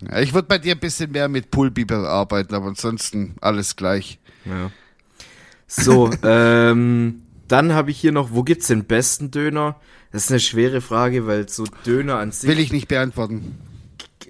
Ja, 0.08 0.20
ich 0.20 0.34
würde 0.34 0.48
bei 0.48 0.58
dir 0.58 0.74
ein 0.74 0.80
bisschen 0.80 1.10
mehr 1.10 1.28
mit 1.28 1.50
Pulbiber 1.50 2.08
arbeiten, 2.08 2.54
aber 2.54 2.66
ansonsten 2.66 3.36
alles 3.40 3.74
gleich. 3.76 4.18
Ja. 4.44 4.70
So, 5.66 6.10
ähm, 6.22 7.22
dann 7.48 7.72
habe 7.72 7.90
ich 7.90 7.98
hier 7.98 8.12
noch, 8.12 8.32
wo 8.32 8.42
gibt's 8.42 8.66
den 8.68 8.84
besten 8.84 9.30
Döner? 9.30 9.76
Das 10.12 10.24
ist 10.24 10.30
eine 10.30 10.40
schwere 10.40 10.80
Frage, 10.80 11.26
weil 11.26 11.48
so 11.48 11.64
Döner 11.84 12.16
an 12.18 12.32
sich 12.32 12.48
Will 12.48 12.58
ich 12.58 12.72
nicht 12.72 12.88
beantworten. 12.88 13.58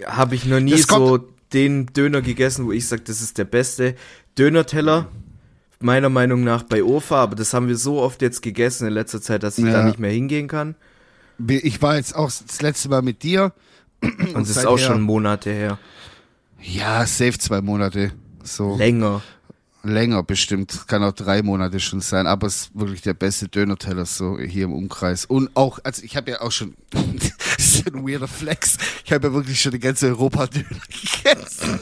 habe 0.06 0.34
ich 0.34 0.44
noch 0.44 0.60
nie 0.60 0.76
so 0.76 1.18
den 1.52 1.86
Döner 1.86 2.20
gegessen, 2.20 2.66
wo 2.66 2.72
ich 2.72 2.86
sage, 2.88 3.02
das 3.02 3.20
ist 3.22 3.38
der 3.38 3.44
beste 3.44 3.94
Dönerteller. 4.36 5.06
Meiner 5.80 6.08
Meinung 6.08 6.42
nach 6.42 6.64
bei 6.64 6.82
Ofa, 6.82 7.22
aber 7.22 7.36
das 7.36 7.54
haben 7.54 7.68
wir 7.68 7.76
so 7.76 8.00
oft 8.02 8.20
jetzt 8.20 8.42
gegessen 8.42 8.88
in 8.88 8.92
letzter 8.92 9.22
Zeit, 9.22 9.44
dass 9.44 9.58
ich 9.58 9.64
Ja. 9.66 9.72
da 9.72 9.84
nicht 9.84 10.00
mehr 10.00 10.10
hingehen 10.10 10.48
kann. 10.48 10.74
Ich 11.46 11.80
war 11.80 11.94
jetzt 11.96 12.16
auch 12.16 12.26
das 12.30 12.60
letzte 12.62 12.88
Mal 12.88 13.02
mit 13.02 13.22
dir. 13.22 13.52
Und 14.02 14.34
das 14.34 14.50
ist 14.50 14.66
auch 14.66 14.78
schon 14.78 15.00
Monate 15.00 15.50
her. 15.52 15.78
Ja, 16.60 17.06
safe 17.06 17.38
zwei 17.38 17.60
Monate. 17.60 18.10
So 18.42 18.76
Länger. 18.76 19.22
Länger 19.82 20.22
bestimmt. 20.22 20.86
Kann 20.86 21.02
auch 21.02 21.12
drei 21.12 21.42
Monate 21.42 21.80
schon 21.80 22.00
sein. 22.00 22.26
Aber 22.26 22.46
es 22.46 22.56
ist 22.56 22.70
wirklich 22.74 23.02
der 23.02 23.14
beste 23.14 23.48
Döner-Teller 23.48 24.06
so 24.06 24.38
hier 24.38 24.64
im 24.64 24.72
Umkreis. 24.72 25.24
Und 25.24 25.50
auch, 25.54 25.78
also 25.84 26.02
ich 26.02 26.16
habe 26.16 26.30
ja 26.32 26.40
auch 26.40 26.52
schon, 26.52 26.74
das 26.90 27.32
ist 27.58 27.86
ein 27.86 28.06
weirder 28.06 28.28
Flex. 28.28 28.76
Ich 29.04 29.12
habe 29.12 29.28
ja 29.28 29.34
wirklich 29.34 29.60
schon 29.60 29.72
die 29.72 29.78
ganze 29.78 30.08
Europa-Döner 30.08 30.66
gegessen. 31.24 31.80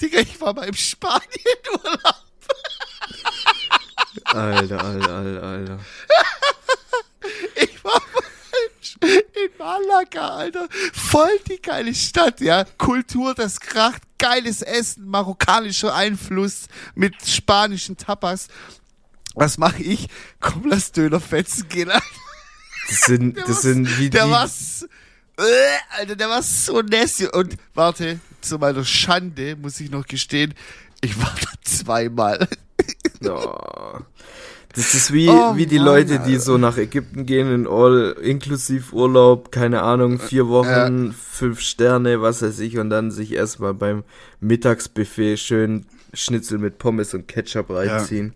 Digga, 0.00 0.20
ich 0.20 0.40
war 0.40 0.54
mal 0.54 0.68
im 0.68 0.74
Spanien-Urlaub. 0.74 2.26
Alter, 4.24 4.84
alter, 4.84 5.14
alter, 5.14 5.42
alter. 5.42 5.78
In 9.02 9.50
Malaga, 9.58 10.28
Alter. 10.36 10.68
Voll 10.92 11.38
die 11.48 11.60
geile 11.60 11.94
Stadt, 11.94 12.40
ja. 12.40 12.64
Kultur, 12.78 13.34
das 13.34 13.60
kracht, 13.60 14.02
geiles 14.18 14.62
Essen, 14.62 15.06
marokkanischer 15.08 15.94
Einfluss 15.94 16.66
mit 16.94 17.14
spanischen 17.26 17.96
Tapas. 17.96 18.48
Was 19.34 19.58
mache 19.58 19.82
ich? 19.82 20.08
Komm, 20.40 20.64
lass 20.66 20.92
Döner 20.92 21.20
fetzen 21.20 21.68
gehen, 21.68 21.90
Alter. 21.90 22.04
Das 22.88 23.00
sind, 23.02 23.36
Der 23.36 23.44
das 23.44 23.56
war- 23.56 23.62
sind 23.62 23.98
wie 23.98 24.10
Der 24.10 24.24
die. 24.26 24.30
war, 24.30 24.44
s- 24.44 24.88
äh, 25.38 25.42
Alter, 25.98 26.16
der 26.16 26.28
war 26.28 26.42
so 26.42 26.80
nasty. 26.80 27.26
Und 27.26 27.56
warte, 27.74 28.20
zu 28.40 28.58
meiner 28.58 28.84
Schande 28.84 29.56
muss 29.56 29.80
ich 29.80 29.90
noch 29.90 30.06
gestehen, 30.06 30.54
ich 31.02 31.18
war 31.18 31.34
da 31.42 31.50
zweimal. 31.62 32.48
Oh. 33.24 33.98
Das 34.76 34.94
ist 34.94 35.12
wie, 35.12 35.28
Oh 35.28 35.56
wie 35.56 35.64
die 35.66 35.76
Mann, 35.76 35.86
Leute, 35.86 36.18
die 36.18 36.32
Alter. 36.34 36.40
so 36.40 36.58
nach 36.58 36.76
Ägypten 36.76 37.24
gehen 37.24 37.50
in 37.52 37.66
all-inklusiv 37.66 38.92
Urlaub, 38.92 39.50
keine 39.50 39.82
Ahnung, 39.82 40.18
vier 40.18 40.48
Wochen, 40.48 41.14
fünf 41.14 41.60
Sterne, 41.60 42.20
was 42.20 42.42
weiß 42.42 42.58
ich, 42.60 42.78
und 42.78 42.90
dann 42.90 43.10
sich 43.10 43.32
erstmal 43.32 43.72
beim 43.72 44.04
Mittagsbuffet 44.40 45.38
schön 45.38 45.86
Schnitzel 46.12 46.58
mit 46.58 46.78
Pommes 46.78 47.14
und 47.14 47.26
Ketchup 47.26 47.70
reinziehen. 47.70 48.34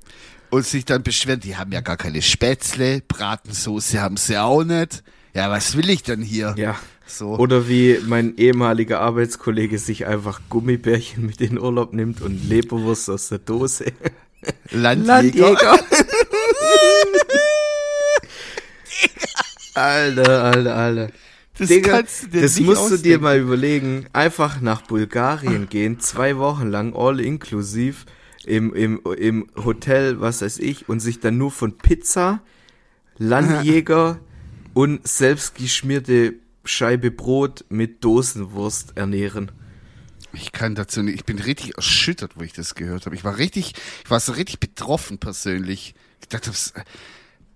Und 0.49 0.65
sich 0.67 0.85
dann 0.87 1.03
beschweren, 1.03 1.41
die 1.41 1.57
haben 1.57 1.73
ja 1.73 1.81
gar 1.83 1.97
keine 1.97 2.23
Spätzle, 2.23 3.03
Bratensoße 3.07 4.01
haben 4.01 4.17
sie 4.17 4.37
auch 4.39 4.65
nicht. 4.65 5.03
Ja, 5.35 5.51
was 5.51 5.77
will 5.77 5.91
ich 5.91 6.03
denn 6.03 6.23
hier? 6.23 6.55
Ja. 6.57 6.77
So. 7.07 7.37
Oder 7.37 7.69
wie 7.69 7.99
mein 8.07 8.37
ehemaliger 8.37 9.01
Arbeitskollege 9.01 9.79
sich 9.79 10.07
einfach 10.07 10.41
Gummibärchen 10.49 11.27
mit 11.27 11.41
in 11.41 11.59
Urlaub 11.59 11.93
nimmt 11.93 12.21
und 12.23 12.49
Leberwurst 12.49 13.11
aus 13.11 13.29
der 13.29 13.39
Dose. 13.39 13.87
Landjäger. 14.71 15.79
Alter, 19.75 20.45
alter, 20.45 20.77
alter. 20.77 21.11
Das 21.57 21.69
Digga, 21.69 21.99
kannst 21.99 22.25
du 22.25 22.27
dir 22.29 22.43
das 22.43 22.61
musst 22.61 22.91
du 22.91 22.97
dir 22.97 23.17
ausdenken. 23.17 23.23
mal 23.23 23.39
überlegen. 23.39 24.07
Einfach 24.13 24.61
nach 24.61 24.83
Bulgarien 24.83 25.69
gehen, 25.69 26.01
zwei 26.01 26.39
Wochen 26.39 26.69
lang, 26.69 26.95
all 26.95 27.21
inklusiv, 27.21 28.07
im, 28.47 28.75
im, 28.75 29.01
im 29.19 29.47
Hotel, 29.57 30.21
was 30.21 30.43
weiß 30.43 30.59
ich, 30.59 30.89
und 30.89 31.01
sich 31.01 31.21
dann 31.21 31.39
nur 31.39 31.51
von 31.51 31.77
Pizza, 31.77 32.43
Landjäger 33.19 34.19
und 34.75 35.07
selbstgeschmierte 35.07 36.35
Scheibe 36.65 37.11
Brot 37.11 37.65
mit 37.69 38.05
Dosenwurst 38.05 38.97
ernähren. 38.97 39.51
Ich 40.33 40.53
kann 40.53 40.75
dazu 40.75 41.03
nicht. 41.03 41.17
Ich 41.17 41.25
bin 41.25 41.39
richtig 41.39 41.77
erschüttert, 41.77 42.33
wo 42.37 42.43
ich 42.43 42.53
das 42.53 42.75
gehört 42.75 43.07
habe. 43.07 43.17
Ich 43.17 43.25
war 43.25 43.39
richtig, 43.39 43.75
ich 44.05 44.11
war 44.11 44.21
so 44.21 44.33
richtig 44.33 44.61
betroffen 44.61 45.19
persönlich. 45.19 45.95
Ich 46.33 46.39
dachte, 46.39 46.51
was- 46.51 46.73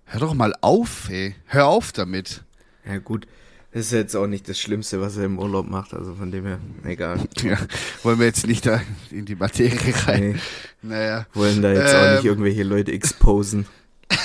hör 0.07 0.19
doch 0.19 0.35
mal 0.35 0.53
auf, 0.61 1.09
ey. 1.09 1.37
Hör 1.47 1.67
auf 1.67 1.93
damit. 1.93 2.43
Ja 2.85 2.99
gut, 2.99 3.29
das 3.71 3.87
ist 3.87 3.93
jetzt 3.93 4.17
auch 4.17 4.27
nicht 4.27 4.49
das 4.49 4.59
Schlimmste, 4.59 5.01
was 5.01 5.17
er 5.17 5.27
im 5.27 5.39
Urlaub 5.39 5.69
macht, 5.69 5.95
also 5.95 6.13
von 6.17 6.33
dem 6.33 6.45
her, 6.45 6.59
egal. 6.83 7.21
Ja, 7.43 7.57
wollen 8.03 8.19
wir 8.19 8.27
jetzt 8.27 8.49
nicht 8.49 8.67
da 8.67 8.81
in 9.13 9.27
die 9.27 9.37
Materie 9.37 9.79
rein. 10.09 10.33
Nee, 10.33 10.41
Naja. 10.83 11.27
wollen 11.35 11.63
da 11.63 11.73
jetzt 11.73 11.95
auch 11.95 12.11
nicht 12.17 12.25
Ähm. 12.25 12.27
irgendwelche 12.31 12.65
Leute 12.65 12.91
exposen. 12.91 13.67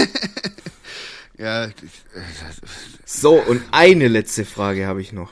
Ja, 1.38 1.68
ich- 1.68 1.74
So, 3.06 3.36
und 3.42 3.62
eine 3.72 4.08
letzte 4.08 4.46
Frage 4.46 4.88
habe 4.88 5.02
ich 5.02 5.14
noch. 5.14 5.32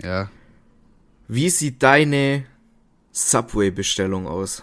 ja. 0.00 0.30
Wie 1.28 1.50
sieht 1.50 1.82
deine 1.82 2.44
Subway-Bestellung 3.10 4.28
aus? 4.28 4.62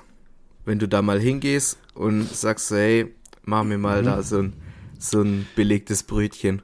Wenn 0.64 0.80
du 0.80 0.88
da 0.88 1.02
mal 1.02 1.20
hingehst 1.20 1.78
und 1.94 2.34
sagst 2.34 2.72
hey, 2.72 3.14
mach 3.44 3.64
mir 3.64 3.78
mal 3.78 4.02
Mhm. 4.02 4.06
da 4.06 4.24
so 4.24 4.40
ein, 4.40 4.54
so 5.00 5.22
ein 5.22 5.48
belegtes 5.56 6.04
Brötchen. 6.04 6.62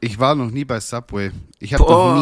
Ich 0.00 0.18
war 0.20 0.34
noch 0.36 0.50
nie 0.50 0.64
bei 0.64 0.78
Subway. 0.78 1.32
Ich 1.58 1.74
habe 1.74 1.82
noch 1.82 2.14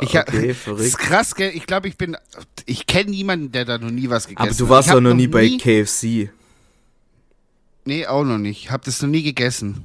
nie. 0.00 0.06
Ich 0.06 0.16
hab, 0.16 0.28
okay, 0.28 0.48
Das 0.48 0.56
ist 0.56 0.62
verrückt. 0.62 0.98
krass, 0.98 1.34
gell? 1.36 1.52
Ich 1.54 1.66
glaube, 1.66 1.86
ich 1.88 1.96
bin. 1.96 2.16
Ich 2.64 2.86
kenne 2.86 3.10
niemanden, 3.10 3.52
der 3.52 3.64
da 3.64 3.78
noch 3.78 3.90
nie 3.92 4.10
was 4.10 4.26
gegessen 4.26 4.42
Aber 4.42 4.50
hat. 4.50 4.60
du 4.60 4.68
warst 4.68 4.88
ich 4.88 4.94
doch 4.94 5.00
noch 5.00 5.14
nie 5.14 5.28
bei 5.28 5.48
KFC. 5.56 6.30
Nee, 7.84 8.06
auch 8.06 8.24
noch 8.24 8.38
nicht. 8.38 8.70
Hab 8.72 8.82
das 8.84 9.00
noch 9.02 9.08
nie 9.08 9.22
gegessen. 9.22 9.84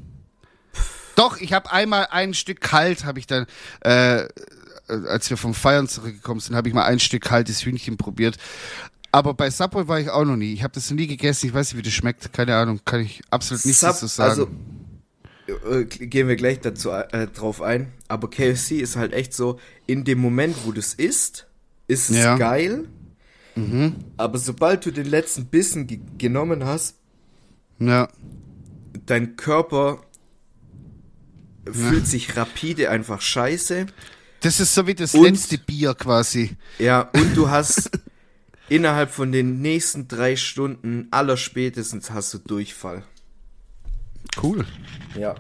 Doch, 1.16 1.40
ich 1.40 1.54
habe 1.54 1.72
einmal 1.72 2.08
ein 2.10 2.34
Stück 2.34 2.62
kalt, 2.62 3.06
habe 3.06 3.20
ich 3.20 3.28
dann, 3.28 3.46
äh, 3.82 4.28
als 4.88 5.30
wir 5.30 5.38
vom 5.38 5.54
Feiern 5.54 5.88
zurückgekommen 5.88 6.40
sind, 6.40 6.56
habe 6.56 6.68
ich 6.70 6.74
mal 6.74 6.86
ein 6.86 7.00
Stück 7.00 7.22
kaltes 7.24 7.64
Hühnchen 7.64 7.98
probiert. 7.98 8.38
Aber 9.12 9.34
bei 9.34 9.50
Subway 9.50 9.88
war 9.88 10.00
ich 10.00 10.10
auch 10.10 10.24
noch 10.26 10.38
nie. 10.38 10.54
Ich 10.54 10.64
habe 10.64 10.74
das 10.74 10.90
noch 10.90 10.98
nie 10.98 11.08
gegessen. 11.08 11.48
Ich 11.48 11.54
weiß 11.54 11.74
nicht, 11.74 11.78
wie 11.80 11.84
das 11.86 11.94
schmeckt. 11.94 12.32
Keine 12.32 12.56
Ahnung. 12.56 12.80
Kann 12.86 13.02
ich 13.02 13.22
absolut 13.30 13.66
nichts 13.66 13.82
dazu 13.82 14.08
sagen. 14.08 14.30
Also, 14.30 14.48
äh, 15.70 15.84
gehen 15.86 16.28
wir 16.30 16.36
gleich 16.38 16.62
dazu 16.62 16.92
äh, 16.92 17.28
drauf 17.28 17.62
ein. 17.62 17.92
Aber 18.08 18.30
KFC 18.30 18.74
ist 18.80 18.96
halt 18.96 19.12
echt 19.14 19.34
so, 19.34 19.60
in 19.86 20.06
dem 20.06 20.20
Moment, 20.20 20.56
wo 20.66 20.72
du 20.72 20.80
es 20.80 20.94
isst, 20.94 21.48
ist 21.88 22.10
es 22.10 22.18
Ja. 22.18 22.38
geil. 22.38 22.86
Mhm. 23.56 23.96
Aber 24.16 24.38
sobald 24.38 24.86
du 24.86 24.92
den 24.92 25.08
letzten 25.08 25.46
Bissen 25.46 25.88
ge 25.88 26.00
genommen 26.18 26.64
hast, 26.64 26.96
Ja. 27.80 28.08
dein 29.06 29.36
Körper 29.36 30.00
fühlt 31.70 32.08
sich 32.08 32.38
rapide 32.38 32.90
einfach 32.90 33.20
scheiße. 33.22 33.88
Das 34.40 34.60
ist 34.60 34.74
so 34.74 34.88
wie 34.88 34.96
das 34.96 35.14
Und- 35.14 35.24
letzte 35.26 35.58
Bier 35.58 35.94
quasi. 35.96 36.56
Ja, 36.80 37.02
und 37.14 37.36
du 37.36 37.50
hast 37.50 37.92
innerhalb 38.72 39.12
von 39.12 39.34
den 39.34 39.62
nächsten 39.62 40.08
drei 40.08 40.38
Stunden 40.38 41.10
allerspätestens 41.12 42.12
hast 42.12 42.34
du 42.34 42.38
Durchfall. 42.38 43.04
Cool. 44.42 44.66
Ja. 45.14 45.36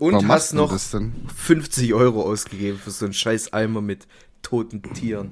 Und 0.00 0.14
Warum 0.14 0.28
hast 0.28 0.52
noch 0.52 0.72
das 0.72 0.90
denn? 0.90 1.12
50 1.36 1.94
Euro 1.94 2.22
ausgegeben 2.22 2.78
für 2.78 2.90
so 2.90 3.04
einen 3.04 3.14
scheiß 3.14 3.52
Eimer 3.52 3.80
mit 3.80 4.08
toten 4.42 4.82
Tieren. 4.82 5.30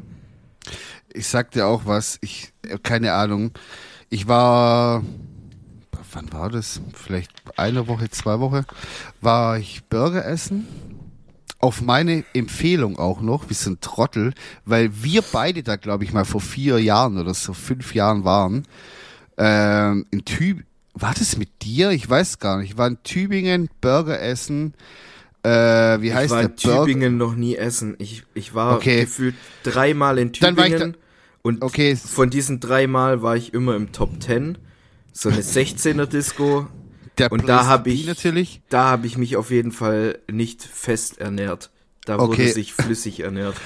Ich 1.12 1.26
sag 1.26 1.50
dir 1.50 1.66
auch 1.66 1.84
was. 1.84 2.16
Ich, 2.20 2.52
äh, 2.62 2.78
keine 2.78 3.12
Ahnung. 3.14 3.50
Ich 4.08 4.28
war, 4.28 5.02
wann 6.12 6.32
war 6.32 6.48
das? 6.48 6.80
Vielleicht 6.94 7.32
eine 7.56 7.88
Woche, 7.88 8.08
zwei 8.10 8.38
Wochen, 8.38 8.64
war 9.20 9.58
ich 9.58 9.82
Burger 9.88 10.24
essen. 10.24 10.68
Auf 11.60 11.82
meine 11.82 12.24
Empfehlung 12.32 12.98
auch 12.98 13.20
noch, 13.20 13.50
wie 13.50 13.54
so 13.54 13.70
ein 13.70 13.80
Trottel, 13.80 14.32
weil 14.64 14.90
wir 15.02 15.22
beide 15.22 15.62
da, 15.62 15.76
glaube 15.76 16.04
ich, 16.04 16.12
mal 16.12 16.24
vor 16.24 16.40
vier 16.40 16.78
Jahren 16.78 17.18
oder 17.18 17.34
so 17.34 17.52
fünf 17.52 17.94
Jahren 17.94 18.24
waren. 18.24 18.64
Ähm, 19.36 20.06
in 20.10 20.24
Tübingen, 20.24 20.66
war 20.94 21.14
das 21.18 21.36
mit 21.36 21.62
dir? 21.62 21.90
Ich 21.90 22.08
weiß 22.08 22.38
gar 22.38 22.58
nicht. 22.58 22.70
Ich 22.72 22.78
war 22.78 22.86
in 22.88 22.98
Tübingen 23.02 23.68
Burger 23.80 24.20
essen. 24.20 24.74
Äh, 25.42 25.48
wie 26.00 26.08
Ich 26.08 26.14
heißt 26.14 26.30
war 26.30 26.40
der 26.42 26.50
in 26.50 26.56
Burger? 26.56 26.86
Tübingen 26.86 27.16
noch 27.16 27.34
nie 27.34 27.56
essen. 27.56 27.94
Ich, 27.98 28.24
ich 28.34 28.54
war 28.54 28.76
Okay. 28.76 29.02
gefühlt 29.02 29.34
dreimal 29.62 30.18
in 30.18 30.32
Dann 30.32 30.56
war 30.56 30.66
ich 30.66 30.72
Tübingen. 30.74 30.96
Und 31.42 31.62
Okay. 31.62 31.96
von 31.96 32.28
diesen 32.30 32.60
dreimal 32.60 33.22
war 33.22 33.36
ich 33.36 33.54
immer 33.54 33.76
im 33.76 33.92
Top 33.92 34.22
10. 34.22 34.58
So 35.12 35.28
eine 35.28 35.40
16er 35.42 36.06
Disco. 36.06 36.68
Der 37.20 37.32
Und 37.32 37.48
da 37.48 37.58
Place 37.58 37.66
hab 37.68 37.84
to 37.84 37.90
be 37.90 37.94
ich- 37.94 38.06
natürlich. 38.06 38.60
Da 38.68 38.84
habe 38.90 39.06
ich 39.06 39.16
mich 39.16 39.36
auf 39.36 39.50
jeden 39.50 39.72
Fall 39.72 40.18
nicht 40.30 40.62
fest 40.62 41.18
ernährt. 41.18 41.70
Da 42.04 42.18
wurde 42.18 42.32
Okay. 42.32 42.50
sich 42.50 42.72
flüssig 42.72 43.20
ernährt. 43.20 43.56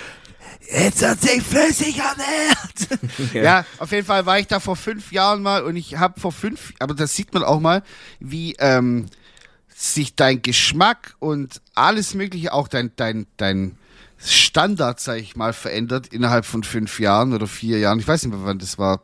Jetzt 0.70 1.04
hat 1.06 1.20
sich 1.20 1.42
flüssig 1.42 1.98
ernährt. 1.98 3.34
ja. 3.34 3.64
auf 3.78 3.92
jeden 3.92 4.06
Fall 4.06 4.24
war 4.26 4.38
ich 4.38 4.46
da 4.46 4.60
vor 4.60 4.76
fünf 4.76 5.12
Jahren 5.12 5.42
mal 5.42 5.62
und 5.62 5.76
ich 5.76 5.98
habe 5.98 6.18
vor 6.20 6.32
fünf, 6.32 6.72
aber 6.78 6.94
das 6.94 7.14
sieht 7.14 7.34
man 7.34 7.42
auch 7.44 7.60
mal, 7.60 7.82
wie 8.18 8.54
ähm, 8.58 9.06
sich 9.74 10.14
dein 10.14 10.40
Geschmack 10.42 11.16
und 11.18 11.60
alles 11.74 12.14
Mögliche, 12.14 12.52
auch 12.52 12.68
dein, 12.68 12.92
dein, 12.96 13.26
dein 13.36 13.76
Standard, 14.24 15.00
sag 15.00 15.18
ich 15.18 15.36
mal, 15.36 15.52
verändert 15.52 16.06
innerhalb 16.08 16.46
von 16.46 16.64
fünf 16.64 16.98
Jahren 16.98 17.34
oder 17.34 17.46
vier 17.46 17.78
Jahren. 17.78 17.98
Ich 17.98 18.08
weiß 18.08 18.24
nicht 18.24 18.34
mehr, 18.34 18.44
wann 18.44 18.58
das 18.58 18.78
war. 18.78 19.02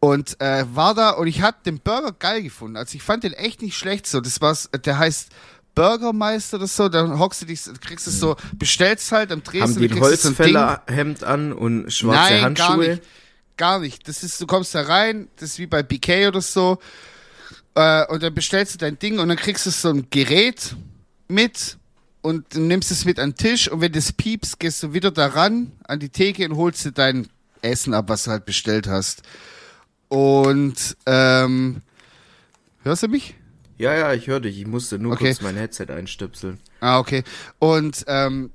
Und 0.00 0.38
äh, 0.40 0.64
war 0.74 0.94
da 0.94 1.10
und 1.10 1.26
ich 1.28 1.40
habe 1.40 1.56
den 1.64 1.80
Burger 1.80 2.12
geil 2.12 2.42
gefunden. 2.42 2.76
Also 2.76 2.96
ich 2.96 3.02
fand 3.02 3.24
den 3.24 3.32
echt 3.32 3.62
nicht 3.62 3.76
schlecht 3.76 4.06
so. 4.06 4.20
Das 4.20 4.40
war's, 4.40 4.68
der 4.84 4.98
heißt 4.98 5.30
Burgermeister 5.74 6.58
oder 6.58 6.66
so, 6.66 6.88
dann 6.88 7.18
hockst 7.18 7.42
du 7.42 7.46
dich, 7.46 7.62
kriegst 7.80 8.06
es 8.06 8.20
so, 8.20 8.36
bestellst 8.54 9.12
halt 9.12 9.32
am 9.32 9.42
Tresen, 9.42 9.76
Haben 9.76 9.88
die 9.88 9.94
ein. 9.94 10.00
Holzfällerhemd 10.00 11.24
an 11.24 11.52
und 11.52 11.90
schwarze 11.92 12.32
Nein, 12.34 12.42
Handschuhe? 12.42 12.66
gar 12.66 12.76
nicht. 12.76 13.02
Gar 13.56 13.78
nicht. 13.80 14.08
Das 14.08 14.22
ist, 14.22 14.40
du 14.40 14.46
kommst 14.46 14.74
da 14.74 14.82
rein, 14.82 15.28
das 15.36 15.50
ist 15.50 15.58
wie 15.58 15.66
bei 15.66 15.82
BK 15.82 16.28
oder 16.28 16.40
so, 16.40 16.78
äh, 17.74 18.06
und 18.06 18.22
dann 18.22 18.34
bestellst 18.34 18.74
du 18.74 18.78
dein 18.78 18.98
Ding 18.98 19.18
und 19.18 19.28
dann 19.28 19.36
kriegst 19.36 19.64
du 19.66 19.70
so 19.70 19.90
ein 19.90 20.08
Gerät 20.10 20.74
mit 21.28 21.78
und 22.22 22.54
du 22.54 22.60
nimmst 22.60 22.90
es 22.90 23.04
mit 23.04 23.18
an 23.18 23.30
den 23.30 23.36
Tisch 23.36 23.68
und 23.68 23.80
wenn 23.80 23.92
das 23.92 24.12
piepst, 24.12 24.58
gehst 24.60 24.82
du 24.82 24.92
wieder 24.92 25.10
daran 25.10 25.72
an 25.84 26.00
die 26.00 26.08
Theke 26.10 26.48
und 26.48 26.56
holst 26.56 26.84
dir 26.84 26.92
dein 26.92 27.28
Essen 27.62 27.94
ab, 27.94 28.08
was 28.08 28.24
du 28.24 28.30
halt 28.30 28.44
bestellt 28.44 28.86
hast. 28.86 29.22
Und, 30.08 30.96
ähm, 31.06 31.82
hörst 32.82 33.02
du 33.04 33.08
mich? 33.08 33.34
Ja, 33.78 33.94
ja, 33.94 34.12
ich 34.12 34.26
höre 34.26 34.40
dich. 34.40 34.58
Ich 34.58 34.66
musste 34.66 34.98
nur 34.98 35.12
Okay. 35.12 35.28
kurz 35.28 35.40
mein 35.40 35.56
Headset 35.56 35.86
einstöpseln. 35.88 36.58
Ah, 36.80 36.98
okay. 36.98 37.24
Und 37.58 38.04
ähm, 38.08 38.50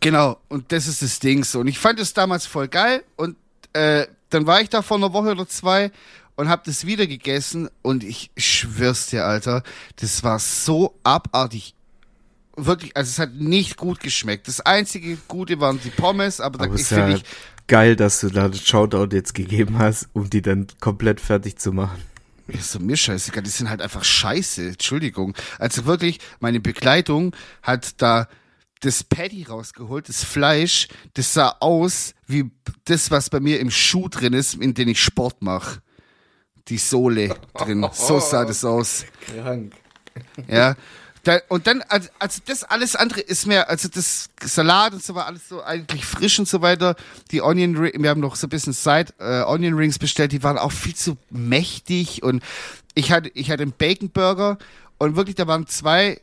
genau, 0.00 0.40
und 0.48 0.72
das 0.72 0.88
ist 0.88 1.02
das 1.02 1.20
Ding 1.20 1.44
so. 1.44 1.60
Und 1.60 1.68
ich 1.68 1.78
fand 1.78 2.00
es 2.00 2.14
damals 2.14 2.46
voll 2.46 2.66
geil. 2.66 3.04
Und 3.14 3.36
äh, 3.74 4.06
dann 4.30 4.46
war 4.48 4.60
ich 4.60 4.68
da 4.68 4.82
vor 4.82 4.96
einer 4.96 5.12
Woche 5.12 5.30
oder 5.30 5.46
zwei 5.46 5.92
und 6.34 6.48
hab 6.48 6.64
das 6.64 6.84
wieder 6.84 7.06
gegessen. 7.06 7.68
Und 7.82 8.02
ich 8.02 8.32
schwör's 8.36 9.06
dir, 9.06 9.24
Alter, 9.24 9.62
das 10.00 10.24
war 10.24 10.40
so 10.40 10.98
abartig. 11.04 11.75
Wirklich, 12.56 12.96
also 12.96 13.10
es 13.10 13.18
hat 13.18 13.34
nicht 13.34 13.76
gut 13.76 14.00
geschmeckt. 14.00 14.48
Das 14.48 14.60
einzige 14.60 15.16
Gute 15.28 15.60
waren 15.60 15.78
die 15.82 15.90
Pommes, 15.90 16.40
aber, 16.40 16.60
Aber 16.60 16.68
da, 16.68 16.74
ich 16.74 16.80
ist 16.80 16.90
ja 16.90 17.04
finde 17.04 17.18
ich, 17.18 17.24
geil, 17.66 17.96
dass 17.96 18.20
du 18.20 18.30
da 18.30 18.48
den 18.48 18.60
Shoutout 18.60 19.14
jetzt 19.14 19.34
gegeben 19.34 19.78
hast, 19.78 20.08
um 20.14 20.30
die 20.30 20.42
dann 20.42 20.66
komplett 20.80 21.20
fertig 21.20 21.58
zu 21.58 21.72
machen. 21.72 22.02
Ist 22.48 22.70
so 22.70 22.78
mir 22.78 22.96
scheißegal, 22.96 23.42
die 23.42 23.50
sind 23.50 23.68
halt 23.68 23.82
einfach 23.82 24.04
scheiße, 24.04 24.68
Entschuldigung. 24.68 25.34
Also 25.58 25.84
wirklich, 25.84 26.20
meine 26.38 26.60
Begleitung 26.60 27.34
hat 27.62 28.00
da 28.00 28.28
das 28.80 29.02
Patty 29.02 29.44
rausgeholt, 29.44 30.08
das 30.08 30.22
Fleisch, 30.22 30.88
das 31.14 31.34
sah 31.34 31.56
aus 31.60 32.14
wie 32.26 32.50
das, 32.84 33.10
was 33.10 33.30
bei 33.30 33.40
mir 33.40 33.58
im 33.58 33.70
Schuh 33.70 34.08
drin 34.08 34.32
ist, 34.32 34.54
in 34.54 34.74
den 34.74 34.88
ich 34.88 35.00
Sport 35.00 35.42
mache. 35.42 35.80
Die 36.68 36.78
Sohle 36.78 37.36
drin. 37.54 37.86
So 37.92 38.20
sah 38.20 38.44
das 38.44 38.64
aus. 38.64 39.04
Krank. 39.26 39.72
Ja. 40.48 40.74
Da, 41.26 41.40
und 41.48 41.66
dann, 41.66 41.82
also, 41.88 42.08
also 42.20 42.40
das 42.46 42.62
alles 42.62 42.94
andere 42.94 43.20
ist 43.20 43.48
mir, 43.48 43.68
also 43.68 43.88
das 43.88 44.30
Salat 44.44 44.92
und 44.92 45.02
so 45.02 45.16
war 45.16 45.26
alles 45.26 45.48
so 45.48 45.60
eigentlich 45.60 46.06
frisch 46.06 46.38
und 46.38 46.46
so 46.46 46.62
weiter. 46.62 46.94
Die 47.32 47.42
Onion 47.42 47.76
Rings, 47.76 48.00
wir 48.00 48.10
haben 48.10 48.20
noch 48.20 48.36
so 48.36 48.46
ein 48.46 48.50
bisschen 48.50 48.72
Side 48.72 49.12
äh, 49.18 49.42
Onion 49.42 49.74
Rings 49.74 49.98
bestellt, 49.98 50.30
die 50.30 50.44
waren 50.44 50.56
auch 50.56 50.70
viel 50.70 50.94
zu 50.94 51.16
mächtig 51.30 52.22
und 52.22 52.44
ich 52.94 53.10
hatte, 53.10 53.28
ich 53.34 53.50
hatte 53.50 53.64
einen 53.64 53.72
Bacon 53.72 54.10
Burger 54.10 54.56
und 54.98 55.16
wirklich, 55.16 55.34
da 55.34 55.48
waren 55.48 55.66
zwei 55.66 56.20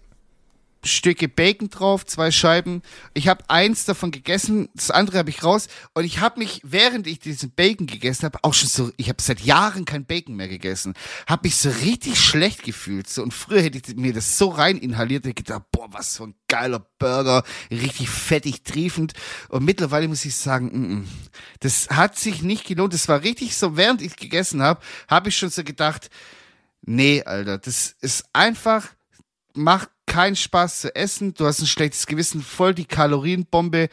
Stücke 0.86 1.28
Bacon 1.30 1.70
drauf, 1.70 2.06
zwei 2.06 2.32
Scheiben. 2.32 2.82
Ich 3.14 3.28
habe 3.28 3.50
eins 3.50 3.86
davon 3.86 4.12
gegessen, 4.12 4.70
das 4.74 4.92
andere 4.92 5.20
habe 5.20 5.30
ich 5.30 5.44
raus 5.44 5.68
und 5.94 6.04
ich 6.04 6.20
habe 6.20 6.40
mich, 6.40 6.62
während 6.64 7.08
ich 7.08 7.20
diesen 7.20 7.52
Bacon 7.52 7.88
gegessen 7.88 8.26
habe, 8.26 8.40
auch 8.42 8.54
schon 8.54 8.70
so, 8.70 8.92
ich 8.98 9.10
habe 9.10 9.22
seit 9.22 9.42
Jahren 9.42 9.86
kein 9.86 10.06
Bacon 10.06 10.36
mehr 10.36 10.48
gegessen, 10.48 10.94
habe 11.28 11.48
mich 11.48 11.56
so 11.56 11.70
richtig 11.70 12.20
schlecht 12.20 12.64
gefühlt. 12.64 13.10
So 13.10 13.24
und 13.24 13.34
früher 13.34 13.62
hätte 13.62 13.78
ich 13.78 13.96
mir 13.96 14.14
das 14.14 14.38
so 14.38 14.50
rein 14.50 14.78
inhaliert, 14.78 15.26
ich 15.26 15.36
gedacht, 15.36 15.64
boah, 15.72 15.88
was 15.92 16.18
für 16.18 16.24
ein 16.26 16.36
geiler 16.48 16.86
Burger, 17.00 17.44
richtig 17.72 18.10
fettig, 18.10 18.64
triefend. 18.64 19.14
Und 19.50 19.66
mittlerweile 19.66 20.08
muss 20.08 20.26
ich 20.26 20.36
sagen, 20.36 20.68
mm, 20.68 20.96
mm, 20.96 21.08
das 21.62 21.90
hat 21.90 22.18
sich 22.18 22.42
nicht 22.42 22.66
gelohnt. 22.66 22.94
Das 22.94 23.08
war 23.08 23.24
richtig 23.24 23.56
so, 23.56 23.78
während 23.78 24.02
ich 24.02 24.16
gegessen 24.16 24.62
habe, 24.62 24.82
habe 25.08 25.30
ich 25.30 25.38
schon 25.38 25.50
so 25.50 25.64
gedacht, 25.64 26.10
nee, 26.82 27.24
Alter, 27.24 27.58
das 27.58 27.96
ist 28.02 28.26
einfach 28.34 28.90
macht 29.54 29.90
keinen 30.14 30.36
Spaß 30.36 30.82
zu 30.82 30.95
essen. 30.95 31.34
Du 31.34 31.45
hast 31.45 31.59
ein 31.61 31.66
schlechtes 31.68 32.05
Gewissen, 32.05 32.41
voll 32.43 32.74
die 32.74 32.86
Kalorienbombe. 32.86 33.89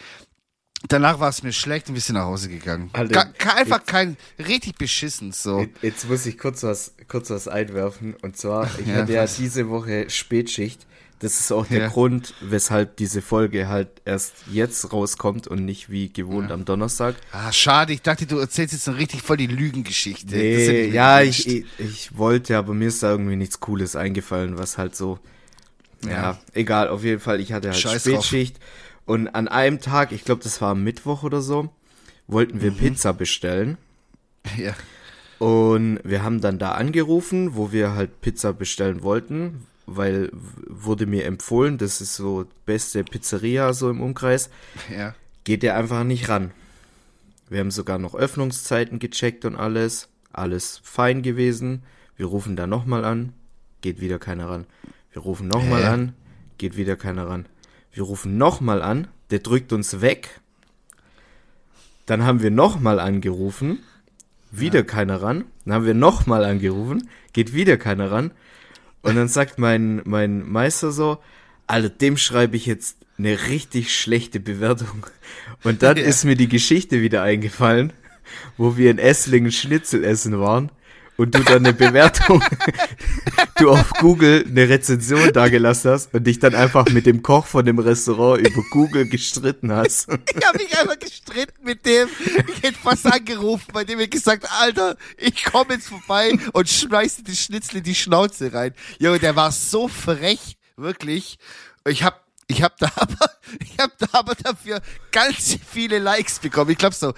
Danach 0.88 1.20
war 1.20 1.28
es 1.28 1.42
mir 1.42 1.52
schlecht 1.52 1.88
und 1.88 1.94
wir 1.94 2.00
sind 2.00 2.14
nach 2.14 2.24
Hause 2.24 2.48
gegangen. 2.48 2.88
Alter, 2.94 3.26
ga- 3.38 3.54
einfach 3.54 3.84
kein, 3.84 4.16
richtig 4.38 4.76
beschissen, 4.78 5.32
so. 5.32 5.66
Jetzt 5.82 6.08
muss 6.08 6.24
ich 6.24 6.38
kurz 6.38 6.62
was, 6.62 6.94
kurz 7.06 7.28
was 7.30 7.48
einwerfen. 7.48 8.14
Und 8.22 8.36
zwar, 8.38 8.68
ich 8.78 8.86
Ja, 8.86 8.94
hatte 8.96 9.12
ja 9.12 9.22
was? 9.24 9.36
diese 9.36 9.68
Woche 9.68 10.08
Spätschicht. 10.08 10.86
Das 11.18 11.38
ist 11.38 11.52
auch 11.52 11.66
der 11.66 11.80
Ja. 11.82 11.88
Grund, 11.88 12.32
weshalb 12.40 12.96
diese 12.96 13.20
Folge 13.20 13.68
halt 13.68 13.88
erst 14.06 14.32
jetzt 14.50 14.90
rauskommt 14.90 15.46
und 15.48 15.66
nicht 15.66 15.90
wie 15.90 16.10
gewohnt 16.10 16.50
am 16.50 16.64
Donnerstag. 16.64 17.14
Ah, 17.30 17.52
schade, 17.52 17.92
ich 17.92 18.00
dachte, 18.00 18.24
du 18.24 18.38
erzählst 18.38 18.72
jetzt 18.72 18.86
noch 18.86 18.96
richtig 18.96 19.20
voll 19.20 19.36
die 19.36 19.46
Lügengeschichte. 19.46 20.34
Nee, 20.34 20.86
ja, 20.86 21.20
ich, 21.20 21.46
ich, 21.46 21.66
ich 21.78 22.16
wollte, 22.16 22.56
aber 22.56 22.72
mir 22.72 22.88
ist 22.88 23.02
da 23.02 23.10
irgendwie 23.10 23.36
nichts 23.36 23.60
Cooles 23.60 23.96
eingefallen, 23.96 24.56
was 24.56 24.78
halt 24.78 24.96
so. 24.96 25.18
Ja, 26.04 26.10
Ja. 26.10 26.38
egal, 26.54 26.88
auf 26.88 27.04
jeden 27.04 27.20
Fall, 27.20 27.40
ich 27.40 27.52
hatte 27.52 27.68
halt 27.68 27.78
Scheiß 27.78 28.04
drauf. 28.04 28.24
Spätschicht. 28.24 28.58
Und 29.06 29.28
an 29.28 29.48
einem 29.48 29.80
Tag, 29.80 30.12
ich 30.12 30.24
glaube, 30.24 30.42
das 30.42 30.60
war 30.60 30.70
am 30.70 30.84
Mittwoch 30.84 31.22
oder 31.22 31.40
so, 31.42 31.68
wollten 32.26 32.58
Mhm. 32.58 32.62
wir 32.62 32.70
Pizza 32.72 33.12
bestellen. 33.12 33.76
Ja. 34.56 34.74
Und 35.38 36.00
wir 36.04 36.22
haben 36.22 36.40
dann 36.40 36.58
da 36.58 36.72
angerufen, 36.72 37.54
wo 37.54 37.72
wir 37.72 37.94
halt 37.94 38.20
Pizza 38.20 38.52
bestellen 38.52 39.02
wollten, 39.02 39.66
weil 39.86 40.30
wurde 40.66 41.06
mir 41.06 41.24
empfohlen, 41.24 41.78
das 41.78 42.00
ist 42.00 42.14
so 42.14 42.46
beste 42.66 43.04
Pizzeria 43.04 43.72
so 43.72 43.90
im 43.90 44.00
Umkreis. 44.00 44.50
ja. 44.94 45.14
Geht 45.44 45.62
der 45.62 45.76
einfach 45.76 46.04
nicht 46.04 46.28
ran. 46.28 46.50
Wir 47.48 47.60
haben 47.60 47.70
sogar 47.70 47.98
noch 47.98 48.14
Öffnungszeiten 48.14 48.98
gecheckt 48.98 49.44
und 49.46 49.56
alles. 49.56 50.08
Alles 50.32 50.80
fein 50.84 51.22
gewesen. 51.22 51.82
Wir 52.16 52.26
rufen 52.26 52.54
da 52.56 52.66
nochmal 52.66 53.04
an. 53.04 53.32
Geht 53.80 54.00
wieder 54.00 54.18
keiner 54.18 54.48
ran. 54.50 54.66
Wir 55.12 55.22
rufen 55.22 55.48
nochmal 55.48 55.84
an. 55.84 56.14
Geht 56.58 56.76
wieder 56.76 56.96
keiner 56.96 57.28
ran. 57.28 57.46
Wir 57.92 58.02
rufen 58.04 58.36
nochmal 58.38 58.82
an. 58.82 59.08
Der 59.30 59.40
drückt 59.40 59.72
uns 59.72 60.00
weg. 60.00 60.40
Dann 62.06 62.24
haben 62.24 62.42
wir 62.42 62.50
nochmal 62.50 63.00
angerufen. 63.00 63.80
Wieder 64.50 64.82
keiner 64.82 65.22
ran. 65.22 65.44
Dann 65.64 65.74
haben 65.74 65.86
wir 65.86 65.94
nochmal 65.94 66.44
angerufen. 66.44 67.08
Geht 67.32 67.52
wieder 67.54 67.76
keiner 67.76 68.10
ran. 68.10 68.32
Und 69.02 69.16
dann 69.16 69.28
sagt 69.28 69.58
mein, 69.58 70.02
mein 70.04 70.48
Meister 70.48 70.90
so, 70.92 71.18
Alter, 71.66 71.88
dem 71.88 72.16
schreibe 72.16 72.56
ich 72.56 72.66
jetzt 72.66 72.98
eine 73.16 73.46
richtig 73.48 73.96
schlechte 73.96 74.40
Bewertung. 74.40 75.06
Und 75.62 75.82
dann 75.82 75.96
Ja. 75.96 76.04
ist 76.04 76.24
mir 76.24 76.36
die 76.36 76.48
Geschichte 76.48 77.00
wieder 77.00 77.22
eingefallen, 77.22 77.92
wo 78.56 78.76
wir 78.76 78.90
in 78.90 78.98
Esslingen 78.98 79.52
Schnitzel 79.52 80.04
essen 80.04 80.38
waren 80.38 80.70
und 81.20 81.34
du 81.34 81.40
dann 81.40 81.66
eine 81.66 81.74
Bewertung, 81.74 82.42
du 83.58 83.70
auf 83.70 83.90
Google 84.00 84.42
eine 84.48 84.70
Rezension 84.70 85.30
dagelassen 85.34 85.90
hast 85.90 86.14
und 86.14 86.24
dich 86.24 86.38
dann 86.38 86.54
einfach 86.54 86.86
mit 86.88 87.04
dem 87.04 87.22
Koch 87.22 87.44
von 87.44 87.66
dem 87.66 87.78
Restaurant 87.78 88.40
über 88.40 88.62
Google 88.70 89.06
gestritten 89.06 89.70
hast. 89.70 90.08
Ich 90.40 90.46
habe 90.46 90.58
mich 90.58 90.78
einfach 90.78 90.98
gestritten 90.98 91.64
mit 91.64 91.84
dem. 91.84 92.08
Ich 92.48 92.62
hätte 92.62 92.78
fast 92.78 93.04
angerufen, 93.06 93.66
bei 93.72 93.84
dem 93.84 94.00
ich 94.00 94.10
gesagt, 94.10 94.46
Alter, 94.60 94.96
ich 95.18 95.44
komme 95.44 95.74
jetzt 95.74 95.88
vorbei 95.88 96.32
und 96.52 96.68
schmeiße 96.68 97.22
die 97.24 97.36
Schnitzel 97.36 97.78
in 97.78 97.82
die 97.82 97.94
Schnauze 97.94 98.52
rein. 98.52 98.72
Junge, 98.98 99.18
der 99.18 99.36
war 99.36 99.52
so 99.52 99.88
frech, 99.88 100.56
wirklich. 100.76 101.38
Ich 101.86 102.02
habe 102.02 102.16
ich 102.50 102.62
hab 102.62 102.76
da 102.78 102.90
aber, 102.96 103.30
ich 103.60 103.78
hab 103.78 103.96
da 103.98 104.06
aber 104.12 104.34
dafür 104.34 104.80
ganz 105.12 105.58
viele 105.70 105.98
Likes 105.98 106.38
bekommen. 106.38 106.70
Ich 106.70 106.78
glaube 106.78 106.94
so 106.94 107.12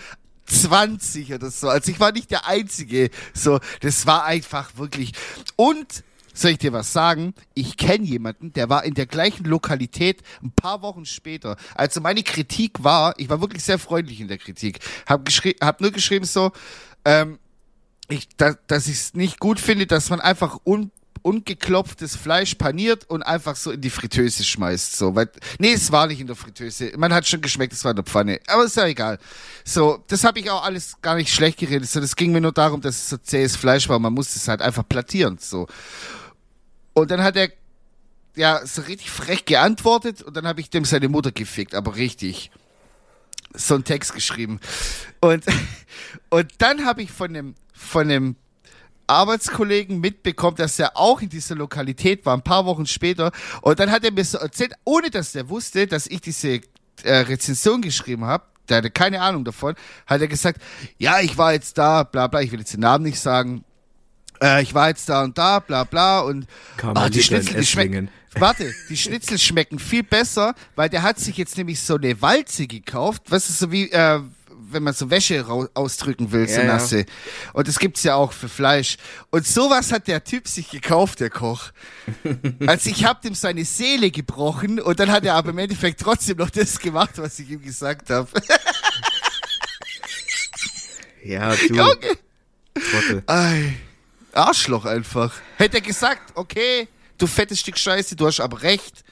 20 0.52 1.34
oder 1.34 1.50
so. 1.50 1.68
Also 1.68 1.90
ich 1.90 2.00
war 2.00 2.12
nicht 2.12 2.30
der 2.30 2.46
Einzige. 2.46 3.10
So, 3.34 3.60
das 3.80 4.06
war 4.06 4.24
einfach 4.24 4.76
wirklich. 4.76 5.12
Und 5.56 6.04
soll 6.34 6.52
ich 6.52 6.58
dir 6.58 6.72
was 6.72 6.92
sagen? 6.92 7.34
Ich 7.54 7.76
kenne 7.76 8.04
jemanden, 8.04 8.52
der 8.52 8.68
war 8.68 8.84
in 8.84 8.94
der 8.94 9.06
gleichen 9.06 9.44
Lokalität 9.44 10.22
ein 10.42 10.52
paar 10.52 10.82
Wochen 10.82 11.04
später. 11.04 11.56
Also 11.74 12.00
meine 12.00 12.22
Kritik 12.22 12.82
war, 12.82 13.14
ich 13.18 13.28
war 13.28 13.40
wirklich 13.40 13.62
sehr 13.64 13.78
freundlich 13.78 14.20
in 14.20 14.28
der 14.28 14.38
Kritik. 14.38 14.78
Hab, 15.06 15.24
geschri 15.24 15.56
hab 15.60 15.80
nur 15.80 15.90
geschrieben 15.90 16.24
so, 16.24 16.52
ähm, 17.04 17.38
ich, 18.08 18.28
da, 18.36 18.54
dass 18.66 18.86
ich 18.86 18.94
es 18.94 19.14
nicht 19.14 19.40
gut 19.40 19.60
finde, 19.60 19.86
dass 19.86 20.10
man 20.10 20.20
einfach 20.20 20.58
un 20.64 20.90
ungeklopftes 21.22 22.16
Fleisch 22.16 22.54
paniert 22.56 23.08
und 23.08 23.22
einfach 23.22 23.56
so 23.56 23.70
in 23.70 23.80
die 23.80 23.90
Fritteuse 23.90 24.44
schmeißt. 24.44 24.96
So, 24.96 25.14
weil, 25.14 25.30
nee, 25.58 25.72
es 25.72 25.90
war 25.92 26.06
nicht 26.06 26.20
in 26.20 26.26
der 26.26 26.36
Fritteuse. 26.36 26.92
Man 26.96 27.12
hat 27.14 27.26
schon 27.26 27.40
geschmeckt, 27.40 27.72
es 27.72 27.84
war 27.84 27.92
in 27.92 27.96
der 27.96 28.04
Pfanne. 28.04 28.40
Aber 28.46 28.64
ist 28.64 28.76
ja 28.76 28.86
egal. 28.86 29.18
So, 29.64 30.04
das 30.08 30.24
habe 30.24 30.40
ich 30.40 30.50
auch 30.50 30.64
alles 30.64 30.96
gar 31.00 31.14
nicht 31.14 31.32
schlecht 31.32 31.58
geredet. 31.58 31.88
So, 31.88 32.00
das 32.00 32.16
ging 32.16 32.32
mir 32.32 32.40
nur 32.40 32.52
darum, 32.52 32.80
dass 32.80 32.96
es 32.96 33.08
so 33.08 33.16
zähes 33.16 33.56
Fleisch 33.56 33.88
war. 33.88 33.98
Man 33.98 34.12
musste 34.12 34.38
es 34.38 34.48
halt 34.48 34.60
einfach 34.60 34.86
plattieren. 34.88 35.38
So. 35.40 35.66
Und 36.94 37.10
dann 37.10 37.22
hat 37.22 37.36
er 37.36 37.50
ja 38.36 38.64
so 38.66 38.82
richtig 38.82 39.10
frech 39.10 39.44
geantwortet 39.44 40.22
und 40.22 40.36
dann 40.36 40.46
habe 40.46 40.60
ich 40.60 40.70
dem 40.70 40.84
seine 40.84 41.08
Mutter 41.08 41.32
gefickt, 41.32 41.74
aber 41.74 41.96
richtig. 41.96 42.50
So 43.54 43.74
einen 43.74 43.84
Text 43.84 44.14
geschrieben. 44.14 44.60
Und, 45.20 45.44
und 46.30 46.52
dann 46.58 46.84
habe 46.84 47.02
ich 47.02 47.10
von 47.10 47.28
einem, 47.30 47.54
von 47.74 48.10
einem 48.10 48.36
Arbeitskollegen 49.06 50.00
mitbekommen, 50.00 50.56
dass 50.56 50.78
er 50.78 50.96
auch 50.96 51.20
in 51.20 51.28
dieser 51.28 51.54
Lokalität 51.54 52.24
war, 52.26 52.36
ein 52.36 52.42
paar 52.42 52.66
Wochen 52.66 52.86
später. 52.86 53.32
Und 53.60 53.78
dann 53.78 53.90
hat 53.90 54.04
er 54.04 54.12
mir 54.12 54.24
so 54.24 54.38
erzählt, 54.38 54.74
ohne 54.84 55.10
dass 55.10 55.34
er 55.34 55.48
wusste, 55.48 55.86
dass 55.86 56.06
ich 56.06 56.20
diese 56.20 56.60
äh, 57.02 57.14
Rezension 57.14 57.82
geschrieben 57.82 58.24
habe, 58.24 58.44
der 58.68 58.78
hatte 58.78 58.90
keine 58.90 59.20
Ahnung 59.20 59.44
davon, 59.44 59.74
hat 60.06 60.20
er 60.20 60.28
gesagt, 60.28 60.60
ja, 60.98 61.20
ich 61.20 61.36
war 61.36 61.52
jetzt 61.52 61.78
da, 61.78 62.04
bla 62.04 62.26
bla, 62.26 62.40
ich 62.40 62.52
will 62.52 62.60
jetzt 62.60 62.72
den 62.72 62.80
Namen 62.80 63.04
nicht 63.04 63.20
sagen, 63.20 63.64
äh, 64.42 64.62
ich 64.62 64.74
war 64.74 64.88
jetzt 64.88 65.08
da 65.08 65.22
und 65.22 65.36
da, 65.38 65.58
bla 65.58 65.84
bla 65.84 66.20
und 66.20 66.46
ah, 66.82 67.08
die 67.08 67.22
Schnitzel, 67.22 67.60
die 67.60 67.66
schmecken, 67.66 68.08
warte, 68.34 68.72
die 68.88 68.96
Schnitzel 68.96 69.38
schmecken 69.38 69.78
viel 69.78 70.02
besser, 70.02 70.54
weil 70.76 70.88
der 70.88 71.02
hat 71.02 71.18
sich 71.18 71.36
jetzt 71.36 71.56
nämlich 71.56 71.80
so 71.80 71.96
eine 71.96 72.20
Walze 72.22 72.66
gekauft, 72.66 73.22
was 73.28 73.48
ist 73.48 73.58
so 73.58 73.72
wie, 73.72 73.90
äh, 73.90 74.20
wenn 74.72 74.82
man 74.82 74.94
so 74.94 75.10
Wäsche 75.10 75.46
ausdrücken 75.74 76.32
will, 76.32 76.48
so 76.48 76.54
Ja, 76.56 76.60
ja. 76.62 76.72
nasse. 76.74 77.06
Und 77.52 77.68
das 77.68 77.78
gibt's 77.78 78.02
ja 78.02 78.14
auch 78.14 78.32
für 78.32 78.48
Fleisch. 78.48 78.96
Und 79.30 79.46
sowas 79.46 79.92
hat 79.92 80.08
der 80.08 80.24
Typ 80.24 80.48
sich 80.48 80.70
gekauft, 80.70 81.20
der 81.20 81.30
Koch. 81.30 81.70
Also 82.66 82.90
ich 82.90 83.04
hab 83.04 83.22
dem 83.22 83.34
seine 83.34 83.64
Seele 83.64 84.10
gebrochen 84.10 84.80
und 84.80 84.98
dann 85.00 85.10
hat 85.10 85.24
er 85.24 85.34
aber 85.34 85.50
im 85.50 85.58
Endeffekt 85.58 86.00
trotzdem 86.00 86.36
noch 86.38 86.50
das 86.50 86.78
gemacht, 86.78 87.12
was 87.16 87.38
ich 87.38 87.50
ihm 87.50 87.62
gesagt 87.62 88.10
habe. 88.10 88.28
Ja, 91.24 91.54
du, 91.54 91.74
Junge! 91.74 91.96
Trottel. 92.74 93.22
Ei, 93.26 93.74
Arschloch 94.32 94.84
einfach. 94.84 95.32
Hätte 95.56 95.76
er 95.76 95.80
gesagt, 95.80 96.32
okay, 96.34 96.88
du 97.18 97.26
fettes 97.26 97.60
Stück 97.60 97.78
Scheiße, 97.78 98.16
du 98.16 98.26
hast 98.26 98.40
aber 98.40 98.62
recht. 98.62 99.04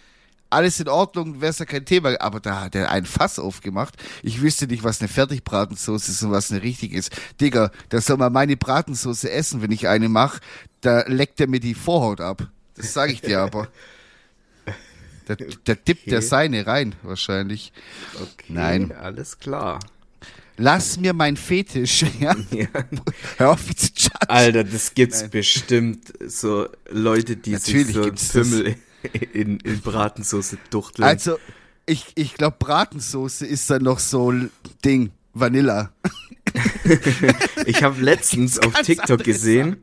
Alles 0.51 0.81
in 0.81 0.89
Ordnung, 0.89 1.41
wär's 1.41 1.61
ja 1.61 1.65
kein 1.65 1.85
Thema. 1.85 2.21
Aber 2.21 2.41
da 2.41 2.61
hat 2.63 2.75
er 2.75 2.91
ein 2.91 3.07
Fass 3.07 3.39
aufgemacht. 3.39 3.95
Ich 4.23 4.43
wüsste 4.43 4.67
nicht, 4.67 4.83
was 4.85 5.01
eine 5.01 5.09
Fertigbratensauce 5.09 6.09
ist 6.09 6.23
und 6.23 6.33
was 6.33 6.51
eine 6.51 6.63
richtig 6.63 6.93
ist. 6.93 7.13
Digga, 7.41 7.71
da 7.89 8.01
soll 8.01 8.17
man 8.17 8.33
meine 8.33 8.57
Bratensauce 8.57 9.25
essen, 9.25 9.63
wenn 9.63 9.71
ich 9.73 9.87
eine 9.89 10.09
mache. 10.09 10.41
Da 10.81 11.05
leckt 11.07 11.41
er 11.41 11.47
mir 11.47 11.61
die 11.61 11.75
Vorhaut 11.75 12.21
ab. 12.21 12.49
Das 12.75 12.93
sage 12.93 13.13
ich 13.13 13.21
dir 13.21 13.41
aber. 13.41 13.69
Da, 15.27 15.37
da 15.37 15.75
tippt 15.77 16.01
Okay. 16.03 16.11
der 16.11 16.23
seine 16.23 16.67
rein, 16.67 16.97
wahrscheinlich. 17.05 17.73
Okay, 18.17 18.47
Nein. 18.49 18.91
alles 18.91 19.39
klar. 19.39 19.79
Lass 20.57 20.99
mir 20.99 21.13
mein 21.13 21.37
Fetisch, 21.37 22.05
ja? 22.21 22.35
Ja. 22.51 22.67
Hör 23.37 23.51
auf, 23.51 23.69
wie 23.69 23.75
zu 23.77 23.87
judgen. 23.95 24.11
Alter, 24.27 24.65
das 24.65 24.93
gibt's 24.95 25.21
Nein. 25.21 25.31
bestimmt 25.31 26.13
so 26.27 26.69
Leute, 26.91 27.37
die 27.37 27.53
Natürlich 27.53 27.87
sich 27.87 27.95
so 27.95 28.03
gibt's 28.03 28.33
das. 28.33 28.49
In, 29.33 29.59
in 29.61 29.81
Bratensauce 29.81 30.57
duchteln. 30.71 31.07
Also, 31.07 31.39
ich, 31.87 32.07
ich 32.17 32.35
glaube, 32.35 32.57
Bratensoße 32.59 33.47
ist 33.47 33.69
dann 33.71 33.83
noch 33.83 33.99
so 33.99 34.31
ein 34.31 34.51
Ding. 34.85 35.11
Vanilla. 35.33 35.93
Ich 37.67 37.83
habe 37.83 38.01
letztens 38.01 38.59
auf 38.59 38.75
TikTok 38.83 39.23
gesehen, 39.23 39.77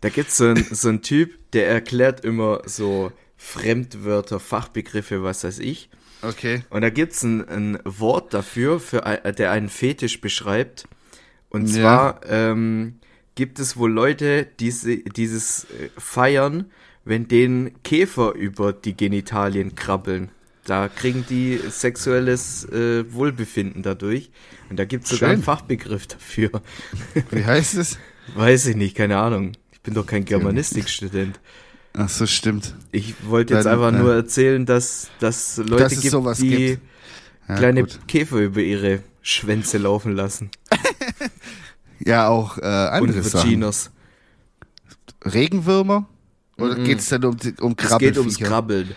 da 0.00 0.08
gibt's 0.08 0.36
so 0.36 0.46
ein, 0.46 0.64
so 0.70 0.88
ein 0.88 1.02
Typ, 1.02 1.50
der 1.52 1.68
erklärt 1.68 2.24
immer 2.24 2.62
so 2.66 3.12
Fremdwörter, 3.36 4.38
Fachbegriffe, 4.40 5.22
was 5.22 5.44
weiß 5.44 5.58
ich. 5.58 5.90
Okay. 6.22 6.62
Und 6.70 6.82
da 6.82 6.90
gibt's 6.90 7.22
ein, 7.24 7.48
ein 7.48 7.78
Wort 7.84 8.32
dafür, 8.32 8.78
für, 8.78 9.00
der 9.36 9.50
einen 9.50 9.68
Fetisch 9.68 10.20
beschreibt. 10.20 10.84
Und 11.48 11.66
Ja. 11.68 11.80
zwar 12.20 12.20
ähm, 12.28 13.00
gibt 13.34 13.58
es 13.58 13.76
wohl 13.76 13.90
Leute, 13.90 14.46
die 14.60 14.70
se- 14.70 14.98
dieses 14.98 15.64
äh, 15.64 15.88
feiern, 15.98 16.70
wenn 17.04 17.28
denen 17.28 17.82
Käfer 17.82 18.32
über 18.34 18.72
die 18.72 18.96
Genitalien 18.96 19.74
krabbeln. 19.74 20.30
Da 20.64 20.88
kriegen 20.88 21.24
die 21.28 21.58
sexuelles 21.70 22.64
äh, 22.66 23.12
Wohlbefinden 23.12 23.82
dadurch. 23.82 24.30
Und 24.70 24.78
da 24.78 24.84
gibt's 24.84 25.10
sogar 25.10 25.30
Schön. 25.30 25.34
einen 25.34 25.42
Fachbegriff 25.42 26.06
dafür. 26.06 26.62
Wie 27.30 27.44
heißt 27.44 27.74
es? 27.74 27.98
Weiß 28.36 28.66
ich 28.66 28.76
nicht, 28.76 28.96
keine 28.96 29.18
Ahnung. 29.18 29.52
Ich 29.72 29.80
bin 29.80 29.94
doch 29.94 30.06
kein 30.06 30.24
Germanistikstudent. 30.24 31.40
Ach 31.94 32.08
so, 32.08 32.26
stimmt. 32.26 32.74
Ich 32.92 33.14
wollte 33.26 33.54
jetzt 33.54 33.64
Dann, 33.66 33.74
einfach 33.74 33.98
nur 33.98 34.14
erzählen, 34.14 34.64
dass 34.64 35.10
dass 35.18 35.58
Leute 35.58 35.82
Dass 35.82 35.92
es 35.92 36.02
gibt, 36.02 36.38
die 36.38 36.48
gibt. 36.56 36.82
Ja, 37.48 37.56
kleine 37.56 37.80
gut. 37.82 37.98
Käfer 38.06 38.38
über 38.38 38.60
ihre 38.60 39.00
Schwänze 39.20 39.78
laufen 39.78 40.12
lassen. 40.14 40.50
ja 41.98 42.28
auch 42.28 42.58
äh, 42.58 42.62
andere 42.62 43.18
Und 43.18 43.24
Sachen. 43.24 43.64
Regenwürmer? 45.24 46.08
Oder 46.58 46.78
Mhm. 46.78 46.84
geht's 46.84 47.08
dann 47.08 47.24
um, 47.24 47.36
die- 47.36 47.54
um 47.60 47.74
Es 47.78 47.98
geht 47.98 48.18
ums? 48.18 48.38
Krabbeln. 48.38 48.94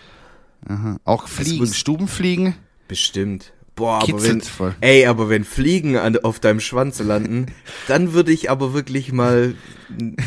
Aha. 0.68 0.96
Auch 1.04 1.28
Fliegen, 1.28 1.66
Stubenfliegen? 1.72 2.54
Bestimmt. 2.88 3.52
Boah, 3.74 4.02
aber 4.02 4.22
wenn, 4.22 4.40
voll. 4.40 4.74
ey, 4.80 5.06
aber 5.06 5.28
wenn 5.28 5.44
Fliegen 5.44 5.96
an, 5.98 6.16
auf 6.18 6.40
deinem 6.40 6.60
Schwanz 6.60 6.98
landen, 7.00 7.46
dann 7.88 8.12
würde 8.14 8.32
ich 8.32 8.50
aber 8.50 8.72
wirklich 8.72 9.12
mal 9.12 9.54
n- 9.90 10.16
Eine 10.18 10.26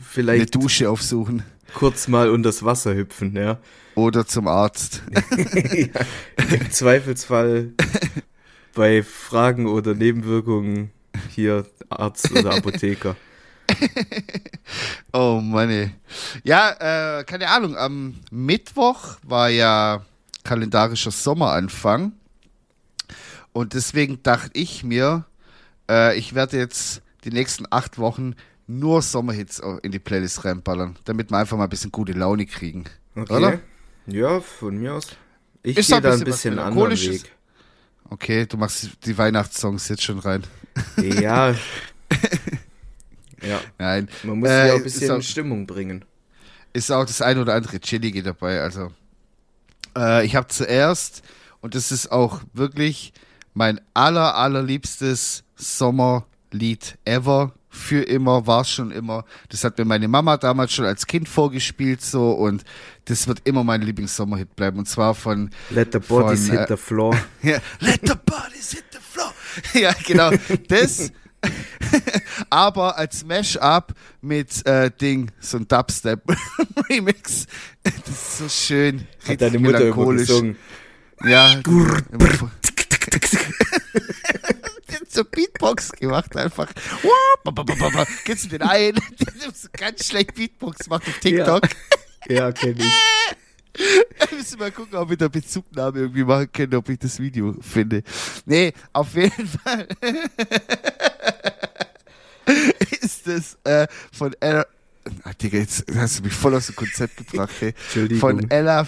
vielleicht 0.00 0.54
Dusche 0.54 0.90
aufsuchen. 0.90 1.42
kurz 1.74 2.08
mal 2.08 2.28
unters 2.30 2.62
Wasser 2.64 2.94
hüpfen, 2.94 3.34
ja. 3.36 3.58
Oder 3.94 4.26
zum 4.26 4.48
Arzt. 4.48 5.02
ja. 5.54 5.86
Im 6.54 6.70
Zweifelsfall 6.70 7.72
bei 8.74 9.02
Fragen 9.02 9.66
oder 9.66 9.94
Nebenwirkungen 9.94 10.90
hier 11.30 11.66
Arzt 11.88 12.30
oder 12.32 12.54
Apotheker. 12.54 13.16
Oh 15.12 15.40
Mann, 15.42 15.70
ey. 15.70 15.90
Ja, 16.44 17.18
äh, 17.18 17.24
keine 17.24 17.48
Ahnung. 17.48 17.76
Am 17.76 18.20
Mittwoch 18.30 19.16
war 19.22 19.48
ja 19.48 20.04
kalendarischer 20.44 21.10
Sommeranfang. 21.10 22.12
Und 23.52 23.74
deswegen 23.74 24.22
dachte 24.22 24.50
ich 24.54 24.84
mir, 24.84 25.24
äh, 25.90 26.16
ich 26.16 26.34
werde 26.34 26.58
jetzt 26.58 27.02
die 27.24 27.30
nächsten 27.30 27.66
acht 27.70 27.98
Wochen 27.98 28.36
nur 28.66 29.02
Sommerhits 29.02 29.60
in 29.82 29.90
die 29.90 29.98
Playlist 29.98 30.44
reinballern, 30.44 30.96
damit 31.04 31.30
wir 31.30 31.38
einfach 31.38 31.56
mal 31.56 31.64
ein 31.64 31.70
bisschen 31.70 31.90
gute 31.90 32.12
Laune 32.12 32.46
kriegen. 32.46 32.84
Okay. 33.16 33.32
Oder? 33.32 33.60
Ja, 34.06 34.40
von 34.40 34.76
mir 34.78 34.94
aus. 34.94 35.08
Ich 35.62 35.74
gehe 35.74 36.00
da 36.00 36.12
ein 36.12 36.24
bisschen 36.24 36.58
anderen. 36.58 36.92
Weg. 36.92 37.32
Okay, 38.08 38.46
du 38.46 38.56
machst 38.56 38.90
die 39.04 39.18
Weihnachtssongs 39.18 39.88
jetzt 39.88 40.02
schon 40.02 40.20
rein. 40.20 40.44
Ja. 40.96 41.54
ja, 43.42 43.60
Nein. 43.78 44.08
man 44.22 44.38
muss 44.40 44.48
Äh, 44.48 44.68
ja 44.68 44.72
auch 44.74 44.76
ein 44.78 44.82
bisschen 44.82 45.10
auch- 45.10 45.22
Stimmung 45.22 45.66
bringen. 45.66 46.04
ist 46.72 46.90
auch 46.90 47.04
das 47.04 47.20
ein 47.22 47.38
oder 47.38 47.54
andere 47.54 47.80
Chillige 47.80 48.22
dabei. 48.22 48.60
Also 48.60 48.92
äh, 49.96 50.24
ich 50.24 50.36
habe 50.36 50.48
zuerst, 50.48 51.22
und 51.60 51.74
das 51.74 51.90
ist 51.92 52.10
auch 52.12 52.42
wirklich 52.52 53.12
mein 53.54 53.80
aller, 53.94 54.36
allerliebstes 54.36 55.44
Sommerlied 55.56 56.98
ever. 57.04 57.52
Für 57.72 58.02
immer, 58.02 58.48
war 58.48 58.64
schon 58.64 58.90
immer. 58.90 59.24
Das 59.48 59.62
hat 59.62 59.78
mir 59.78 59.84
meine 59.84 60.08
Mama 60.08 60.36
damals 60.36 60.72
schon 60.72 60.86
als 60.86 61.06
Kind 61.06 61.28
vorgespielt 61.28 62.02
so 62.02 62.32
und 62.32 62.64
das 63.04 63.28
wird 63.28 63.42
immer 63.44 63.62
mein 63.62 63.80
Lieblings-Sommerhit 63.82 64.56
bleiben. 64.56 64.76
Und 64.80 64.88
zwar 64.88 65.14
von 65.14 65.50
Let 65.70 65.92
the 65.92 66.00
bodies 66.00 66.48
Von, 66.48 66.58
hit 66.58 66.68
äh, 66.68 66.76
the 66.76 66.76
floor. 66.76 67.16
ja, 67.44 67.58
Let 67.78 68.00
the 68.02 68.14
bodies 68.26 68.72
hit 68.72 68.84
the 68.90 68.98
floor. 69.00 69.32
ja, 69.80 69.94
genau. 70.04 70.32
Das 70.66 71.12
aber 72.50 72.96
als 72.98 73.24
Mash-up 73.24 73.94
mit 74.20 74.66
äh, 74.66 74.90
Ding, 74.90 75.30
so 75.40 75.56
ein 75.58 75.68
Dubstep-Remix. 75.68 77.46
Das 77.82 77.94
ist 78.08 78.38
so 78.38 78.46
schön. 78.48 79.08
Hat 79.26 79.40
deine 79.40 79.58
Mutter 79.58 79.78
melancholisch. 79.78 80.28
gesungen. 80.28 80.56
Ja, 81.24 81.58
so 85.08 85.24
Beatbox 85.24 85.92
gemacht 85.92 86.36
einfach. 86.36 86.68
Kennst 88.24 88.44
du 88.44 88.48
den 88.50 88.60
einen, 88.62 89.00
der 89.18 89.50
so 89.54 89.68
ganz 89.72 90.08
schlecht 90.08 90.34
Beatbox 90.34 90.88
macht 90.88 91.08
auf 91.08 91.18
TikTok? 91.20 91.62
Ja, 92.28 92.52
kenn 92.52 92.76
ich. 92.78 92.84
Wir 93.74 94.36
müssen 94.36 94.58
mal 94.58 94.70
gucken, 94.70 94.98
ob 94.98 95.08
wir 95.08 95.16
da 95.16 95.28
Bezugnahme 95.28 96.00
irgendwie 96.00 96.24
machen 96.24 96.52
können, 96.52 96.74
ob 96.74 96.88
ich 96.88 96.98
das 96.98 97.18
Video 97.18 97.54
finde. 97.60 98.02
Nee, 98.44 98.74
auf 98.92 99.14
jeden 99.14 99.46
Fall 99.46 99.88
ist 103.00 103.26
das 103.26 103.58
äh, 103.64 103.86
von 104.12 104.34
Ella. 104.40 104.66
Ah, 105.24 105.32
Digga, 105.40 105.58
jetzt 105.58 105.84
hast 105.94 106.18
du 106.18 106.24
mich 106.24 106.32
voll 106.32 106.54
aus 106.54 106.66
dem 106.66 106.76
Konzept 106.76 107.16
gebracht, 107.16 107.50
ey. 107.60 107.68
Entschuldigung. 107.68 108.20
Von 108.20 108.50
Ella, 108.50 108.86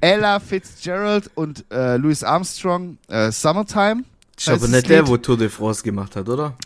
Ella 0.00 0.40
Fitzgerald 0.40 1.30
und 1.34 1.64
äh, 1.70 1.96
Louis 1.96 2.24
Armstrong, 2.24 2.98
äh, 3.08 3.30
Summertime. 3.30 4.04
Ist 4.36 4.48
aber 4.48 4.68
nicht 4.68 4.88
der, 4.88 5.06
wo 5.06 5.18
Tour 5.18 5.36
de 5.36 5.50
France 5.50 5.82
gemacht 5.82 6.16
hat, 6.16 6.28
oder? 6.28 6.56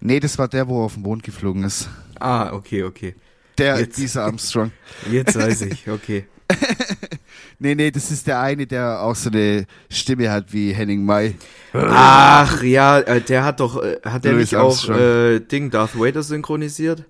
Nee, 0.00 0.18
das 0.18 0.36
war 0.36 0.48
der, 0.48 0.66
wo 0.66 0.82
er 0.82 0.86
auf 0.86 0.94
den 0.94 1.04
Mond 1.04 1.22
geflogen 1.22 1.62
ist. 1.62 1.88
Ah, 2.18 2.52
okay, 2.52 2.82
okay. 2.82 3.14
Der, 3.56 3.78
Jetzt. 3.78 3.98
dieser 3.98 4.24
Armstrong. 4.24 4.72
Jetzt 5.10 5.36
weiß 5.36 5.62
ich, 5.62 5.88
okay. 5.88 6.26
Nee, 7.62 7.74
nee, 7.74 7.90
das 7.90 8.10
ist 8.10 8.26
der 8.26 8.40
eine, 8.40 8.66
der 8.66 9.02
auch 9.02 9.14
so 9.14 9.28
eine 9.28 9.66
Stimme 9.90 10.30
hat 10.30 10.50
wie 10.54 10.72
Henning 10.72 11.04
May. 11.04 11.34
Ach, 11.74 12.62
ja, 12.62 13.00
äh, 13.00 13.20
der 13.20 13.44
hat 13.44 13.60
doch, 13.60 13.82
äh, 13.82 13.98
hat 14.02 14.24
der 14.24 14.32
Louis 14.32 14.50
nicht 14.50 14.56
auch 14.56 14.88
äh, 14.88 15.40
Ding 15.40 15.70
Darth 15.70 15.94
Vader 15.94 16.22
synchronisiert? 16.22 17.04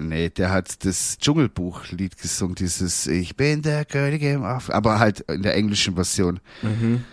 Nee, 0.00 0.30
der 0.30 0.50
hat 0.50 0.82
das 0.86 1.18
Dschungelbuch-Lied 1.18 2.16
gesungen, 2.16 2.54
dieses 2.54 3.06
Ich 3.06 3.36
bin 3.36 3.60
der 3.60 3.84
König 3.84 4.22
im 4.22 4.44
Afrika, 4.44 4.78
aber 4.78 4.98
halt 4.98 5.20
in 5.20 5.42
der 5.42 5.54
englischen 5.54 5.94
Version. 5.94 6.40
Mhm. 6.62 7.04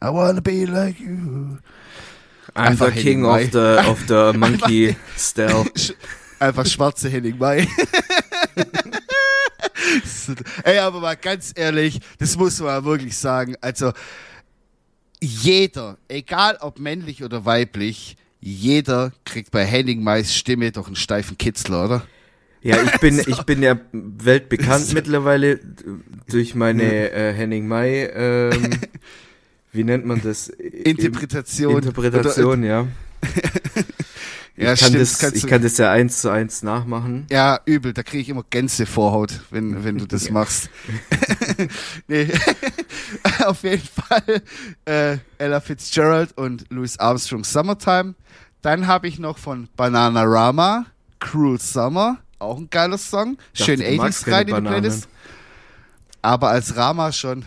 I 0.00 0.06
wanna 0.06 0.40
be 0.40 0.66
like 0.66 1.00
you. 1.00 1.58
I'm 2.54 2.68
Einfach 2.68 2.94
the 2.94 3.02
king 3.02 3.24
of 3.24 3.40
the, 3.50 3.78
of 3.88 4.04
the 4.06 4.32
monkey 4.38 4.94
style. 5.16 5.64
Einfach 6.38 6.66
schwarze 6.66 7.08
Henning 7.08 7.38
May. 7.38 7.66
Ey, 10.64 10.78
aber 10.78 11.00
mal 11.00 11.16
ganz 11.16 11.52
ehrlich, 11.54 12.00
das 12.18 12.36
muss 12.36 12.60
man 12.60 12.84
wirklich 12.84 13.16
sagen. 13.16 13.56
Also, 13.60 13.92
jeder, 15.20 15.98
egal 16.08 16.58
ob 16.60 16.78
männlich 16.78 17.22
oder 17.22 17.44
weiblich, 17.44 18.16
jeder 18.40 19.12
kriegt 19.24 19.52
bei 19.52 19.64
Henning 19.64 20.02
Mays 20.02 20.34
Stimme 20.34 20.72
doch 20.72 20.88
einen 20.88 20.96
steifen 20.96 21.38
Kitzler, 21.38 21.84
oder? 21.84 22.06
Ja, 22.60 22.82
ich 22.82 22.98
bin, 23.00 23.16
So. 23.22 23.30
ich 23.30 23.42
bin 23.42 23.62
ja 23.62 23.78
weltbekannt 23.92 24.92
mittlerweile 24.94 25.60
durch 26.28 26.54
meine 26.54 27.10
äh, 27.10 27.32
Henning 27.32 27.66
May, 27.66 28.04
ähm, 28.04 28.70
wie 29.72 29.84
nennt 29.84 30.06
man 30.06 30.20
das? 30.22 30.48
Interpretation. 30.48 31.76
Interpretation, 31.76 32.64
ja. 32.64 32.88
Ja, 34.62 34.72
ich, 34.74 34.80
kann 34.80 34.88
stimmt, 34.90 35.02
das, 35.02 35.32
ich 35.34 35.46
kann 35.46 35.62
das 35.62 35.78
ja 35.78 35.90
eins 35.90 36.20
zu 36.20 36.30
eins 36.30 36.62
nachmachen. 36.62 37.26
Ja, 37.30 37.60
übel, 37.64 37.92
da 37.92 38.02
kriege 38.02 38.22
ich 38.22 38.28
immer 38.28 38.44
Gänsevorhaut, 38.48 39.40
wenn, 39.50 39.84
wenn 39.84 39.98
du 39.98 40.06
das 40.06 40.30
machst. 40.30 40.70
nee. 42.08 42.28
Auf 43.44 43.62
jeden 43.64 43.86
Fall 43.86 44.42
äh, 44.84 45.18
Ella 45.38 45.60
Fitzgerald 45.60 46.36
und 46.36 46.66
Louis 46.70 46.98
Armstrong 46.98 47.44
Summertime. 47.44 48.14
Dann 48.62 48.86
habe 48.86 49.08
ich 49.08 49.18
noch 49.18 49.38
von 49.38 49.68
Bananarama 49.76 50.86
Cruel 51.18 51.60
Summer, 51.60 52.18
auch 52.38 52.58
ein 52.58 52.68
geiler 52.70 52.98
Song. 52.98 53.36
Schön 53.54 53.80
dachte, 53.80 53.90
du 53.92 53.96
magst 53.96 54.26
80s 54.26 54.30
keine 54.30 54.52
rein 54.52 54.58
in 54.58 54.64
die. 54.64 54.70
Playlist. 54.70 55.08
Aber 56.24 56.50
als 56.50 56.76
Rama 56.76 57.10
schon 57.10 57.44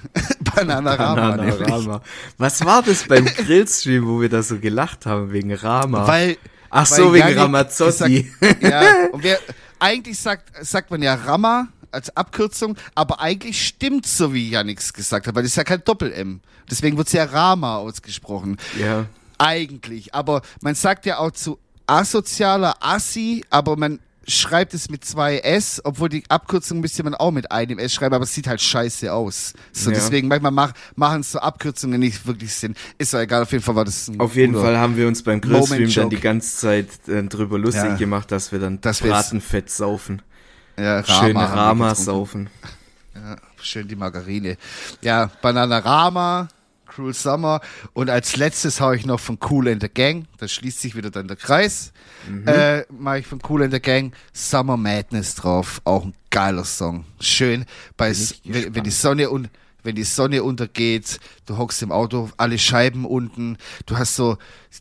Bananarama. 0.55 1.37
Bananarama. 1.37 2.01
Was 2.37 2.63
war 2.65 2.83
das 2.83 3.07
beim 3.07 3.25
Grillstream, 3.25 4.05
wo 4.05 4.19
wir 4.19 4.29
da 4.29 4.43
so 4.43 4.59
gelacht 4.59 5.05
haben 5.05 5.31
wegen 5.31 5.53
Rama? 5.53 6.05
Weil 6.07 6.37
Ach 6.75 6.85
so, 6.85 7.13
wegen 7.13 7.19
Yannick 7.19 7.37
Ramazzotti. 7.37 8.31
Ja, 8.59 9.07
und 9.11 9.23
wer, 9.23 9.39
eigentlich 9.79 10.19
sagt, 10.19 10.51
sagt 10.65 10.91
man 10.91 11.01
ja 11.01 11.13
Rama 11.13 11.69
als 11.91 12.15
Abkürzung, 12.17 12.75
aber 12.93 13.21
eigentlich 13.21 13.65
stimmt 13.65 14.05
so, 14.05 14.33
wie 14.33 14.49
Yannick's 14.49 14.93
gesagt 14.93 15.27
hat, 15.27 15.35
weil 15.35 15.43
das 15.43 15.53
ist 15.53 15.55
ja 15.55 15.63
kein 15.63 15.83
Doppel-M. 15.83 16.41
Deswegen 16.69 16.97
wird 16.97 17.07
es 17.07 17.13
ja 17.13 17.23
Rama 17.23 17.77
ausgesprochen. 17.77 18.57
Ja. 18.77 19.05
Eigentlich. 19.37 20.13
Aber 20.13 20.41
man 20.61 20.75
sagt 20.75 21.05
ja 21.05 21.19
auch 21.19 21.31
zu 21.31 21.59
asozialer 21.87 22.75
Assi, 22.81 23.45
aber 23.49 23.77
man 23.77 23.99
schreibt 24.27 24.73
es 24.73 24.89
mit 24.89 25.05
zwei 25.05 25.37
S, 25.39 25.81
obwohl 25.83 26.09
die 26.09 26.23
Abkürzung 26.29 26.79
müsste 26.79 27.03
man 27.03 27.13
auch 27.15 27.31
mit 27.31 27.51
einem 27.51 27.77
S 27.79 27.93
schreiben, 27.93 28.15
aber 28.15 28.23
es 28.23 28.33
sieht 28.33 28.47
halt 28.47 28.61
scheiße 28.61 29.11
aus. 29.13 29.53
So, 29.71 29.89
Ja. 29.91 29.95
deswegen 29.97 30.27
manchmal 30.27 30.51
mach, 30.51 30.73
machen 30.95 31.23
so 31.23 31.39
Abkürzungen 31.39 31.99
nicht 31.99 32.25
wirklich 32.25 32.53
Sinn. 32.53 32.75
Ist 32.97 33.13
doch 33.13 33.19
egal, 33.19 33.43
auf 33.43 33.51
jeden 33.51 33.63
Fall 33.63 33.75
war 33.75 33.85
das 33.85 34.07
ein 34.07 34.19
Auf 34.19 34.35
jeden 34.35 34.53
Fall 34.55 34.77
haben 34.77 34.97
wir 34.97 35.07
uns 35.07 35.23
beim 35.23 35.41
Grillstream 35.41 35.93
dann 35.93 36.09
die 36.09 36.19
ganze 36.19 36.57
Zeit 36.57 36.87
äh, 37.07 37.23
drüber 37.23 37.57
lustig 37.59 37.83
Ja. 37.83 37.95
gemacht, 37.95 38.31
dass 38.31 38.51
wir 38.51 38.59
dann 38.59 38.81
Dass 38.81 38.99
Bratenfett 38.99 39.69
saufen. 39.69 40.21
ja, 40.77 41.03
Schön 41.03 41.37
Rama 41.37 41.41
wir 41.41 41.47
Rama 41.55 41.95
saufen. 41.95 42.49
Ja, 43.13 43.37
schön 43.61 43.87
die 43.87 43.95
Margarine. 43.95 44.57
Ja, 45.01 45.29
Bananarama, 45.41 46.47
Cruel 46.95 47.13
Summer 47.13 47.59
und 47.93 48.09
als 48.09 48.37
letztes 48.37 48.79
hau 48.79 48.93
ich 48.93 49.05
noch 49.05 49.19
von 49.19 49.37
Cool 49.49 49.67
and 49.67 49.81
the 49.81 49.89
Gang. 49.89 50.27
Da 50.37 50.47
schließt 50.47 50.79
sich 50.79 50.95
wieder 50.95 51.11
dann 51.11 51.27
der 51.27 51.35
Kreis. 51.35 51.91
Mhm. 52.29 52.47
Äh, 52.47 52.85
mache 52.89 53.19
ich 53.19 53.27
von 53.27 53.39
Cool 53.47 53.63
and 53.63 53.73
the 53.73 53.81
Gang 53.81 54.13
Summer 54.31 54.77
Madness 54.77 55.35
drauf. 55.35 55.81
Auch 55.83 56.05
ein 56.05 56.13
geiler 56.29 56.63
Song. 56.63 57.03
Schön, 57.19 57.65
bei 57.97 58.13
wenn, 58.45 58.75
wenn 58.75 58.83
die 58.85 58.91
Sonne 58.91 59.29
und 59.29 59.49
wenn 59.85 59.95
die 59.95 60.03
Sonne 60.03 60.43
untergeht, 60.43 61.19
du 61.45 61.57
hockst 61.57 61.81
im 61.83 61.91
Auto, 61.91 62.29
alle 62.37 62.57
Scheiben 62.57 63.05
unten, 63.05 63.57
du 63.85 63.97
hast 63.97 64.15
so 64.15 64.37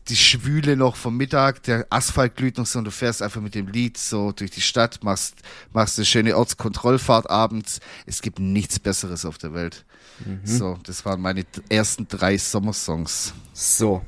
die 0.07 0.15
Schwüle 0.15 0.75
noch 0.75 0.95
vom 0.95 1.15
Mittag, 1.15 1.63
der 1.63 1.87
Asphalt 1.89 2.35
glüht 2.35 2.57
noch 2.57 2.65
so 2.65 2.79
und 2.79 2.85
du 2.85 2.91
fährst 2.91 3.21
einfach 3.21 3.41
mit 3.41 3.55
dem 3.55 3.67
Lied 3.67 3.97
so 3.97 4.31
durch 4.31 4.51
die 4.51 4.61
Stadt, 4.61 5.03
machst, 5.03 5.35
machst 5.71 5.97
eine 5.97 6.05
schöne 6.05 6.35
Ortskontrollfahrt 6.35 7.29
abends. 7.29 7.79
Es 8.05 8.21
gibt 8.21 8.39
nichts 8.39 8.79
Besseres 8.79 9.25
auf 9.25 9.37
der 9.37 9.53
Welt. 9.53 9.85
Mhm. 10.25 10.41
So, 10.43 10.77
das 10.83 11.05
waren 11.05 11.21
meine 11.21 11.43
ersten 11.69 12.07
drei 12.07 12.37
Sommersongs. 12.37 13.33
So. 13.53 14.01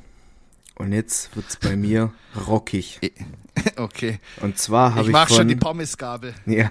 Und 0.74 0.92
jetzt 0.92 1.34
wird's 1.34 1.56
bei 1.56 1.74
mir 1.76 2.12
rockig. 2.46 3.00
okay. 3.76 4.20
Und 4.40 4.58
zwar 4.58 4.90
habe 4.90 5.02
Ich 5.02 5.06
ich, 5.08 5.12
mach 5.12 5.28
von 5.28 5.36
schon 5.36 5.48
die 5.48 5.56
Pommesgabel. 5.56 6.34
ja, 6.46 6.70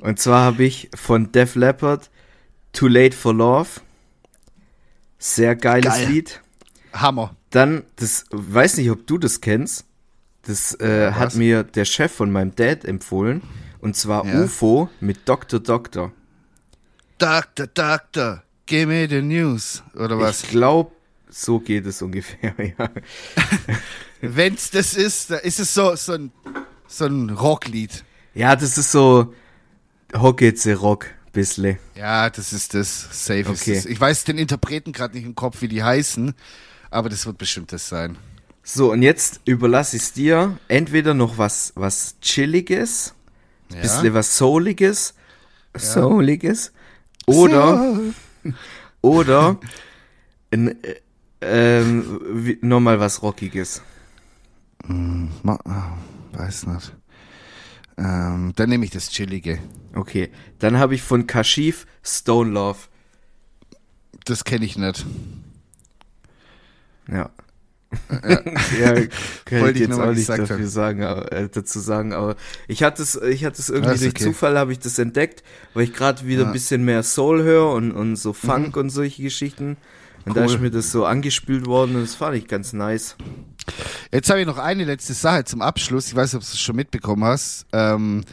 und 0.00 0.20
zwar 0.20 0.44
habe 0.44 0.64
ich 0.64 0.90
von 0.94 1.32
Def 1.32 1.56
Leppard 1.56 2.08
Too 2.72 2.88
Late 2.88 3.16
for 3.16 3.34
Love. 3.34 3.68
Sehr 5.18 5.56
geiles 5.56 5.94
Geil. 5.94 6.08
Lied. 6.08 6.40
Hammer. 6.92 7.34
Dann 7.50 7.84
das 7.96 8.26
weiß 8.30 8.76
nicht, 8.76 8.90
ob 8.90 9.06
du 9.06 9.18
das 9.18 9.40
kennst. 9.40 9.84
Das 10.42 10.78
äh, 10.80 11.12
hat 11.12 11.34
mir 11.34 11.62
der 11.64 11.84
Chef 11.84 12.12
von 12.12 12.30
meinem 12.30 12.54
Dad 12.54 12.84
empfohlen 12.84 13.42
und 13.80 13.96
zwar 13.96 14.24
Ja. 14.24 14.42
UFO 14.44 14.88
mit 15.00 15.28
Dr. 15.28 15.60
Doctor. 15.60 16.12
Doctor, 17.18 17.66
Doctor, 17.66 18.42
give 18.66 18.86
me 18.86 19.06
the 19.08 19.20
news. 19.20 19.82
Oder 19.94 20.18
was? 20.18 20.44
Ich 20.44 20.50
glaube, 20.50 20.92
so 21.28 21.58
geht 21.58 21.84
es 21.86 22.00
ungefähr, 22.00 22.54
ja. 22.78 22.90
Wenn's 24.20 24.70
das 24.70 24.94
ist, 24.94 25.30
da 25.30 25.36
ist 25.36 25.58
es 25.60 25.74
so, 25.74 25.94
so 25.96 26.12
ein, 26.12 26.32
so 26.86 27.06
ein 27.06 27.30
Rocklied. 27.30 28.04
Ja, 28.34 28.54
das 28.56 28.78
ist 28.78 28.92
so 28.92 29.34
Hocketze 30.14 30.74
Rock 30.76 31.06
bissle. 31.32 31.78
Ja, 31.94 32.30
das 32.30 32.52
ist 32.52 32.74
das. 32.74 33.08
Safe 33.26 33.40
Okay. 33.48 33.72
ist 33.72 33.84
das. 33.84 33.86
Ich 33.86 34.00
weiß 34.00 34.24
den 34.24 34.38
Interpreten 34.38 34.92
gerade 34.92 35.14
nicht 35.16 35.24
im 35.26 35.34
Kopf, 35.34 35.60
wie 35.62 35.68
die 35.68 35.82
heißen, 35.82 36.34
aber 36.90 37.08
das 37.08 37.26
wird 37.26 37.38
bestimmt 37.38 37.72
das 37.72 37.88
sein. 37.88 38.16
So, 38.62 38.92
und 38.92 39.02
jetzt 39.02 39.40
überlasse 39.46 39.96
ich 39.96 40.02
es 40.02 40.12
dir. 40.12 40.58
Entweder 40.68 41.14
noch 41.14 41.38
was, 41.38 41.72
was 41.74 42.16
Chilliges, 42.20 43.14
Ja. 43.72 43.80
bisschen 43.80 44.12
was 44.14 44.36
Souliges, 44.36 45.14
Souliges, 45.74 46.72
oder, 47.26 47.98
oder 49.00 49.58
ein, 50.50 50.76
äh, 51.40 51.82
wie- 52.32 52.58
nochmal 52.62 52.98
was 53.00 53.22
Rockiges. 53.22 53.82
Ma 54.86 55.58
ah, 55.64 55.92
weiß 56.32 56.66
nicht. 56.66 56.92
Ähm, 57.98 58.52
dann 58.54 58.68
nehme 58.68 58.84
ich 58.84 58.90
das 58.92 59.10
Chillige. 59.10 59.58
Okay, 59.94 60.30
dann 60.60 60.78
habe 60.78 60.94
ich 60.94 61.02
von 61.02 61.26
Kashif 61.26 61.86
Stone 62.04 62.50
Love. 62.52 62.78
Das 64.24 64.44
kenne 64.44 64.64
ich 64.64 64.78
nicht. 64.78 65.04
Ja. 67.10 67.30
ja, 68.80 68.94
kann 69.46 69.60
Wollte 69.60 69.78
ich 69.78 69.84
ich 69.84 69.88
jetzt 69.88 69.98
auch 69.98 70.12
nicht 70.12 70.28
dafür 70.28 70.48
haben. 70.58 70.66
sagen, 70.68 71.02
aber, 71.02 71.32
äh, 71.32 71.48
dazu 71.48 71.80
sagen, 71.80 72.12
aber 72.12 72.36
ich 72.68 72.82
hatte 72.82 73.02
es, 73.02 73.16
ich 73.16 73.44
hatte 73.44 73.60
es 73.60 73.70
irgendwie 73.70 73.98
durch 73.98 74.10
okay. 74.10 74.24
Zufall 74.24 74.58
habe 74.58 74.72
ich 74.72 74.78
das 74.78 74.98
entdeckt, 74.98 75.42
weil 75.74 75.84
ich 75.84 75.94
gerade 75.94 76.26
wieder 76.26 76.42
Ja. 76.42 76.46
ein 76.48 76.52
bisschen 76.52 76.84
mehr 76.84 77.02
Soul 77.02 77.42
höre 77.42 77.72
und, 77.72 77.92
und 77.92 78.16
so 78.16 78.32
Funk 78.32 78.76
und 78.76 78.90
solche 78.90 79.22
Geschichten. 79.22 79.76
Und 80.26 80.36
da 80.36 80.42
Mhm. 80.42 80.46
Cool. 80.48 80.54
ist 80.54 80.60
mir 80.60 80.70
das 80.70 80.92
so 80.92 81.06
angespült 81.06 81.64
worden 81.66 81.96
und 81.96 82.02
das 82.02 82.14
fand 82.14 82.36
ich 82.36 82.46
ganz 82.46 82.74
nice. 82.74 83.16
Jetzt 84.12 84.30
habe 84.30 84.40
ich 84.40 84.46
noch 84.46 84.58
eine 84.58 84.84
letzte 84.84 85.12
Sache 85.14 85.44
zum 85.44 85.60
Abschluss. 85.60 86.08
Ich 86.08 86.14
weiß 86.16 86.32
nicht, 86.32 86.42
ob 86.42 86.48
du 86.48 86.52
es 86.52 86.60
schon 86.60 86.76
mitbekommen 86.76 87.24
hast. 87.24 87.66
Ähm, 87.72 88.24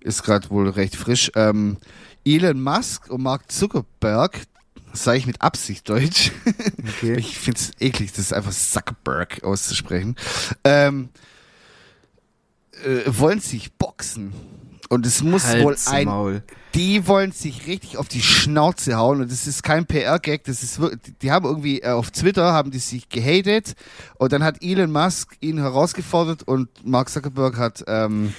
ist 0.00 0.22
gerade 0.22 0.48
wohl 0.50 0.68
recht 0.70 0.96
frisch. 0.96 1.30
Ähm, 1.34 1.76
Elon 2.24 2.62
Musk 2.62 3.10
und 3.10 3.22
Mark 3.22 3.50
Zuckerberg, 3.50 4.40
sage 4.92 5.18
ich 5.18 5.26
mit 5.26 5.40
Absicht 5.42 5.88
Deutsch. 5.88 6.32
Okay. 7.00 7.16
Ich 7.16 7.38
finde 7.38 7.60
es 7.60 7.70
eklig, 7.78 8.10
das 8.10 8.20
ist 8.20 8.32
einfach 8.32 8.50
Zuckerberg 8.50 9.44
auszusprechen. 9.44 10.16
Ähm, 10.64 11.10
äh, 12.82 13.02
wollen 13.06 13.38
sich 13.38 13.72
boxen. 13.74 14.32
Und 14.88 15.04
es 15.04 15.22
muss 15.22 15.44
wohl 15.46 15.66
Halt's 15.66 15.86
ein 15.88 16.06
Maul. 16.06 16.42
die 16.74 17.06
wollen 17.06 17.32
sich 17.32 17.66
richtig 17.66 17.98
auf 17.98 18.08
die 18.08 18.22
Schnauze 18.22 18.96
hauen 18.96 19.20
und 19.20 19.30
das 19.30 19.46
ist 19.46 19.62
kein 19.62 19.84
PR-Gag, 19.84 20.44
das 20.44 20.62
ist 20.62 20.78
wirklich, 20.80 21.14
die- 21.20 21.30
haben 21.30 21.44
irgendwie 21.44 21.82
äh, 21.82 21.90
auf 21.90 22.10
Twitter 22.10 22.52
haben 22.54 22.70
die 22.70 22.78
sich 22.78 23.08
gehatet 23.10 23.74
und 24.16 24.32
dann 24.32 24.42
hat 24.42 24.62
Elon 24.62 24.90
Musk 24.90 25.36
ihn 25.40 25.58
herausgefordert 25.58 26.42
und 26.44 26.68
Mark 26.86 27.10
Zuckerberg 27.10 27.58
hat 27.58 27.84
ähm, 27.86 28.32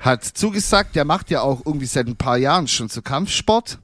hat 0.00 0.24
zugesagt, 0.24 0.96
der 0.96 1.04
macht 1.04 1.30
ja 1.30 1.42
auch 1.42 1.60
irgendwie 1.66 1.86
seit 1.86 2.06
ein 2.08 2.16
paar 2.16 2.38
Jahren 2.38 2.66
schon 2.68 2.88
so 2.88 3.02
Kampfsport. 3.02 3.78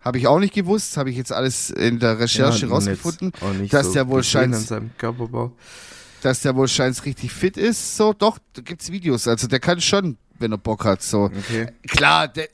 Habe 0.00 0.18
ich 0.18 0.26
auch 0.26 0.38
nicht 0.40 0.52
gewusst, 0.54 0.96
habe 0.96 1.10
ich 1.10 1.16
jetzt 1.16 1.32
alles 1.32 1.70
in 1.70 1.98
der 1.98 2.18
Recherche 2.18 2.66
Ja, 2.66 2.72
rausgefunden, 2.72 3.32
dass 3.68 3.86
so 3.86 3.92
der 3.94 4.08
wohl 4.08 4.22
scheint- 4.24 4.54
dass 6.22 6.40
der 6.40 6.56
wohl 6.56 6.68
scheint 6.68 7.04
richtig 7.04 7.32
fit 7.32 7.56
ist. 7.56 7.96
So, 7.96 8.12
doch, 8.12 8.38
da 8.54 8.62
gibt's 8.62 8.90
Videos, 8.90 9.28
also 9.28 9.46
der 9.46 9.60
kann 9.60 9.80
schon, 9.80 10.16
wenn 10.40 10.52
er 10.52 10.58
Bock 10.58 10.84
hat, 10.84 11.02
so. 11.02 11.24
Okay. 11.24 11.68
Klar, 11.88 12.28
der 12.28 12.48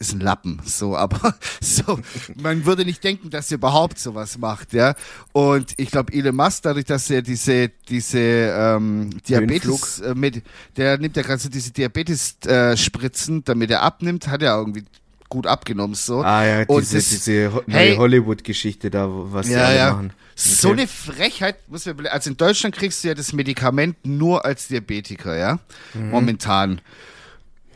ist 0.00 0.12
ein 0.12 0.20
Lappen, 0.20 0.60
so, 0.64 0.96
aber 0.96 1.34
so, 1.60 1.98
man 2.36 2.66
würde 2.66 2.84
nicht 2.84 3.02
denken, 3.04 3.30
dass 3.30 3.50
er 3.50 3.56
überhaupt 3.56 3.98
sowas 3.98 4.36
macht, 4.38 4.72
ja. 4.72 4.94
Und 5.32 5.72
ich 5.76 5.90
glaube, 5.90 6.12
Elon 6.12 6.34
Musk, 6.36 6.62
dadurch, 6.64 6.84
dass 6.84 7.08
er 7.10 7.22
diese, 7.22 7.70
diese 7.88 8.18
ähm, 8.18 9.10
Diabetes, 9.28 10.00
äh, 10.00 10.14
mit, 10.14 10.42
der 10.76 10.98
nimmt 10.98 11.16
ja 11.16 11.22
gerade 11.22 11.40
so 11.40 11.48
diese 11.48 11.70
Diabetes-Spritzen, 11.70 13.44
damit 13.44 13.70
er 13.70 13.82
abnimmt, 13.82 14.28
hat 14.28 14.42
er 14.42 14.56
irgendwie 14.56 14.84
gut 15.28 15.46
abgenommen, 15.46 15.94
so. 15.94 16.22
Ah 16.22 16.44
ja, 16.44 16.64
Und 16.66 16.82
diese, 16.82 16.96
das- 16.96 17.08
diese 17.08 17.52
Ho 17.54 17.62
Hey. 17.68 17.96
Hollywood-Geschichte 17.96 18.90
da, 18.90 19.06
was 19.08 19.46
die 19.46 19.52
Ja, 19.52 19.64
alle 19.66 19.76
ja. 19.76 19.92
machen. 19.92 20.12
So 20.36 20.70
Okay. 20.70 20.80
eine 20.80 20.88
Frechheit, 20.88 21.56
muss 21.68 21.86
man, 21.86 22.06
also 22.08 22.30
in 22.30 22.36
Deutschland 22.36 22.74
kriegst 22.74 23.02
du 23.04 23.08
ja 23.08 23.14
das 23.14 23.32
Medikament 23.32 23.96
nur 24.04 24.44
als 24.44 24.66
Diabetiker, 24.68 25.36
ja, 25.36 25.58
Mhm. 25.94 26.10
momentan. 26.10 26.80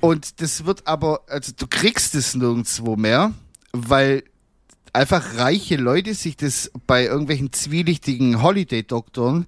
Und 0.01 0.41
das 0.41 0.65
wird 0.65 0.87
aber, 0.87 1.23
also 1.29 1.53
du 1.57 1.67
kriegst 1.67 2.15
es 2.15 2.35
nirgendwo 2.35 2.97
mehr, 2.97 3.33
weil 3.73 4.23
einfach 4.93 5.37
reiche 5.37 5.77
Leute 5.77 6.15
sich 6.15 6.37
das 6.37 6.71
bei 6.87 7.05
irgendwelchen 7.05 7.53
zwielichtigen 7.53 8.43
Holiday-Doktoren 8.43 9.47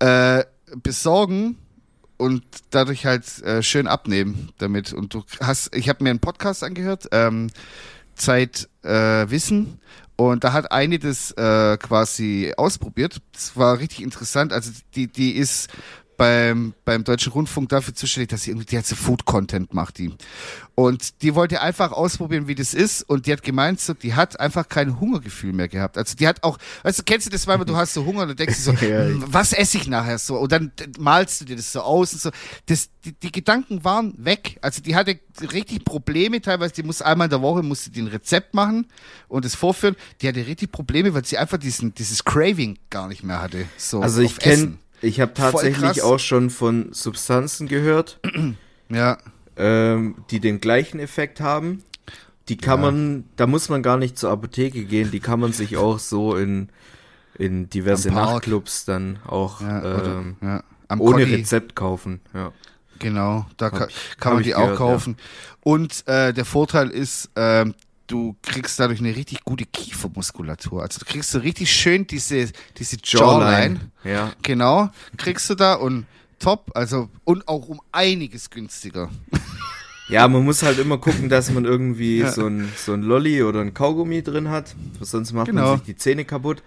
äh, 0.00 0.44
besorgen 0.82 1.56
und 2.16 2.44
dadurch 2.70 3.06
halt 3.06 3.42
äh, 3.42 3.62
schön 3.62 3.86
abnehmen 3.86 4.50
damit. 4.58 4.92
Und 4.92 5.14
du 5.14 5.24
hast, 5.40 5.74
ich 5.74 5.88
habe 5.88 6.04
mir 6.04 6.10
einen 6.10 6.20
Podcast 6.20 6.62
angehört, 6.62 7.08
ähm, 7.12 7.50
Zeit 8.14 8.68
äh, 8.82 9.28
Wissen. 9.28 9.80
Und 10.16 10.44
da 10.44 10.52
hat 10.52 10.70
eine 10.70 10.98
das 10.98 11.32
äh, 11.32 11.76
quasi 11.78 12.52
ausprobiert. 12.56 13.20
Das 13.32 13.56
war 13.56 13.78
richtig 13.78 14.02
interessant. 14.02 14.52
Also 14.52 14.70
die, 14.94 15.08
die 15.08 15.32
ist 15.32 15.68
beim, 16.22 16.72
beim 16.84 17.02
Deutschen 17.02 17.32
Rundfunk 17.32 17.68
dafür 17.70 17.94
zuständig, 17.96 18.30
dass 18.30 18.44
sie 18.44 18.50
irgendwie, 18.52 18.66
die 18.66 18.78
hat 18.78 18.86
so 18.86 18.94
Food-Content 18.94 19.74
macht 19.74 19.98
die. 19.98 20.14
Und 20.76 21.20
die 21.20 21.34
wollte 21.34 21.60
einfach 21.60 21.90
ausprobieren, 21.90 22.46
wie 22.46 22.54
das 22.54 22.74
ist. 22.74 23.02
Und 23.02 23.26
die 23.26 23.32
hat 23.32 23.42
gemeint, 23.42 23.80
so, 23.80 23.92
die 23.92 24.14
hat 24.14 24.38
einfach 24.38 24.68
kein 24.68 25.00
Hungergefühl 25.00 25.52
mehr 25.52 25.66
gehabt. 25.66 25.98
Also 25.98 26.14
die 26.14 26.28
hat 26.28 26.44
auch, 26.44 26.58
weißt 26.84 27.00
du, 27.00 27.02
kennst 27.02 27.26
du 27.26 27.30
das 27.30 27.48
manchmal, 27.48 27.66
du 27.66 27.76
hast 27.76 27.94
so 27.94 28.04
Hunger 28.04 28.22
und 28.22 28.38
denkst 28.38 28.54
so, 28.56 28.70
Ja, 28.82 29.04
"Hm, 29.04 29.24
was 29.26 29.52
esse 29.52 29.78
ich 29.78 29.88
nachher 29.88 30.16
so? 30.16 30.36
Und 30.38 30.52
dann 30.52 30.70
malst 30.96 31.40
du 31.40 31.44
dir 31.44 31.56
das 31.56 31.72
so 31.72 31.80
aus 31.80 32.12
und 32.12 32.22
so. 32.22 32.30
Das, 32.66 32.88
die, 33.04 33.14
die 33.14 33.32
Gedanken 33.32 33.82
waren 33.82 34.14
weg. 34.24 34.58
Also 34.62 34.80
die 34.80 34.94
hatte 34.94 35.18
richtig 35.52 35.84
Probleme 35.84 36.40
teilweise. 36.40 36.72
Die 36.74 36.84
muss 36.84 37.02
einmal 37.02 37.26
in 37.26 37.30
der 37.30 37.42
Woche 37.42 37.64
musste 37.64 37.90
die 37.90 38.00
ein 38.00 38.06
Rezept 38.06 38.54
machen 38.54 38.86
und 39.26 39.44
es 39.44 39.56
vorführen. 39.56 39.96
Die 40.20 40.28
hatte 40.28 40.46
richtig 40.46 40.70
Probleme, 40.70 41.14
weil 41.14 41.24
sie 41.24 41.36
einfach 41.36 41.58
diesen, 41.58 41.94
dieses 41.96 42.22
Craving 42.24 42.78
gar 42.90 43.08
nicht 43.08 43.24
mehr 43.24 43.42
hatte. 43.42 43.66
So 43.76 44.00
Also 44.02 44.22
ich 44.22 44.38
kenne. 44.38 44.78
Ich 45.02 45.20
habe 45.20 45.34
tatsächlich 45.34 46.02
auch 46.02 46.18
schon 46.18 46.48
von 46.50 46.92
Substanzen 46.92 47.68
gehört, 47.68 48.20
Ja. 48.88 49.18
ähm, 49.56 50.16
die 50.30 50.40
den 50.40 50.60
gleichen 50.60 51.00
Effekt 51.00 51.40
haben. 51.40 51.82
Die 52.48 52.56
kann 52.56 52.80
man, 52.80 53.24
da 53.36 53.46
muss 53.46 53.68
man 53.68 53.82
gar 53.82 53.96
nicht 53.96 54.18
zur 54.18 54.30
Apotheke 54.30 54.84
gehen, 54.84 55.10
die 55.10 55.20
kann 55.20 55.38
man 55.40 55.52
sich 55.52 55.76
auch 55.76 55.98
so 55.98 56.34
in, 56.36 56.68
in 57.38 57.70
diverse. 57.70 58.10
Nachtclubs 58.10 58.84
dann 58.84 59.18
auch 59.26 59.60
Ja, 59.60 59.78
oder, 59.80 60.16
ähm, 60.18 60.36
ja. 60.42 60.62
Am 60.88 61.00
ohne 61.00 61.22
Conny. 61.24 61.36
Rezept 61.36 61.76
kaufen. 61.76 62.20
Ja. 62.34 62.52
Genau, 62.98 63.46
da 63.56 63.70
kann, 63.70 63.88
ich- 63.88 64.16
kann 64.18 64.30
hab 64.32 64.34
man 64.34 64.42
die 64.42 64.54
auch 64.54 64.62
gehört, 64.62 64.78
kaufen. 64.78 65.16
Und 65.62 66.06
äh, 66.08 66.32
der 66.34 66.44
Vorteil 66.44 66.88
ist, 66.90 67.30
ähm, 67.36 67.74
du 68.12 68.36
kriegst 68.42 68.78
dadurch 68.78 69.00
eine 69.00 69.16
richtig 69.16 69.42
gute 69.44 69.64
Kiefermuskulatur. 69.64 70.82
Also 70.82 70.98
du 71.00 71.06
kriegst 71.06 71.30
so 71.30 71.38
richtig 71.38 71.72
schön 71.72 72.06
diese, 72.06 72.50
diese 72.76 72.98
Jawline. 73.02 73.80
Ja. 74.04 74.32
Genau, 74.42 74.90
kriegst 75.16 75.48
du 75.48 75.54
da 75.54 75.74
und 75.74 76.04
top, 76.38 76.70
also 76.74 77.08
und 77.24 77.48
auch 77.48 77.68
um 77.68 77.80
einiges 77.90 78.50
günstiger. 78.50 79.08
Ja, 80.08 80.28
man 80.28 80.44
muss 80.44 80.62
halt 80.62 80.78
immer 80.78 80.98
gucken, 80.98 81.30
dass 81.30 81.50
man 81.50 81.64
irgendwie 81.64 82.18
Ja. 82.18 82.30
so 82.32 82.46
ein, 82.46 82.70
so 82.76 82.92
ein 82.92 83.02
Lolli 83.02 83.42
oder 83.42 83.60
ein 83.62 83.72
Kaugummi 83.72 84.22
drin 84.22 84.50
hat. 84.50 84.74
Sonst 85.00 85.32
macht 85.32 85.46
Genau. 85.46 85.68
man 85.70 85.76
sich 85.78 85.86
die 85.86 85.96
Zähne 85.96 86.24
kaputt. 86.26 86.62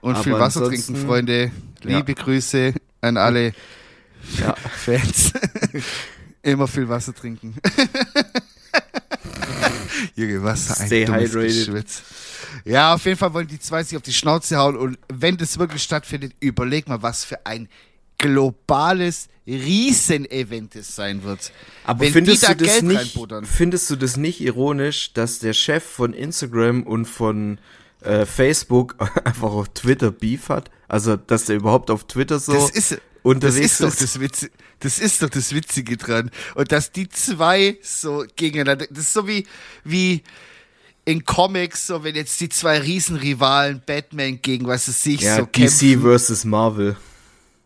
Und 0.00 0.14
Aber 0.14 0.22
viel 0.24 0.32
Wasser 0.32 0.64
trinken, 0.66 0.96
Freunde. 0.96 1.50
Ja. 1.84 1.98
Liebe 1.98 2.14
Grüße 2.14 2.72
an 3.02 3.16
alle 3.18 3.52
Ja. 4.40 4.54
Fans. 4.76 5.32
Immer 6.42 6.66
viel 6.68 6.88
Wasser 6.88 7.14
trinken. 7.14 7.56
Junge, 10.14 10.42
Wasser, 10.42 10.80
ein 10.80 10.86
Stay 10.86 11.04
dummes 11.04 11.30
hydrated. 11.30 11.66
Geschwitz. 11.66 12.02
Ja, 12.64 12.94
auf 12.94 13.04
jeden 13.04 13.16
Fall 13.16 13.32
wollen 13.34 13.48
die 13.48 13.58
zwei 13.58 13.82
sich 13.82 13.96
auf 13.96 14.02
die 14.02 14.12
Schnauze 14.12 14.56
hauen 14.56 14.76
und 14.76 14.98
wenn 15.12 15.36
das 15.36 15.58
wirklich 15.58 15.82
stattfindet, 15.82 16.32
überleg 16.40 16.88
mal, 16.88 17.02
was 17.02 17.24
für 17.24 17.44
ein 17.46 17.68
globales 18.18 19.28
Riesenevent 19.46 20.76
es 20.76 20.94
sein 20.94 21.22
wird. 21.22 21.52
Aber 21.84 22.00
wenn 22.00 22.12
findest 22.12 22.42
die 22.42 22.46
da 22.46 22.54
du 22.54 22.64
das 22.64 22.80
Geld 22.80 22.84
nicht, 22.84 23.18
findest 23.44 23.90
du 23.90 23.96
das 23.96 24.16
nicht 24.16 24.40
ironisch, 24.40 25.12
dass 25.14 25.38
der 25.38 25.52
Chef 25.54 25.82
von 25.84 26.12
Instagram 26.12 26.82
und 26.82 27.06
von 27.06 27.58
äh, 28.02 28.26
Facebook 28.26 28.96
einfach 29.24 29.50
auf 29.50 29.68
Twitter 29.70 30.10
Beef 30.10 30.48
hat? 30.50 30.70
Also, 30.88 31.16
dass 31.16 31.44
der 31.44 31.56
überhaupt 31.56 31.90
auf 31.90 32.04
Twitter 32.04 32.38
so 32.38 32.52
Das 32.52 32.70
ist, 32.70 32.98
das 33.22 33.30
unterwegs 33.56 33.72
ist 33.72 33.80
doch 33.82 33.94
das 33.94 34.20
Witzige, 34.20 34.52
das 34.80 34.98
ist 34.98 35.22
doch 35.22 35.30
das 35.30 35.54
Witzige 35.54 35.96
dran. 35.96 36.30
Und 36.54 36.72
dass 36.72 36.92
die 36.92 37.08
zwei 37.08 37.78
so 37.82 38.24
gegeneinander, 38.36 38.86
das 38.90 38.98
ist 39.00 39.12
so 39.12 39.26
wie, 39.26 39.46
wie 39.84 40.22
in 41.04 41.24
Comics, 41.24 41.86
so 41.86 42.04
wenn 42.04 42.14
jetzt 42.14 42.40
die 42.40 42.48
zwei 42.48 42.78
Riesenrivalen 42.78 43.82
Batman 43.84 44.40
gegen 44.42 44.66
was 44.66 44.88
es 44.88 45.02
sich 45.02 45.22
Ja, 45.22 45.36
so 45.36 45.42
DC 45.46 45.52
kämpfen. 45.52 46.02
versus 46.02 46.44
Marvel. 46.44 46.96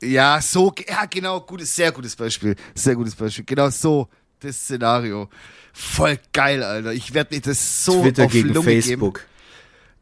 Ja, 0.00 0.40
so, 0.40 0.72
ja, 0.88 1.04
genau, 1.06 1.40
gutes, 1.40 1.74
sehr 1.76 1.92
gutes 1.92 2.16
Beispiel. 2.16 2.56
Sehr 2.74 2.94
gutes 2.96 3.14
Beispiel. 3.14 3.44
Genau 3.44 3.70
so, 3.70 4.08
das 4.40 4.56
Szenario. 4.56 5.28
Voll 5.72 6.18
geil, 6.32 6.62
Alter. 6.62 6.92
Ich 6.92 7.14
werde 7.14 7.34
mir 7.34 7.40
das 7.40 7.84
so 7.84 8.02
Twitter 8.02 8.24
auf 8.26 8.32
gegen 8.32 8.48
Lunge 8.48 8.66
geben. 8.66 8.82
Facebook. 8.82 9.24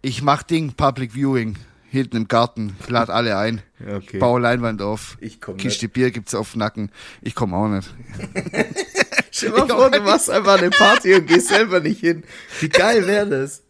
Ich 0.03 0.23
mach 0.23 0.43
Ding, 0.43 0.73
Public 0.73 1.13
Viewing, 1.13 1.57
hinten 1.91 2.17
im 2.17 2.29
Garten, 2.29 2.77
lad 2.89 3.11
alle 3.11 3.37
ein. 3.37 3.63
Okay. 3.81 4.19
Baue 4.19 4.41
Leinwand 4.41 4.81
auf. 4.81 5.19
Ich 5.21 5.41
komm 5.41 5.57
Kiste 5.57 5.89
Bier 5.89 6.11
gibt's 6.11 6.35
auf 6.35 6.55
Nacken. 6.55 6.91
Ich 7.21 7.35
komme 7.35 7.57
auch 7.57 7.69
nicht. 7.69 7.93
Stell 9.33 9.51
mal 9.51 9.69
vor, 9.69 9.91
du 9.91 10.01
machst 10.01 10.31
einfach 10.31 10.59
eine 10.59 10.71
Party 10.71 11.15
und 11.15 11.27
gehst 11.27 11.49
selber 11.49 11.81
nicht 11.81 12.01
hin. 12.01 12.25
Wie 12.61 12.69
geil 12.69 13.07
wäre 13.07 13.29
das? 13.29 13.63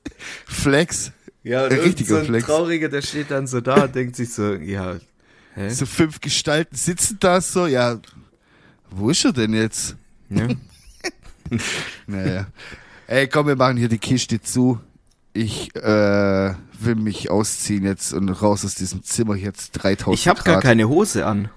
Flex. 0.47 1.13
Ja, 1.43 1.65
und 1.65 1.73
richtiger 1.73 2.17
so 2.17 2.17
ein 2.17 2.27
Flex. 2.27 2.47
Trauriger, 2.47 2.89
der 2.89 3.03
steht 3.03 3.31
dann 3.31 3.47
so 3.47 3.61
da 3.61 3.85
und 3.85 3.95
denkt 3.95 4.17
sich 4.17 4.33
so, 4.33 4.55
ja, 4.55 4.97
hä? 5.55 5.71
So 5.71 5.87
fünf 5.87 6.21
Gestalten 6.21 6.77
sitzen 6.77 7.17
da 7.21 7.41
so, 7.41 7.67
ja. 7.67 7.99
Wo 8.91 9.11
ist 9.11 9.25
er 9.25 9.33
denn 9.33 9.55
jetzt? 9.55 9.97
ja. 10.29 10.49
Naja. 12.07 12.47
Ey, 13.09 13.27
komm, 13.27 13.49
wir 13.49 13.57
machen 13.57 13.77
hier 13.77 13.89
die 13.89 13.99
Kiste 13.99 14.41
zu. 14.41 14.79
Ich 15.33 15.75
äh, 15.75 16.55
will 16.85 16.97
mich 16.97 17.31
ausziehen 17.31 17.85
jetzt 17.85 18.13
und 18.13 18.29
raus 18.29 18.65
aus 18.65 18.75
diesem 18.75 19.03
Zimmer 19.03 19.37
jetzt 19.37 19.73
3000 19.73 20.19
Ich 20.19 20.29
habe 20.29 20.43
gar 20.43 20.61
keine 20.61 20.89
Hose 20.89 21.27
an. 21.27 21.51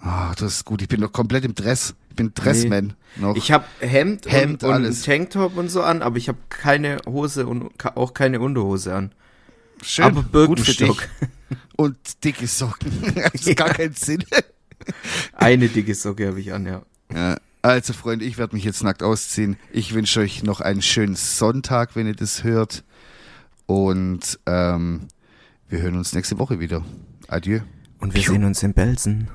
Ah, 0.00 0.34
das 0.36 0.54
ist 0.54 0.64
gut. 0.64 0.80
Ich 0.82 0.88
bin 0.88 1.00
doch 1.00 1.12
komplett 1.12 1.44
im 1.44 1.54
Dress. 1.54 1.94
Ich 2.10 2.16
bin 2.16 2.32
Dressman 2.34 2.94
noch. 3.16 3.36
Ich 3.36 3.52
habe 3.52 3.64
Hemd, 3.80 4.30
Hemd, 4.30 4.64
und, 4.64 4.86
und. 4.86 5.04
Tanktop 5.04 5.56
und 5.56 5.68
so 5.68 5.82
an, 5.82 6.02
aber 6.02 6.16
ich 6.16 6.28
habe 6.28 6.38
keine 6.48 6.98
Hose 7.06 7.46
und 7.46 7.70
auch 7.94 8.14
keine 8.14 8.40
Unterhose 8.40 8.94
an. 8.94 9.12
Schön. 9.82 10.04
aber 10.04 10.22
Birkenstock. 10.22 10.88
Gut 10.88 10.98
für 10.98 11.26
dich. 11.26 11.58
Und 11.76 11.96
dicke 12.24 12.46
Socken. 12.46 12.92
Das 13.14 13.46
ist 13.46 13.56
gar 13.56 13.70
keinen 13.70 13.94
Sinn. 13.94 14.24
Eine 15.34 15.68
dicke 15.68 15.94
Socke 15.94 16.28
habe 16.28 16.40
ich 16.40 16.52
an, 16.52 16.66
ja. 16.66 16.82
Ja. 17.12 17.36
Also, 17.62 17.92
Freunde, 17.92 18.24
ich 18.24 18.38
werde 18.38 18.54
mich 18.54 18.64
jetzt 18.64 18.82
nackt 18.82 19.02
ausziehen. 19.02 19.56
Ich 19.70 19.92
wünsche 19.92 20.20
euch 20.20 20.42
noch 20.42 20.60
einen 20.60 20.80
schönen 20.80 21.16
Sonntag, 21.16 21.94
wenn 21.94 22.06
ihr 22.06 22.14
das 22.14 22.42
hört. 22.42 22.84
Und 23.70 24.40
ähm, 24.46 25.02
wir 25.68 25.80
hören 25.80 25.94
uns 25.94 26.12
nächste 26.12 26.40
Woche 26.40 26.58
wieder. 26.58 26.84
Adieu. 27.28 27.60
Und 28.00 28.16
wir 28.16 28.22
sehen 28.22 28.42
uns 28.42 28.64
in 28.64 28.74
Belsen. 28.74 29.28